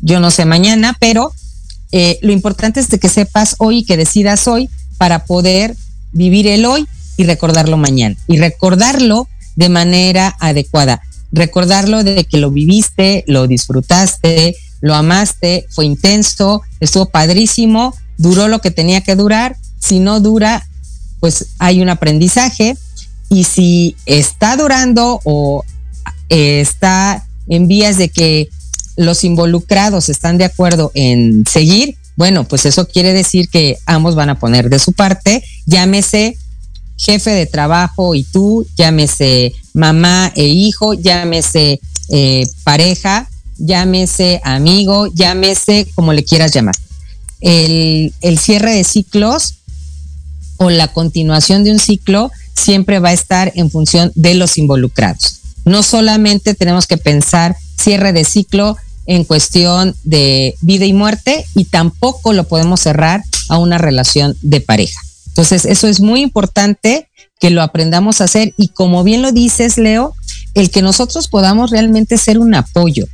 Yo 0.00 0.18
no 0.18 0.30
sé 0.30 0.46
mañana, 0.46 0.96
pero 0.98 1.34
eh, 1.92 2.18
lo 2.22 2.32
importante 2.32 2.80
es 2.80 2.88
de 2.88 2.98
que 2.98 3.10
sepas 3.10 3.56
hoy 3.58 3.80
y 3.80 3.84
que 3.84 3.98
decidas 3.98 4.48
hoy 4.48 4.70
para 4.96 5.26
poder 5.26 5.76
vivir 6.12 6.46
el 6.46 6.64
hoy 6.64 6.88
y 7.18 7.24
recordarlo 7.24 7.76
mañana. 7.76 8.16
Y 8.28 8.38
recordarlo 8.38 9.28
de 9.56 9.68
manera 9.68 10.34
adecuada. 10.40 11.02
Recordarlo 11.32 12.02
de 12.02 12.24
que 12.24 12.38
lo 12.38 12.50
viviste, 12.50 13.24
lo 13.26 13.46
disfrutaste, 13.46 14.56
lo 14.80 14.94
amaste, 14.94 15.66
fue 15.68 15.84
intenso, 15.84 16.62
estuvo 16.80 17.04
padrísimo, 17.04 17.94
duró 18.16 18.48
lo 18.48 18.60
que 18.60 18.70
tenía 18.70 19.02
que 19.02 19.16
durar. 19.16 19.58
Si 19.80 19.98
no 19.98 20.18
dura, 20.18 20.66
pues 21.20 21.48
hay 21.58 21.82
un 21.82 21.90
aprendizaje 21.90 22.78
y 23.30 23.44
si 23.44 23.96
está 24.04 24.56
durando 24.56 25.20
o 25.24 25.64
eh, 26.28 26.60
está 26.60 27.26
en 27.48 27.68
vías 27.68 27.96
de 27.96 28.08
que 28.08 28.50
los 28.96 29.24
involucrados 29.24 30.08
están 30.08 30.36
de 30.36 30.44
acuerdo 30.44 30.90
en 30.94 31.44
seguir, 31.46 31.96
bueno, 32.16 32.44
pues 32.44 32.66
eso 32.66 32.86
quiere 32.86 33.14
decir 33.14 33.48
que 33.48 33.78
ambos 33.86 34.14
van 34.14 34.28
a 34.28 34.38
poner 34.38 34.68
de 34.68 34.78
su 34.78 34.92
parte, 34.92 35.42
llámese 35.64 36.36
jefe 36.98 37.30
de 37.30 37.46
trabajo 37.46 38.14
y 38.14 38.24
tú, 38.24 38.66
llámese 38.76 39.54
mamá 39.72 40.32
e 40.34 40.44
hijo, 40.44 40.92
llámese 40.92 41.80
eh, 42.10 42.46
pareja, 42.64 43.30
llámese 43.56 44.40
amigo, 44.44 45.06
llámese 45.14 45.86
como 45.94 46.12
le 46.12 46.24
quieras 46.24 46.52
llamar. 46.52 46.74
El, 47.40 48.12
el 48.20 48.38
cierre 48.38 48.74
de 48.74 48.84
ciclos 48.84 49.54
o 50.58 50.68
la 50.68 50.88
continuación 50.88 51.64
de 51.64 51.70
un 51.70 51.78
ciclo 51.78 52.30
siempre 52.60 52.98
va 52.98 53.10
a 53.10 53.14
estar 53.14 53.52
en 53.56 53.70
función 53.70 54.12
de 54.14 54.34
los 54.34 54.58
involucrados. 54.58 55.40
No 55.64 55.82
solamente 55.82 56.54
tenemos 56.54 56.86
que 56.86 56.96
pensar 56.96 57.56
cierre 57.78 58.12
de 58.12 58.24
ciclo 58.24 58.76
en 59.06 59.24
cuestión 59.24 59.94
de 60.04 60.54
vida 60.60 60.84
y 60.84 60.92
muerte 60.92 61.44
y 61.54 61.64
tampoco 61.64 62.32
lo 62.32 62.44
podemos 62.44 62.80
cerrar 62.80 63.22
a 63.48 63.58
una 63.58 63.78
relación 63.78 64.36
de 64.42 64.60
pareja. 64.60 65.00
Entonces, 65.28 65.64
eso 65.64 65.88
es 65.88 66.00
muy 66.00 66.20
importante 66.20 67.08
que 67.40 67.50
lo 67.50 67.62
aprendamos 67.62 68.20
a 68.20 68.24
hacer 68.24 68.54
y 68.56 68.68
como 68.68 69.02
bien 69.02 69.22
lo 69.22 69.32
dices, 69.32 69.78
Leo, 69.78 70.14
el 70.54 70.70
que 70.70 70.82
nosotros 70.82 71.28
podamos 71.28 71.70
realmente 71.70 72.18
ser 72.18 72.38
un 72.38 72.54
apoyo. 72.54 73.06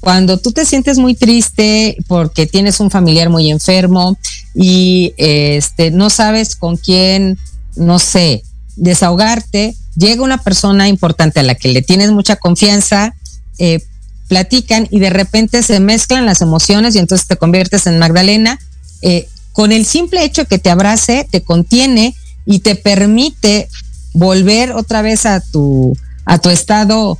Cuando 0.00 0.38
tú 0.38 0.52
te 0.52 0.64
sientes 0.64 0.98
muy 0.98 1.14
triste 1.14 1.96
porque 2.06 2.46
tienes 2.46 2.78
un 2.78 2.90
familiar 2.90 3.30
muy 3.30 3.50
enfermo 3.50 4.16
y 4.54 5.14
este 5.16 5.90
no 5.90 6.10
sabes 6.10 6.54
con 6.54 6.76
quién, 6.76 7.38
no 7.74 7.98
sé, 7.98 8.44
desahogarte, 8.78 9.74
llega 9.96 10.22
una 10.22 10.38
persona 10.38 10.88
importante 10.88 11.40
a 11.40 11.42
la 11.42 11.54
que 11.54 11.68
le 11.68 11.82
tienes 11.82 12.12
mucha 12.12 12.36
confianza, 12.36 13.14
eh, 13.58 13.80
platican 14.28 14.86
y 14.90 15.00
de 15.00 15.10
repente 15.10 15.62
se 15.62 15.80
mezclan 15.80 16.26
las 16.26 16.40
emociones 16.40 16.94
y 16.94 16.98
entonces 16.98 17.26
te 17.26 17.36
conviertes 17.36 17.86
en 17.86 17.98
Magdalena. 17.98 18.58
Eh, 19.02 19.28
con 19.52 19.72
el 19.72 19.84
simple 19.86 20.24
hecho 20.24 20.44
que 20.44 20.58
te 20.58 20.70
abrace, 20.70 21.26
te 21.30 21.42
contiene 21.42 22.14
y 22.46 22.60
te 22.60 22.76
permite 22.76 23.68
volver 24.12 24.72
otra 24.72 25.02
vez 25.02 25.26
a 25.26 25.40
tu, 25.40 25.96
a 26.24 26.38
tu 26.38 26.50
estado, 26.50 27.18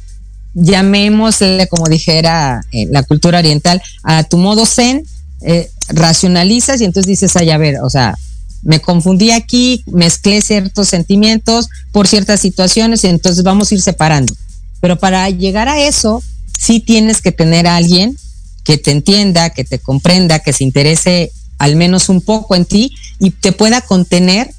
llamémosle 0.54 1.66
como 1.68 1.86
dijera 1.88 2.60
en 2.72 2.92
la 2.92 3.02
cultura 3.02 3.38
oriental, 3.38 3.82
a 4.02 4.24
tu 4.24 4.38
modo 4.38 4.66
zen, 4.66 5.04
eh, 5.40 5.70
racionalizas 5.88 6.80
y 6.80 6.84
entonces 6.84 7.08
dices, 7.08 7.36
ay, 7.36 7.50
a 7.50 7.58
ver, 7.58 7.76
o 7.82 7.90
sea, 7.90 8.16
me 8.62 8.80
confundí 8.80 9.30
aquí, 9.30 9.82
mezclé 9.86 10.42
ciertos 10.42 10.88
sentimientos 10.88 11.68
por 11.92 12.08
ciertas 12.08 12.40
situaciones 12.40 13.04
y 13.04 13.08
entonces 13.08 13.42
vamos 13.42 13.70
a 13.70 13.74
ir 13.74 13.82
separando. 13.82 14.34
Pero 14.80 14.98
para 14.98 15.28
llegar 15.30 15.68
a 15.68 15.80
eso, 15.80 16.22
sí 16.58 16.80
tienes 16.80 17.20
que 17.20 17.32
tener 17.32 17.66
a 17.66 17.76
alguien 17.76 18.16
que 18.64 18.78
te 18.78 18.90
entienda, 18.90 19.50
que 19.50 19.64
te 19.64 19.78
comprenda, 19.78 20.40
que 20.40 20.52
se 20.52 20.64
interese 20.64 21.32
al 21.58 21.76
menos 21.76 22.08
un 22.08 22.20
poco 22.20 22.54
en 22.54 22.64
ti 22.64 22.94
y 23.18 23.30
te 23.30 23.52
pueda 23.52 23.80
contener 23.80 24.50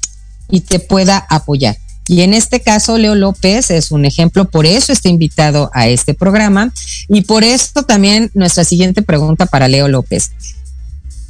y 0.50 0.60
te 0.60 0.78
pueda 0.80 1.24
apoyar. 1.30 1.78
Y 2.10 2.22
en 2.22 2.34
este 2.34 2.60
caso, 2.60 2.98
Leo 2.98 3.14
López 3.14 3.70
es 3.70 3.92
un 3.92 4.04
ejemplo, 4.04 4.50
por 4.50 4.66
eso 4.66 4.92
está 4.92 5.08
invitado 5.08 5.70
a 5.72 5.86
este 5.86 6.12
programa. 6.12 6.72
Y 7.08 7.20
por 7.20 7.44
esto 7.44 7.84
también 7.84 8.32
nuestra 8.34 8.64
siguiente 8.64 9.02
pregunta 9.02 9.46
para 9.46 9.68
Leo 9.68 9.86
López. 9.86 10.32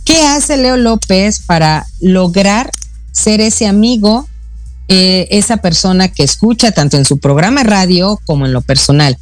¿Qué 0.05 0.23
hace 0.23 0.57
Leo 0.57 0.77
López 0.77 1.41
para 1.41 1.87
lograr 2.01 2.71
ser 3.13 3.41
ese 3.41 3.67
amigo, 3.67 4.29
eh, 4.89 5.29
esa 5.31 5.59
persona 5.59 6.09
que 6.09 6.23
escucha 6.23 6.73
tanto 6.73 6.97
en 6.97 7.05
su 7.05 7.19
programa 7.19 7.63
de 7.63 7.71
radio 7.71 8.21
como 8.25 8.47
en 8.47 8.53
lo 8.53 8.63
personal? 8.63 9.19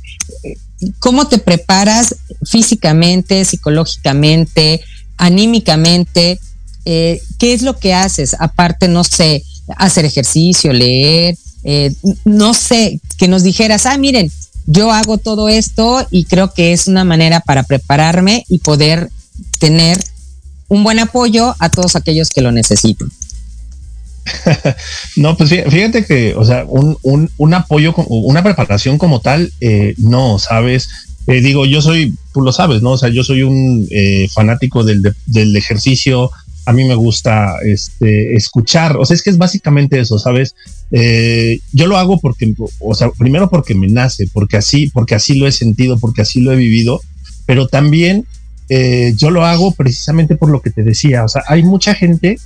¿Cómo 0.99 1.27
te 1.27 1.39
preparas 1.39 2.15
físicamente, 2.45 3.45
psicológicamente, 3.45 4.81
anímicamente? 5.17 6.39
Eh, 6.85 7.21
¿Qué 7.39 7.53
es 7.53 7.63
lo 7.63 7.79
que 7.79 7.95
haces? 7.95 8.37
Aparte, 8.39 8.89
no 8.89 9.05
sé, 9.05 9.43
hacer 9.77 10.05
ejercicio, 10.05 10.73
leer, 10.73 11.37
eh, 11.65 11.93
no 12.25 12.55
sé, 12.55 13.01
que 13.19 13.29
nos 13.29 13.43
dijeras, 13.43 13.87
ah, 13.87 13.99
miren, 13.99 14.31
yo 14.67 14.93
hago 14.93 15.19
todo 15.19 15.49
esto 15.49 16.07
y 16.11 16.25
creo 16.25 16.53
que 16.53 16.73
es 16.73 16.87
una 16.87 17.05
manera 17.05 17.41
para 17.41 17.63
prepararme 17.63 18.45
y 18.49 18.59
poder 18.59 19.11
tener 19.59 20.03
un 20.69 20.85
buen 20.85 20.99
apoyo 20.99 21.55
a 21.59 21.71
todos 21.71 21.97
aquellos 21.97 22.29
que 22.29 22.43
lo 22.43 22.53
necesiten. 22.53 23.09
no, 25.17 25.37
pues 25.37 25.51
fíjate 25.51 26.05
que, 26.05 26.35
o 26.35 26.45
sea, 26.45 26.65
un, 26.69 26.97
un, 27.03 27.31
un 27.39 27.55
apoyo, 27.55 27.95
una 28.09 28.43
preparación 28.43 28.99
como 28.99 29.21
tal, 29.21 29.53
eh, 29.61 29.95
no, 29.97 30.39
sabes. 30.39 30.89
Eh, 31.27 31.41
digo, 31.41 31.67
yo 31.67 31.81
soy, 31.83 32.15
tú 32.33 32.43
lo 32.43 32.53
sabes, 32.53 32.83
¿no? 32.83 32.93
O 32.93 32.99
sea, 32.99 33.09
yo 33.09 33.25
soy 33.25 33.43
un 33.43 33.89
fanático 34.33 34.85
del, 34.85 35.15
del 35.27 35.57
ejercicio, 35.57 36.31
a 36.69 36.75
mí 36.75 36.85
me 36.85 36.95
gusta 36.95 37.55
este, 37.65 38.37
escuchar, 38.37 38.99
o 38.99 39.07
sea, 39.07 39.15
es 39.15 39.23
que 39.23 39.31
es 39.31 39.39
básicamente 39.39 39.99
eso, 39.99 40.19
¿sabes? 40.19 40.55
Eh, 40.91 41.61
yo 41.73 41.87
lo 41.87 41.97
hago 41.97 42.21
porque, 42.21 42.53
o 42.81 42.95
sea, 42.95 43.09
primero 43.13 43.49
porque 43.49 43.75
me 43.75 43.87
nace, 43.87 44.29
porque 44.31 44.59
así, 44.59 44.91
porque 44.91 45.15
así 45.15 45.39
lo 45.39 45.47
he 45.47 45.53
sentido, 45.53 45.99
porque 45.99 46.21
así 46.21 46.43
lo 46.43 46.53
he 46.53 46.57
vivido, 46.57 47.01
pero 47.47 47.69
también 47.69 48.27
eh, 48.69 49.15
yo 49.17 49.31
lo 49.31 49.45
hago 49.45 49.73
precisamente 49.75 50.37
por 50.37 50.51
lo 50.51 50.61
que 50.61 50.71
te 50.71 50.83
decía, 50.83 51.25
o 51.25 51.29
sea, 51.29 51.43
hay 51.49 51.63
mucha 51.63 51.95
gente 51.95 52.39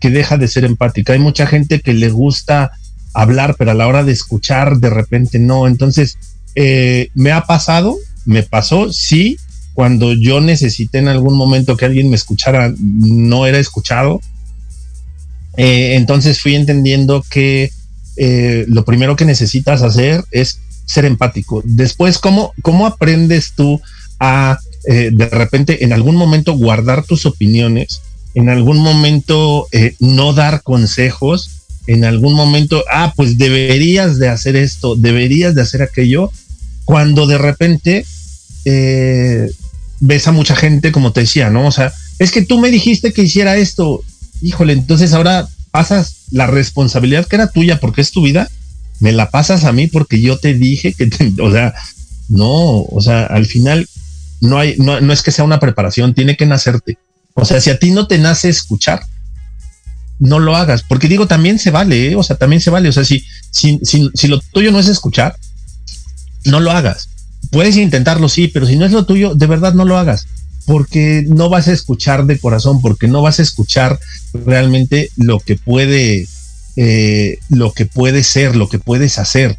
que 0.00 0.10
deja 0.10 0.36
de 0.36 0.48
ser 0.48 0.64
empática, 0.64 1.14
hay 1.14 1.18
mucha 1.18 1.46
gente 1.46 1.80
que 1.80 1.94
le 1.94 2.10
gusta 2.10 2.72
hablar, 3.12 3.56
pero 3.58 3.72
a 3.72 3.74
la 3.74 3.86
hora 3.86 4.04
de 4.04 4.12
escuchar 4.12 4.78
de 4.78 4.90
repente 4.90 5.38
no, 5.38 5.66
entonces 5.66 6.18
eh, 6.54 7.08
me 7.14 7.32
ha 7.32 7.42
pasado, 7.42 7.96
me 8.24 8.42
pasó, 8.42 8.92
sí, 8.92 9.36
cuando 9.72 10.12
yo 10.12 10.40
necesité 10.40 10.98
en 10.98 11.08
algún 11.08 11.36
momento 11.36 11.76
que 11.76 11.84
alguien 11.84 12.08
me 12.08 12.16
escuchara, 12.16 12.72
no 12.78 13.46
era 13.46 13.58
escuchado. 13.58 14.20
Eh, 15.56 15.94
entonces 15.96 16.40
fui 16.40 16.54
entendiendo 16.54 17.24
que 17.28 17.70
lo 18.68 18.84
primero 18.84 19.16
que 19.16 19.24
necesitas 19.24 19.82
hacer 19.82 20.24
es 20.30 20.60
ser 20.86 21.04
empático. 21.04 21.62
Después, 21.64 22.18
¿cómo, 22.18 22.52
cómo 22.62 22.86
aprendes 22.86 23.54
tú 23.56 23.80
a 24.20 24.58
eh, 24.86 25.10
de 25.12 25.26
repente 25.28 25.84
en 25.84 25.92
algún 25.92 26.16
momento 26.16 26.54
guardar 26.54 27.04
tus 27.04 27.26
opiniones, 27.26 28.02
en 28.34 28.48
algún 28.48 28.78
momento 28.78 29.68
no 30.00 30.32
dar 30.32 30.62
consejos, 30.62 31.50
en 31.86 32.04
algún 32.04 32.34
momento, 32.34 32.82
ah, 32.90 33.12
pues 33.14 33.38
deberías 33.38 34.18
de 34.18 34.28
hacer 34.28 34.56
esto, 34.56 34.96
deberías 34.96 35.54
de 35.54 35.62
hacer 35.62 35.82
aquello, 35.82 36.32
cuando 36.84 37.28
de 37.28 37.38
repente 37.38 38.04
ves 40.00 40.26
a 40.26 40.32
mucha 40.32 40.56
gente, 40.56 40.92
como 40.92 41.12
te 41.12 41.20
decía, 41.20 41.50
¿no? 41.50 41.66
O 41.66 41.70
sea, 41.70 41.92
es 42.18 42.30
que 42.30 42.42
tú 42.42 42.58
me 42.58 42.70
dijiste 42.70 43.12
que 43.12 43.22
hiciera 43.22 43.56
esto. 43.56 44.02
Híjole, 44.42 44.72
entonces 44.72 45.12
ahora 45.12 45.48
pasas 45.70 46.16
la 46.30 46.46
responsabilidad 46.46 47.26
que 47.26 47.36
era 47.36 47.50
tuya 47.50 47.80
porque 47.80 48.00
es 48.00 48.12
tu 48.12 48.22
vida, 48.22 48.48
me 49.00 49.12
la 49.12 49.30
pasas 49.30 49.64
a 49.64 49.72
mí 49.72 49.86
porque 49.86 50.20
yo 50.20 50.38
te 50.38 50.54
dije 50.54 50.92
que, 50.92 51.10
o 51.40 51.50
sea, 51.50 51.74
no, 52.28 52.82
o 52.82 53.00
sea, 53.00 53.24
al 53.24 53.46
final 53.46 53.88
no 54.40 54.58
hay, 54.58 54.76
no, 54.78 55.00
no 55.00 55.12
es 55.12 55.22
que 55.22 55.30
sea 55.30 55.44
una 55.44 55.60
preparación, 55.60 56.14
tiene 56.14 56.36
que 56.36 56.46
nacerte. 56.46 56.98
O 57.34 57.44
sea, 57.44 57.60
si 57.60 57.70
a 57.70 57.78
ti 57.78 57.90
no 57.90 58.06
te 58.06 58.18
nace 58.18 58.48
escuchar, 58.48 59.02
no 60.18 60.38
lo 60.38 60.54
hagas, 60.54 60.82
porque 60.82 61.08
digo, 61.08 61.26
también 61.26 61.58
se 61.58 61.70
vale, 61.70 62.10
¿eh? 62.10 62.16
o 62.16 62.22
sea, 62.22 62.36
también 62.36 62.60
se 62.60 62.70
vale, 62.70 62.88
o 62.88 62.92
sea, 62.92 63.04
si, 63.04 63.24
si, 63.50 63.80
si, 63.82 64.28
lo 64.28 64.40
tuyo 64.52 64.70
no 64.70 64.78
es 64.78 64.88
escuchar, 64.88 65.36
no 66.44 66.60
lo 66.60 66.70
hagas 66.70 67.08
puedes 67.50 67.76
intentarlo, 67.76 68.28
sí, 68.28 68.48
pero 68.48 68.66
si 68.66 68.76
no 68.76 68.84
es 68.84 68.92
lo 68.92 69.06
tuyo, 69.06 69.34
de 69.34 69.46
verdad 69.46 69.74
no 69.74 69.84
lo 69.84 69.96
hagas, 69.96 70.26
porque 70.66 71.24
no 71.28 71.48
vas 71.48 71.68
a 71.68 71.72
escuchar 71.72 72.26
de 72.26 72.38
corazón, 72.38 72.80
porque 72.80 73.08
no 73.08 73.22
vas 73.22 73.38
a 73.38 73.42
escuchar 73.42 73.98
realmente 74.32 75.10
lo 75.16 75.38
que 75.40 75.56
puede, 75.56 76.26
eh, 76.76 77.38
lo 77.48 77.72
que 77.72 77.86
puede 77.86 78.22
ser, 78.22 78.56
lo 78.56 78.68
que 78.68 78.78
puedes 78.78 79.18
hacer. 79.18 79.56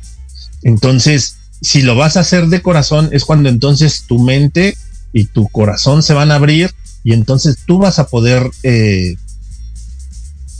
Entonces, 0.64 1.38
si 1.66 1.82
lo 1.82 1.96
vas 1.96 2.18
a 2.18 2.22
hacer 2.22 2.48
de 2.48 2.62
corazón, 2.62 3.10
es 3.12 3.26
cuando 3.26 3.50
entonces 3.50 4.06
tu 4.08 4.20
mente 4.20 4.78
y 5.12 5.26
tu 5.26 5.48
corazón 5.50 6.04
se 6.04 6.14
van 6.14 6.32
a 6.32 6.36
abrir 6.36 6.72
y 7.04 7.14
entonces 7.14 7.58
tú 7.66 7.80
vas 7.80 8.00
a 8.00 8.08
poder 8.08 8.50
eh, 8.64 9.16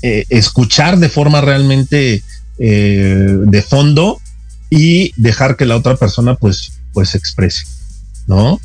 eh, 0.02 0.26
escuchar 0.30 0.98
de 0.98 1.10
forma 1.10 1.42
realmente 1.42 2.24
de 2.58 3.66
fondo 3.68 4.22
y 4.70 5.12
dejar 5.22 5.58
que 5.58 5.66
la 5.66 5.76
otra 5.76 5.98
persona 5.98 6.36
pues 6.36 6.72
pues 6.96 7.10
se 7.10 7.20
exprese, 7.20 7.66
¿no? 8.26 8.60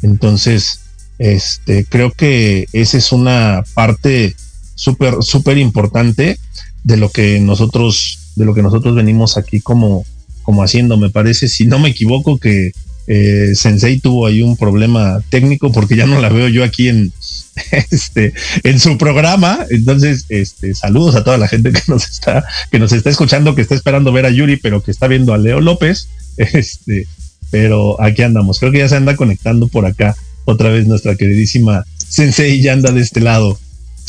Entonces, 0.00 0.80
este, 1.18 1.84
creo 1.84 2.12
que 2.12 2.66
esa 2.72 2.96
es 2.96 3.12
una 3.12 3.64
parte 3.74 4.34
súper, 4.74 5.16
súper 5.20 5.58
importante 5.58 6.38
de 6.84 6.96
lo 6.96 7.10
que 7.10 7.40
nosotros, 7.40 8.32
de 8.36 8.46
lo 8.46 8.54
que 8.54 8.62
nosotros 8.62 8.94
venimos 8.94 9.36
aquí 9.36 9.60
como, 9.60 10.06
como 10.42 10.62
haciendo. 10.62 10.96
Me 10.96 11.10
parece, 11.10 11.48
si 11.48 11.66
no 11.66 11.78
me 11.78 11.90
equivoco, 11.90 12.38
que 12.38 12.72
eh, 13.06 13.52
Sensei 13.54 13.98
tuvo 13.98 14.26
ahí 14.26 14.42
un 14.42 14.56
problema 14.56 15.20
técnico 15.28 15.72
porque 15.72 15.96
ya 15.96 16.06
no 16.06 16.20
la 16.20 16.28
veo 16.28 16.48
yo 16.48 16.62
aquí 16.62 16.88
en, 16.88 17.12
este, 17.90 18.32
en 18.62 18.78
su 18.78 18.98
programa. 18.98 19.66
Entonces, 19.70 20.26
este, 20.28 20.74
saludos 20.74 21.16
a 21.16 21.24
toda 21.24 21.38
la 21.38 21.48
gente 21.48 21.72
que 21.72 21.82
nos 21.88 22.08
está, 22.08 22.44
que 22.70 22.78
nos 22.78 22.92
está 22.92 23.10
escuchando, 23.10 23.54
que 23.54 23.62
está 23.62 23.74
esperando 23.74 24.12
ver 24.12 24.26
a 24.26 24.30
Yuri, 24.30 24.56
pero 24.56 24.82
que 24.82 24.90
está 24.90 25.08
viendo 25.08 25.34
a 25.34 25.38
Leo 25.38 25.60
López. 25.60 26.08
Este, 26.38 27.06
pero 27.50 28.00
aquí 28.00 28.22
andamos. 28.22 28.58
Creo 28.58 28.72
que 28.72 28.78
ya 28.78 28.88
se 28.88 28.96
anda 28.96 29.16
conectando 29.16 29.68
por 29.68 29.84
acá 29.84 30.16
otra 30.46 30.70
vez 30.70 30.86
nuestra 30.86 31.14
queridísima 31.14 31.84
Sensei 32.12 32.60
ya 32.60 32.74
anda 32.74 32.92
de 32.92 33.00
este 33.00 33.20
lado. 33.20 33.58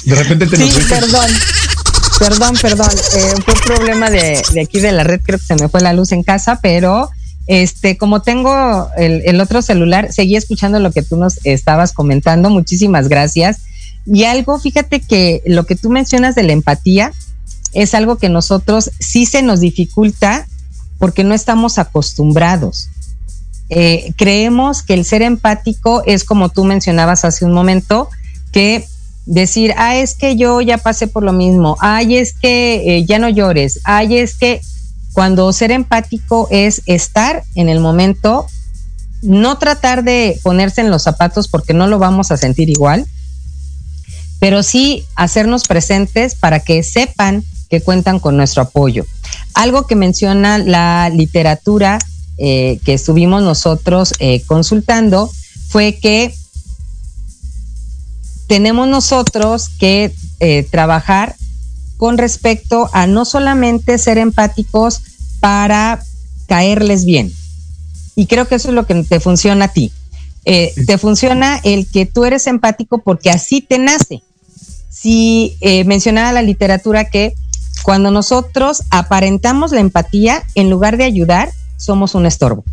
De 0.04 0.16
repente 0.16 0.46
te 0.48 0.58
Sí, 0.58 0.82
perdón. 0.90 1.32
Perdón, 2.24 2.56
perdón. 2.62 2.88
Eh, 3.18 3.34
fue 3.44 3.54
un 3.54 3.60
problema 3.60 4.10
de, 4.10 4.42
aquí 4.64 4.80
de 4.80 4.94
la 4.94 5.04
red, 5.04 5.20
creo 5.22 5.38
que 5.38 5.46
se 5.46 5.56
me 5.56 5.68
fue 5.68 5.82
la 5.82 5.92
luz 5.92 6.14
en 6.14 6.24
casa, 6.24 6.60
pero 6.62 7.10
este, 7.48 7.98
como 7.98 8.22
tengo 8.22 8.88
el, 8.96 9.24
el 9.26 9.42
otro 9.42 9.62
celular, 9.62 10.14
seguí 10.14 10.38
escuchando 10.38 10.80
lo 10.80 10.94
que 10.94 11.02
tú 11.02 11.18
nos 11.18 11.46
estabas 11.46 11.92
comentando. 11.92 12.50
Muchísimas 12.50 13.10
gracias. 13.10 13.64
Y 14.06 14.24
algo, 14.24 14.58
fíjate 14.58 15.02
que 15.02 15.42
lo 15.46 15.66
que 15.66 15.76
tú 15.76 15.90
mencionas 15.90 16.34
de 16.34 16.44
la 16.44 16.54
empatía 16.54 17.12
es 17.74 17.94
algo 17.94 18.18
que 18.18 18.30
nosotros 18.30 18.92
sí 19.02 19.26
se 19.26 19.42
nos 19.42 19.60
dificulta 19.60 20.48
porque 21.00 21.26
no 21.26 21.34
estamos 21.34 21.78
acostumbrados. 21.78 22.88
Eh, 23.70 24.14
creemos 24.16 24.82
que 24.82 24.94
el 24.94 25.04
ser 25.04 25.24
empático 25.24 26.04
es 26.06 26.24
como 26.24 26.48
tú 26.48 26.64
mencionabas 26.64 27.26
hace 27.26 27.44
un 27.44 27.52
momento, 27.52 28.08
que 28.54 28.86
decir, 29.26 29.74
ah, 29.78 29.96
es 29.96 30.16
que 30.16 30.36
yo 30.36 30.62
ya 30.62 30.78
pasé 30.78 31.08
por 31.08 31.24
lo 31.24 31.34
mismo, 31.34 31.78
ay, 31.80 32.18
es 32.18 32.34
que 32.34 32.98
eh, 32.98 33.06
ya 33.06 33.20
no 33.20 33.30
llores, 33.30 33.80
ay, 33.84 34.18
es 34.18 34.36
que 34.36 34.62
cuando 35.14 35.52
ser 35.54 35.72
empático 35.72 36.48
es 36.52 36.82
estar 36.86 37.44
en 37.56 37.70
el 37.70 37.80
momento, 37.80 38.48
no 39.22 39.58
tratar 39.58 40.04
de 40.04 40.40
ponerse 40.44 40.82
en 40.82 40.90
los 40.90 41.04
zapatos 41.04 41.48
porque 41.48 41.74
no 41.74 41.88
lo 41.88 42.00
vamos 42.00 42.32
a 42.32 42.38
sentir 42.38 42.70
igual, 42.70 43.06
pero 44.40 44.64
sí 44.64 45.06
hacernos 45.16 45.66
presentes 45.66 46.36
para 46.36 46.60
que 46.60 46.84
sepan 46.84 47.44
que 47.70 47.82
cuentan 47.82 48.20
con 48.20 48.36
nuestro 48.36 48.64
apoyo. 48.64 49.06
Algo 49.54 49.88
que 49.88 49.96
menciona 49.96 50.58
la 50.58 51.10
literatura 51.10 52.00
eh, 52.38 52.80
que 52.84 52.94
estuvimos 52.94 53.42
nosotros 53.44 54.14
eh, 54.20 54.42
consultando 54.46 55.32
fue 55.70 55.98
que 56.02 56.34
tenemos 58.48 58.88
nosotros 58.88 59.70
que 59.80 60.14
eh, 60.39 60.64
trabajar 60.64 61.36
con 61.98 62.18
respecto 62.18 62.89
a 62.94 63.08
no 63.08 63.26
solamente 63.26 63.98
ser 63.98 64.18
empáticos 64.18 65.02
para 65.39 66.04
caerles 66.48 67.06
bien. 67.06 67.32
Y 68.16 68.28
creo 68.28 68.48
que 68.48 68.56
eso 68.56 68.70
es 68.70 68.74
lo 68.76 68.86
que 68.86 69.04
te 69.04 69.20
funciona 69.20 69.66
a 69.66 69.74
ti. 69.74 69.91
Eh, 70.46 70.74
te 70.86 70.98
funciona 70.98 71.60
el 71.64 71.88
que 71.88 72.06
tú 72.06 72.26
eres 72.26 72.48
empático 72.48 73.00
porque 73.00 73.30
así 73.30 73.62
te 73.62 73.80
nace. 73.80 74.22
Si 74.89 75.58
eh, 75.62 75.84
mencionaba 75.86 76.32
la 76.32 76.41
literatura 76.41 77.06
que 77.06 77.34
cuando 77.84 78.12
nosotros 78.12 78.84
aparentamos 78.89 79.72
la 79.72 79.80
empatía, 79.80 80.44
en 80.56 80.70
lugar 80.70 80.98
de 80.98 81.04
ayudar, 81.04 81.52
somos 81.78 82.16
un 82.16 82.26
estorbo. 82.26 82.64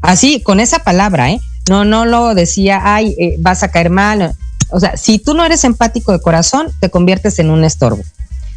Así, 0.00 0.40
con 0.40 0.60
esa 0.60 0.80
palabra, 0.80 1.30
¿eh? 1.30 1.40
No, 1.68 1.84
no 1.84 2.06
lo 2.06 2.34
decía, 2.34 2.80
ay, 2.84 3.14
eh, 3.18 3.36
vas 3.38 3.62
a 3.62 3.70
caer 3.70 3.90
mal. 3.90 4.34
O 4.70 4.80
sea, 4.80 4.96
si 4.96 5.18
tú 5.18 5.34
no 5.34 5.44
eres 5.44 5.64
empático 5.64 6.12
de 6.12 6.20
corazón, 6.20 6.68
te 6.80 6.90
conviertes 6.90 7.38
en 7.38 7.50
un 7.50 7.64
estorbo. 7.64 8.02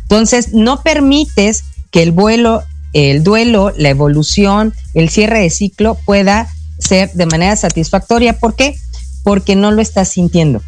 Entonces, 0.04 0.54
no 0.54 0.82
permites 0.84 1.64
que 1.90 2.04
el 2.04 2.12
vuelo, 2.12 2.64
el 2.94 3.24
duelo, 3.24 3.72
la 3.78 3.90
evolución, 3.90 4.74
el 4.94 5.10
cierre 5.10 5.40
de 5.40 5.50
ciclo 5.50 5.98
pueda 6.06 6.50
ser 6.80 7.12
de 7.14 7.26
manera 7.26 7.56
satisfactoria. 7.56 8.38
¿Por 8.38 8.56
qué? 8.56 8.76
Porque 9.24 9.56
no 9.56 9.72
lo 9.72 9.82
estás 9.82 10.10
sintiendo. 10.10 10.62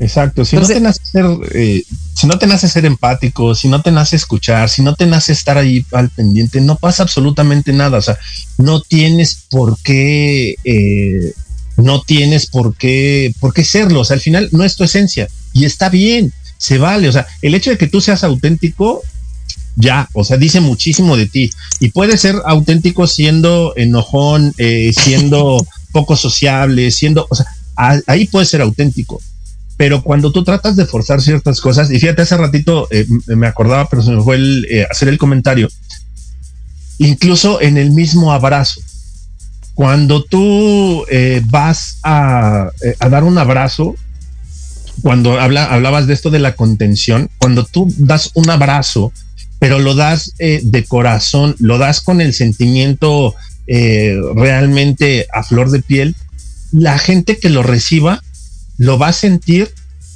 Exacto. 0.00 0.44
Si 0.44 0.56
no 0.56 0.66
te 0.66 0.80
nace 0.80 1.00
ser, 1.04 1.26
eh, 1.54 1.82
si 2.14 2.26
no 2.26 2.38
te 2.38 2.46
nace 2.46 2.68
ser 2.68 2.84
empático, 2.84 3.54
si 3.54 3.68
no 3.68 3.82
te 3.82 3.90
nace 3.90 4.16
escuchar, 4.16 4.68
si 4.68 4.82
no 4.82 4.94
te 4.94 5.06
nace 5.06 5.32
estar 5.32 5.58
ahí 5.58 5.84
al 5.92 6.08
pendiente, 6.10 6.60
no 6.60 6.76
pasa 6.76 7.02
absolutamente 7.02 7.72
nada. 7.72 7.98
O 7.98 8.02
sea, 8.02 8.16
no 8.58 8.80
tienes 8.80 9.46
por 9.50 9.76
qué, 9.82 10.54
eh, 10.64 11.32
no 11.78 12.02
tienes 12.02 12.46
por 12.46 12.76
qué, 12.76 13.34
por 13.40 13.54
qué 13.54 13.64
serlo. 13.64 14.00
O 14.00 14.04
sea, 14.04 14.14
al 14.14 14.20
final 14.20 14.48
no 14.52 14.64
es 14.64 14.76
tu 14.76 14.84
esencia 14.84 15.28
y 15.52 15.64
está 15.64 15.88
bien, 15.88 16.32
se 16.58 16.78
vale. 16.78 17.08
O 17.08 17.12
sea, 17.12 17.26
el 17.42 17.54
hecho 17.54 17.70
de 17.70 17.78
que 17.78 17.86
tú 17.86 18.00
seas 18.00 18.24
auténtico, 18.24 19.02
ya, 19.76 20.08
o 20.12 20.24
sea, 20.24 20.36
dice 20.36 20.60
muchísimo 20.60 21.16
de 21.16 21.26
ti 21.26 21.50
y 21.80 21.90
puede 21.90 22.18
ser 22.18 22.36
auténtico 22.44 23.06
siendo 23.06 23.72
enojón, 23.76 24.52
eh, 24.58 24.92
siendo 24.92 25.64
poco 25.92 26.16
sociable, 26.16 26.90
siendo, 26.90 27.26
o 27.30 27.34
sea, 27.34 27.46
ahí 28.06 28.26
puede 28.26 28.44
ser 28.44 28.60
auténtico 28.60 29.20
pero 29.78 30.02
cuando 30.02 30.32
tú 30.32 30.42
tratas 30.42 30.74
de 30.74 30.84
forzar 30.86 31.22
ciertas 31.22 31.60
cosas, 31.60 31.88
y 31.92 32.00
fíjate, 32.00 32.22
hace 32.22 32.36
ratito 32.36 32.88
eh, 32.90 33.06
me 33.28 33.46
acordaba, 33.46 33.88
pero 33.88 34.02
se 34.02 34.10
me 34.10 34.20
fue 34.20 34.34
el, 34.34 34.66
eh, 34.68 34.84
hacer 34.90 35.06
el 35.06 35.18
comentario, 35.18 35.68
incluso 36.98 37.62
en 37.62 37.78
el 37.78 37.92
mismo 37.92 38.32
abrazo, 38.32 38.80
cuando 39.78 40.24
tú 40.24 41.04
eh, 41.08 41.40
vas 41.44 42.00
a, 42.02 42.72
dar 42.98 43.22
un 43.22 43.38
abrazo, 43.38 43.94
cuando 45.02 45.38
habla, 45.38 45.66
hablabas 45.66 46.08
de 46.08 46.14
esto 46.14 46.30
de 46.30 46.40
la 46.40 46.56
contención, 46.56 47.30
cuando 47.38 47.64
tú 47.64 47.86
das 47.96 48.32
un 48.34 48.50
abrazo, 48.50 49.12
pero 49.60 49.78
lo 49.78 49.94
das 49.94 50.32
de 50.36 50.84
corazón, 50.88 51.54
lo 51.60 51.78
das 51.78 52.00
con 52.00 52.20
el 52.20 52.34
sentimiento 52.34 53.36
realmente 53.68 55.28
a 55.32 55.44
flor 55.44 55.70
de 55.70 55.80
piel, 55.80 56.16
la 56.72 56.98
gente 56.98 57.38
que 57.38 57.48
lo 57.48 57.62
reciba 57.62 58.20
lo 58.78 58.98
va 58.98 59.10
a 59.10 59.12
sentir 59.12 59.72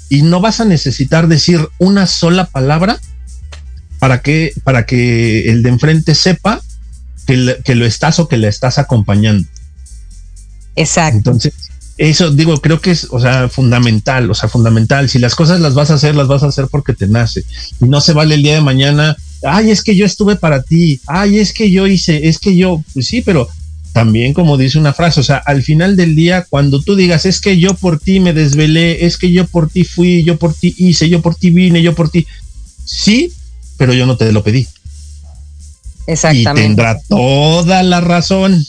y 0.09 0.23
no 0.23 0.41
vas 0.41 0.59
a 0.59 0.65
necesitar 0.65 1.29
decir 1.29 1.69
una 1.79 2.09
sola 2.09 2.47
palabra 2.47 2.99
para 4.01 4.23
que, 4.23 4.55
para 4.65 4.87
que 4.87 5.49
el 5.51 5.63
de 5.63 5.69
enfrente 5.69 6.17
sepa 6.17 6.61
que, 7.27 7.59
que 7.65 7.75
lo 7.75 7.87
estás 7.87 8.19
o 8.19 8.29
que 8.29 8.37
le 8.37 8.49
estás 8.49 8.79
acompañando. 8.79 9.47
Exacto. 10.77 11.17
Entonces, 11.19 11.53
eso 11.99 12.31
digo, 12.31 12.61
creo 12.61 12.81
que 12.81 12.91
es, 12.91 13.07
o 13.11 13.21
sea, 13.21 13.49
fundamental, 13.49 14.31
o 14.31 14.35
sea, 14.35 14.49
fundamental. 14.49 15.09
Si 15.09 15.19
las 15.19 15.35
cosas 15.35 15.61
las 15.61 15.75
vas 15.75 15.91
a 15.91 15.95
hacer, 15.95 16.15
las 16.15 16.29
vas 16.29 16.43
a 16.43 16.49
hacer 16.49 16.67
porque 16.71 16.95
te 16.95 17.07
nace. 17.07 17.45
Y 17.81 17.85
no 17.87 18.01
se 18.01 18.13
vale 18.13 18.35
el 18.35 18.43
día 18.43 18.55
de 18.55 18.61
mañana, 18.61 19.17
ay, 19.45 19.71
es 19.71 19.83
que 19.83 19.95
yo 19.95 20.07
estuve 20.07 20.37
para 20.37 20.63
ti, 20.63 21.01
ay, 21.07 21.39
es 21.39 21.53
que 21.53 21.71
yo 21.71 21.87
hice, 21.87 22.29
es 22.29 22.39
que 22.39 22.57
yo, 22.57 22.83
pues 22.95 23.07
sí, 23.07 23.21
pero 23.21 23.49
también 23.93 24.33
como 24.33 24.57
dice 24.57 24.79
una 24.79 24.95
frase, 24.95 25.21
o 25.21 25.23
sea, 25.23 25.37
al 25.37 25.63
final 25.63 25.97
del 25.97 26.17
día, 26.17 26.47
cuando 26.49 26.81
tú 26.81 26.97
digas, 26.97 27.27
es 27.27 27.41
que 27.41 27.59
yo 27.59 27.75
por 27.75 28.01
ti 28.01 28.21
me 28.21 28.33
desvelé, 28.33 29.05
es 29.05 29.19
que 29.19 29.31
yo 29.31 29.47
por 29.47 29.69
ti 29.69 29.85
fui, 29.85 30.25
yo 30.25 30.39
por 30.39 30.55
ti 30.55 30.75
hice, 30.79 31.11
yo 31.11 31.21
por 31.21 31.35
ti 31.35 31.51
vine, 31.51 31.83
yo 31.83 31.95
por 31.95 32.09
ti, 32.09 32.27
sí, 32.85 33.33
pero 33.77 33.93
yo 33.93 34.07
no 34.07 34.17
te 34.17 34.33
lo 34.33 34.43
pedí. 34.43 34.67
Exactamente. 36.07 36.61
Y 36.61 36.65
tendrá 36.65 37.01
toda 37.09 37.83
la 37.83 38.01
razón. 38.01 38.65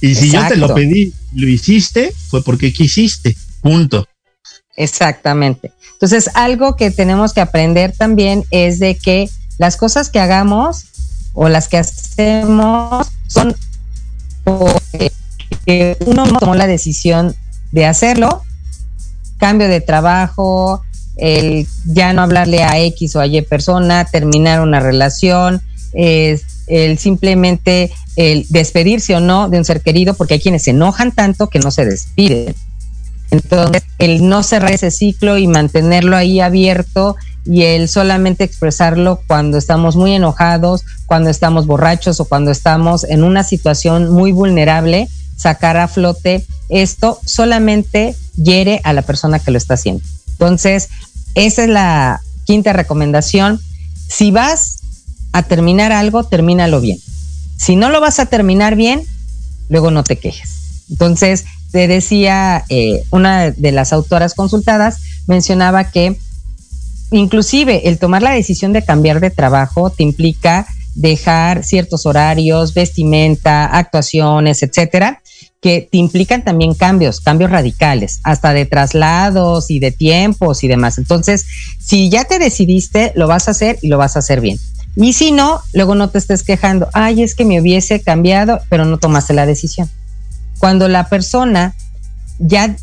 Y 0.00 0.14
si 0.14 0.30
yo 0.30 0.46
te 0.48 0.56
lo 0.56 0.74
pedí, 0.74 1.12
lo 1.34 1.48
hiciste, 1.48 2.14
fue 2.28 2.42
porque 2.42 2.72
quisiste, 2.72 3.36
punto. 3.60 4.06
Exactamente. 4.76 5.72
Entonces, 5.92 6.30
algo 6.34 6.76
que 6.76 6.90
tenemos 6.90 7.34
que 7.34 7.42
aprender 7.42 7.92
también 7.92 8.44
es 8.50 8.78
de 8.78 8.96
que 8.96 9.28
las 9.58 9.76
cosas 9.76 10.08
que 10.08 10.20
hagamos 10.20 10.86
o 11.34 11.48
las 11.48 11.68
que 11.68 11.76
hacemos 11.76 13.06
son 13.26 13.54
que 15.66 15.96
uno 16.06 16.24
tomó 16.38 16.54
la 16.54 16.66
decisión 16.66 17.36
de 17.72 17.84
hacerlo, 17.84 18.42
cambio 19.36 19.68
de 19.68 19.80
trabajo, 19.80 20.82
el 21.16 21.66
ya 21.84 22.12
no 22.14 22.22
hablarle 22.22 22.62
a 22.62 22.78
X 22.78 23.14
o 23.16 23.20
a 23.20 23.26
Y 23.26 23.42
persona, 23.42 24.06
terminar 24.06 24.60
una 24.60 24.80
relación, 24.80 25.60
el 25.92 26.98
simplemente 26.98 27.90
el 28.16 28.46
despedirse 28.48 29.14
o 29.14 29.20
no 29.20 29.48
de 29.48 29.58
un 29.58 29.64
ser 29.64 29.80
querido, 29.80 30.14
porque 30.14 30.34
hay 30.34 30.40
quienes 30.40 30.64
se 30.64 30.70
enojan 30.70 31.12
tanto 31.12 31.48
que 31.48 31.58
no 31.58 31.70
se 31.70 31.84
despiden. 31.84 32.54
Entonces, 33.30 33.82
el 33.98 34.28
no 34.28 34.42
cerrar 34.42 34.72
ese 34.72 34.90
ciclo 34.90 35.38
y 35.38 35.46
mantenerlo 35.46 36.16
ahí 36.16 36.40
abierto 36.40 37.16
y 37.44 37.62
el 37.62 37.88
solamente 37.88 38.44
expresarlo 38.44 39.22
cuando 39.26 39.56
estamos 39.56 39.96
muy 39.96 40.14
enojados, 40.14 40.84
cuando 41.06 41.30
estamos 41.30 41.66
borrachos 41.66 42.20
o 42.20 42.24
cuando 42.24 42.50
estamos 42.50 43.04
en 43.04 43.22
una 43.22 43.44
situación 43.44 44.12
muy 44.12 44.32
vulnerable, 44.32 45.08
sacar 45.36 45.76
a 45.76 45.88
flote 45.88 46.44
esto 46.68 47.20
solamente 47.24 48.14
hiere 48.36 48.80
a 48.84 48.92
la 48.92 49.02
persona 49.02 49.38
que 49.38 49.50
lo 49.50 49.58
está 49.58 49.74
haciendo. 49.74 50.04
Entonces, 50.32 50.88
esa 51.34 51.64
es 51.64 51.68
la 51.68 52.20
quinta 52.44 52.72
recomendación. 52.72 53.60
Si 54.08 54.30
vas 54.30 54.78
a 55.32 55.42
terminar 55.42 55.92
algo, 55.92 56.24
termínalo 56.24 56.80
bien. 56.80 56.98
Si 57.56 57.76
no 57.76 57.90
lo 57.90 58.00
vas 58.00 58.18
a 58.20 58.26
terminar 58.26 58.76
bien, 58.76 59.02
luego 59.68 59.90
no 59.90 60.04
te 60.04 60.16
quejes. 60.16 60.84
Entonces, 60.90 61.44
te 61.70 61.86
decía 61.86 62.64
eh, 62.68 63.04
una 63.10 63.50
de 63.50 63.72
las 63.72 63.92
autoras 63.92 64.34
consultadas, 64.34 64.98
mencionaba 65.26 65.90
que 65.90 66.18
inclusive 67.12 67.88
el 67.88 67.98
tomar 67.98 68.22
la 68.22 68.32
decisión 68.32 68.72
de 68.72 68.84
cambiar 68.84 69.20
de 69.20 69.30
trabajo 69.30 69.90
te 69.90 70.02
implica 70.02 70.66
dejar 70.94 71.64
ciertos 71.64 72.06
horarios, 72.06 72.74
vestimenta, 72.74 73.66
actuaciones, 73.66 74.62
etcétera, 74.62 75.22
que 75.60 75.86
te 75.90 75.98
implican 75.98 76.42
también 76.42 76.74
cambios, 76.74 77.20
cambios 77.20 77.50
radicales, 77.50 78.20
hasta 78.24 78.52
de 78.52 78.64
traslados 78.64 79.70
y 79.70 79.78
de 79.78 79.92
tiempos 79.92 80.64
y 80.64 80.68
demás. 80.68 80.98
Entonces, 80.98 81.46
si 81.78 82.08
ya 82.08 82.24
te 82.24 82.38
decidiste, 82.38 83.12
lo 83.14 83.28
vas 83.28 83.46
a 83.46 83.52
hacer 83.52 83.78
y 83.82 83.88
lo 83.88 83.98
vas 83.98 84.16
a 84.16 84.20
hacer 84.20 84.40
bien. 84.40 84.58
Y 84.96 85.12
si 85.12 85.32
no, 85.32 85.60
luego 85.72 85.94
no 85.94 86.10
te 86.10 86.18
estés 86.18 86.42
quejando, 86.42 86.88
ay, 86.92 87.22
es 87.22 87.34
que 87.34 87.44
me 87.44 87.60
hubiese 87.60 88.02
cambiado, 88.02 88.60
pero 88.68 88.84
no 88.84 88.98
tomaste 88.98 89.34
la 89.34 89.46
decisión. 89.46 89.88
Cuando 90.58 90.88
la 90.88 91.08
persona 91.08 91.74
ya 92.38 92.76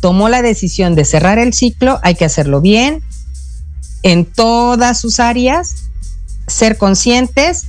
tomó 0.00 0.28
la 0.28 0.42
decisión 0.42 0.94
de 0.94 1.04
cerrar 1.04 1.38
el 1.38 1.52
ciclo, 1.52 1.98
hay 2.02 2.14
que 2.14 2.24
hacerlo 2.24 2.60
bien, 2.60 3.02
en 4.02 4.24
todas 4.24 5.00
sus 5.00 5.18
áreas, 5.18 5.74
ser 6.46 6.78
conscientes, 6.78 7.64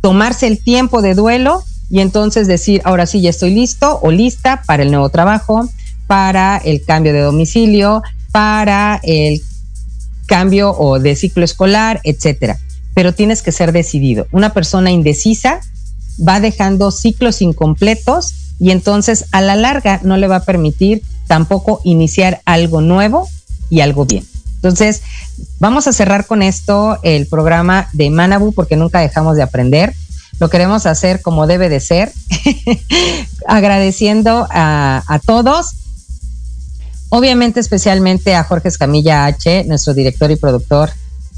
tomarse 0.00 0.46
el 0.46 0.62
tiempo 0.62 1.02
de 1.02 1.14
duelo 1.14 1.64
y 1.90 2.00
entonces 2.00 2.46
decir, 2.46 2.80
ahora 2.84 3.06
sí, 3.06 3.20
ya 3.20 3.30
estoy 3.30 3.54
listo 3.54 3.98
o 4.02 4.10
lista 4.10 4.62
para 4.66 4.82
el 4.82 4.90
nuevo 4.90 5.08
trabajo, 5.08 5.68
para 6.06 6.56
el 6.58 6.84
cambio 6.84 7.12
de 7.12 7.20
domicilio, 7.20 8.02
para 8.30 9.00
el 9.02 9.42
cambio 10.26 10.70
o 10.70 10.98
de 10.98 11.16
ciclo 11.16 11.44
escolar, 11.44 12.00
etcétera. 12.04 12.58
Pero 12.94 13.14
tienes 13.14 13.42
que 13.42 13.52
ser 13.52 13.72
decidido. 13.72 14.26
Una 14.32 14.52
persona 14.52 14.90
indecisa 14.90 15.60
va 16.26 16.40
dejando 16.40 16.90
ciclos 16.90 17.42
incompletos 17.42 18.34
y 18.58 18.70
entonces 18.70 19.26
a 19.32 19.40
la 19.40 19.56
larga 19.56 20.00
no 20.02 20.16
le 20.16 20.28
va 20.28 20.36
a 20.36 20.44
permitir 20.44 21.02
tampoco 21.26 21.80
iniciar 21.84 22.42
algo 22.44 22.80
nuevo 22.80 23.28
y 23.70 23.80
algo 23.80 24.04
bien. 24.04 24.24
Entonces, 24.56 25.02
vamos 25.58 25.88
a 25.88 25.92
cerrar 25.92 26.26
con 26.26 26.42
esto 26.42 26.98
el 27.02 27.26
programa 27.26 27.88
de 27.92 28.10
Manabu 28.10 28.52
porque 28.52 28.76
nunca 28.76 29.00
dejamos 29.00 29.36
de 29.36 29.42
aprender. 29.42 29.94
Lo 30.38 30.50
queremos 30.50 30.86
hacer 30.86 31.20
como 31.20 31.46
debe 31.46 31.68
de 31.68 31.80
ser, 31.80 32.12
agradeciendo 33.46 34.46
a, 34.50 35.20
todos, 35.26 35.72
obviamente 37.08 37.58
especialmente 37.58 38.34
a 38.34 38.44
Jorge 38.44 38.68
Escamilla 38.68 39.26
H, 39.26 39.64
nuestro 39.64 39.94
director 39.94 40.30
y 40.30 40.36
productor 40.36 40.90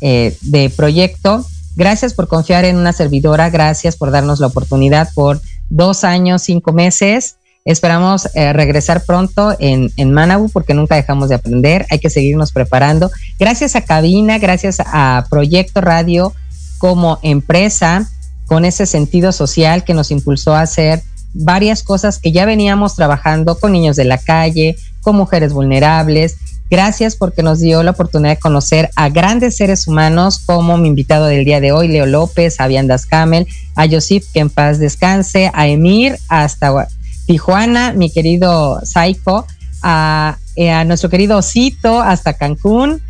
eh, 0.05 0.37
de 0.43 0.71
proyecto. 0.71 1.45
Gracias 1.75 2.15
por 2.15 2.29
confiar 2.29 2.65
en 2.65 2.77
una 2.77 2.93
servidora, 2.93 3.51
gracias 3.51 3.97
por 3.97 4.13
darnos 4.13 4.39
la 4.39 4.47
oportunidad 4.47 5.09
por 5.15 5.41
dos 5.69 6.05
años, 6.05 6.43
cinco 6.43 6.73
meses 6.73 7.35
Esperamos 7.65 8.29
eh, 8.35 8.53
regresar 8.53 9.05
pronto 9.05 9.57
en, 9.59 9.91
en 9.97 10.13
Manabu 10.13 10.51
porque 10.51 10.75
nunca 10.75 10.97
dejamos 10.97 11.31
de 11.31 11.37
aprender. 11.37 11.87
Hay 11.91 11.99
que 11.99 12.11
seguirnos 12.11 12.53
preparando. 12.53 13.11
Gracias 13.39 13.75
a 13.75 13.81
Cabina, 13.81 14.39
gracias 14.39 14.79
a 14.85 15.27
Proyecto 15.31 15.81
Radio 15.81 16.35
como 16.77 17.19
empresa 17.23 18.11
con 18.45 18.67
ese 18.67 18.85
sentido 18.85 19.33
social 19.33 19.85
que 19.85 19.95
nos 19.95 20.11
impulsó 20.11 20.55
a 20.55 20.61
hacer 20.61 21.03
varias 21.33 21.83
cosas 21.83 22.19
que 22.19 22.33
ya 22.33 22.45
veníamos 22.45 22.97
trabajando 22.97 23.59
con 23.59 23.73
niños 23.73 23.97
de 23.97 24.05
la 24.05 24.19
calle, 24.19 24.77
con 25.01 25.17
mujeres 25.17 25.55
vulnerables. 25.55 26.37
Gracias 26.71 27.17
porque 27.17 27.43
nos 27.43 27.61
dio 27.61 27.83
la 27.83 27.91
oportunidad 27.93 28.35
de 28.35 28.41
conocer 28.41 28.91
a 28.97 29.09
grandes 29.11 29.57
seres 29.57 29.87
humanos 29.87 30.39
como 30.39 30.79
mi 30.79 30.89
invitado 30.89 31.27
del 31.27 31.45
día 31.45 31.61
de 31.61 31.73
hoy, 31.73 31.89
Leo 31.89 32.07
López, 32.07 32.59
a 32.59 32.67
Viandas 32.67 33.07
Camel, 33.07 33.47
a 33.77 33.87
Josip, 33.89 34.25
que 34.33 34.41
en 34.41 34.51
paz 34.51 34.79
descanse, 34.79 35.51
a 35.53 35.69
Emir, 35.69 36.19
hasta 36.29 36.89
Tijuana, 37.27 37.93
mi 37.93 38.11
querido 38.11 38.81
Saiko, 38.85 39.47
a, 39.83 40.39
eh, 40.57 40.71
a 40.71 40.85
nuestro 40.85 41.11
querido 41.11 41.39
Osito, 41.39 42.01
hasta 42.01 42.35
Cancún. 42.35 43.03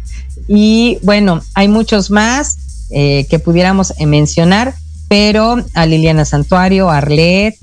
Y 0.48 0.98
bueno, 1.02 1.40
hay 1.54 1.68
muchos 1.68 2.10
más 2.10 2.86
eh, 2.90 3.26
que 3.30 3.38
pudiéramos 3.38 3.94
eh, 3.98 4.06
mencionar, 4.06 4.74
pero 5.08 5.64
a 5.74 5.86
Liliana 5.86 6.24
Santuario, 6.24 6.90
a 6.90 6.98
Arlet, 6.98 7.56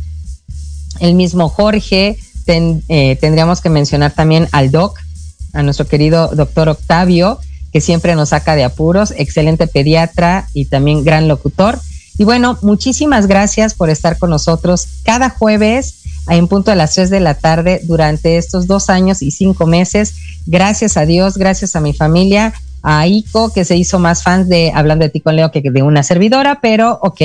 el 1.00 1.16
mismo 1.16 1.50
Jorge, 1.50 2.18
tendríamos 2.46 3.62
que 3.62 3.70
mencionar 3.70 4.12
también 4.12 4.48
al 4.52 4.72
doc, 4.72 5.00
a 5.54 5.64
nuestro 5.64 5.88
querido 5.88 6.30
doctor 6.34 6.70
Octavio, 6.70 7.40
que 7.72 7.82
siempre 7.82 8.16
nos 8.16 8.30
saca 8.30 8.56
de 8.56 8.64
apuros, 8.64 9.14
excelente 9.18 9.68
pediatra 9.68 10.48
y 10.54 10.66
también 10.66 11.04
gran 11.04 11.28
locutor. 11.28 11.80
Y 12.18 12.24
bueno, 12.24 12.58
muchísimas 12.62 13.28
gracias 13.28 13.74
por 13.74 13.90
estar 13.90 14.18
con 14.18 14.30
nosotros 14.30 14.88
cada 15.04 15.30
jueves 15.30 15.96
en 16.30 16.48
punto 16.48 16.72
de 16.72 16.78
las 16.78 16.94
3 16.94 17.10
de 17.10 17.20
la 17.20 17.34
tarde 17.34 17.82
durante 17.84 18.38
estos 18.38 18.68
dos 18.68 18.90
años 18.90 19.22
y 19.22 19.32
cinco 19.32 19.66
meses. 19.66 20.16
Gracias 20.46 20.98
a 20.98 21.06
Dios, 21.06 21.38
gracias 21.38 21.76
a 21.76 21.82
mi 21.82 21.94
familia, 21.94 22.54
a 22.84 23.08
Ico, 23.08 23.52
que 23.52 23.66
se 23.66 23.76
hizo 23.76 24.00
más 24.00 24.24
fans 24.24 24.48
de 24.50 24.72
Hablando 24.74 25.06
de 25.06 25.10
ti 25.10 25.20
con 25.20 25.36
Leo 25.36 25.52
que 25.52 25.62
de 25.62 25.84
una 25.84 26.04
servidora, 26.04 26.60
pero 26.62 27.00
ok, 27.02 27.22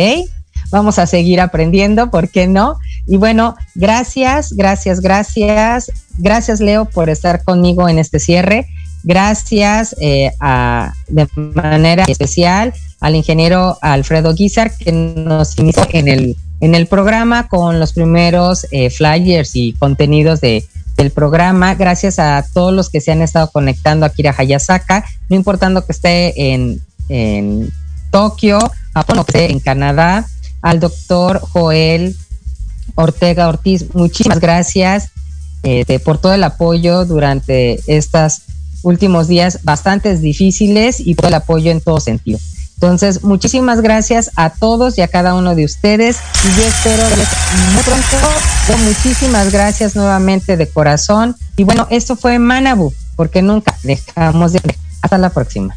vamos 0.70 0.98
a 0.98 1.06
seguir 1.06 1.40
aprendiendo, 1.40 2.10
¿por 2.10 2.28
qué 2.28 2.46
no? 2.46 2.78
Y 3.06 3.16
bueno, 3.16 3.56
gracias, 3.74 4.52
gracias, 4.52 5.00
gracias. 5.00 5.90
Gracias, 6.18 6.60
Leo, 6.60 6.86
por 6.86 7.10
estar 7.10 7.44
conmigo 7.44 7.88
en 7.88 7.98
este 7.98 8.18
cierre. 8.18 8.66
Gracias 9.02 9.94
eh, 10.00 10.32
a, 10.40 10.92
de 11.08 11.28
manera 11.36 12.04
especial 12.08 12.74
al 13.00 13.14
ingeniero 13.14 13.78
Alfredo 13.82 14.34
Guizar, 14.34 14.76
que 14.76 14.90
nos 14.90 15.56
inició 15.58 15.86
en 15.92 16.08
el, 16.08 16.36
en 16.60 16.74
el 16.74 16.86
programa 16.86 17.48
con 17.48 17.78
los 17.78 17.92
primeros 17.92 18.66
eh, 18.72 18.90
flyers 18.90 19.54
y 19.54 19.74
contenidos 19.74 20.40
de, 20.40 20.64
del 20.96 21.10
programa. 21.10 21.74
Gracias 21.74 22.18
a 22.18 22.44
todos 22.52 22.72
los 22.72 22.88
que 22.90 23.00
se 23.00 23.12
han 23.12 23.22
estado 23.22 23.50
conectando 23.52 24.06
aquí 24.06 24.26
a 24.26 24.34
Hayasaka, 24.36 25.04
no 25.28 25.36
importando 25.36 25.84
que 25.84 25.92
esté 25.92 26.52
en, 26.52 26.80
en 27.08 27.70
Tokio, 28.10 28.58
Japón 28.94 29.24
que 29.24 29.38
esté 29.38 29.52
en 29.52 29.60
Canadá. 29.60 30.26
Al 30.66 30.80
doctor 30.80 31.40
Joel 31.52 32.16
Ortega 32.96 33.46
Ortiz, 33.46 33.94
muchísimas 33.94 34.40
gracias 34.40 35.10
eh, 35.62 36.00
por 36.00 36.18
todo 36.18 36.34
el 36.34 36.42
apoyo 36.42 37.04
durante 37.04 37.80
estos 37.86 38.42
últimos 38.82 39.28
días 39.28 39.60
bastante 39.62 40.16
difíciles 40.16 40.98
y 40.98 41.14
por 41.14 41.26
el 41.26 41.34
apoyo 41.34 41.70
en 41.70 41.80
todo 41.80 42.00
sentido. 42.00 42.40
Entonces, 42.74 43.22
muchísimas 43.22 43.80
gracias 43.80 44.32
a 44.34 44.50
todos 44.50 44.98
y 44.98 45.02
a 45.02 45.08
cada 45.08 45.34
uno 45.34 45.54
de 45.54 45.64
ustedes 45.64 46.16
y 46.42 46.60
yo 46.60 46.66
espero 46.66 47.04
verles 47.10 47.28
pronto. 47.84 48.84
Muchísimas 48.86 49.52
gracias 49.52 49.94
nuevamente 49.94 50.56
de 50.56 50.68
corazón. 50.68 51.36
Y 51.56 51.62
bueno, 51.62 51.86
esto 51.90 52.16
fue 52.16 52.40
Manabu, 52.40 52.92
porque 53.14 53.40
nunca 53.40 53.72
dejamos 53.84 54.54
de... 54.54 54.60
Hasta 55.00 55.16
la 55.16 55.30
próxima. 55.30 55.76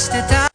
reste 0.00 0.49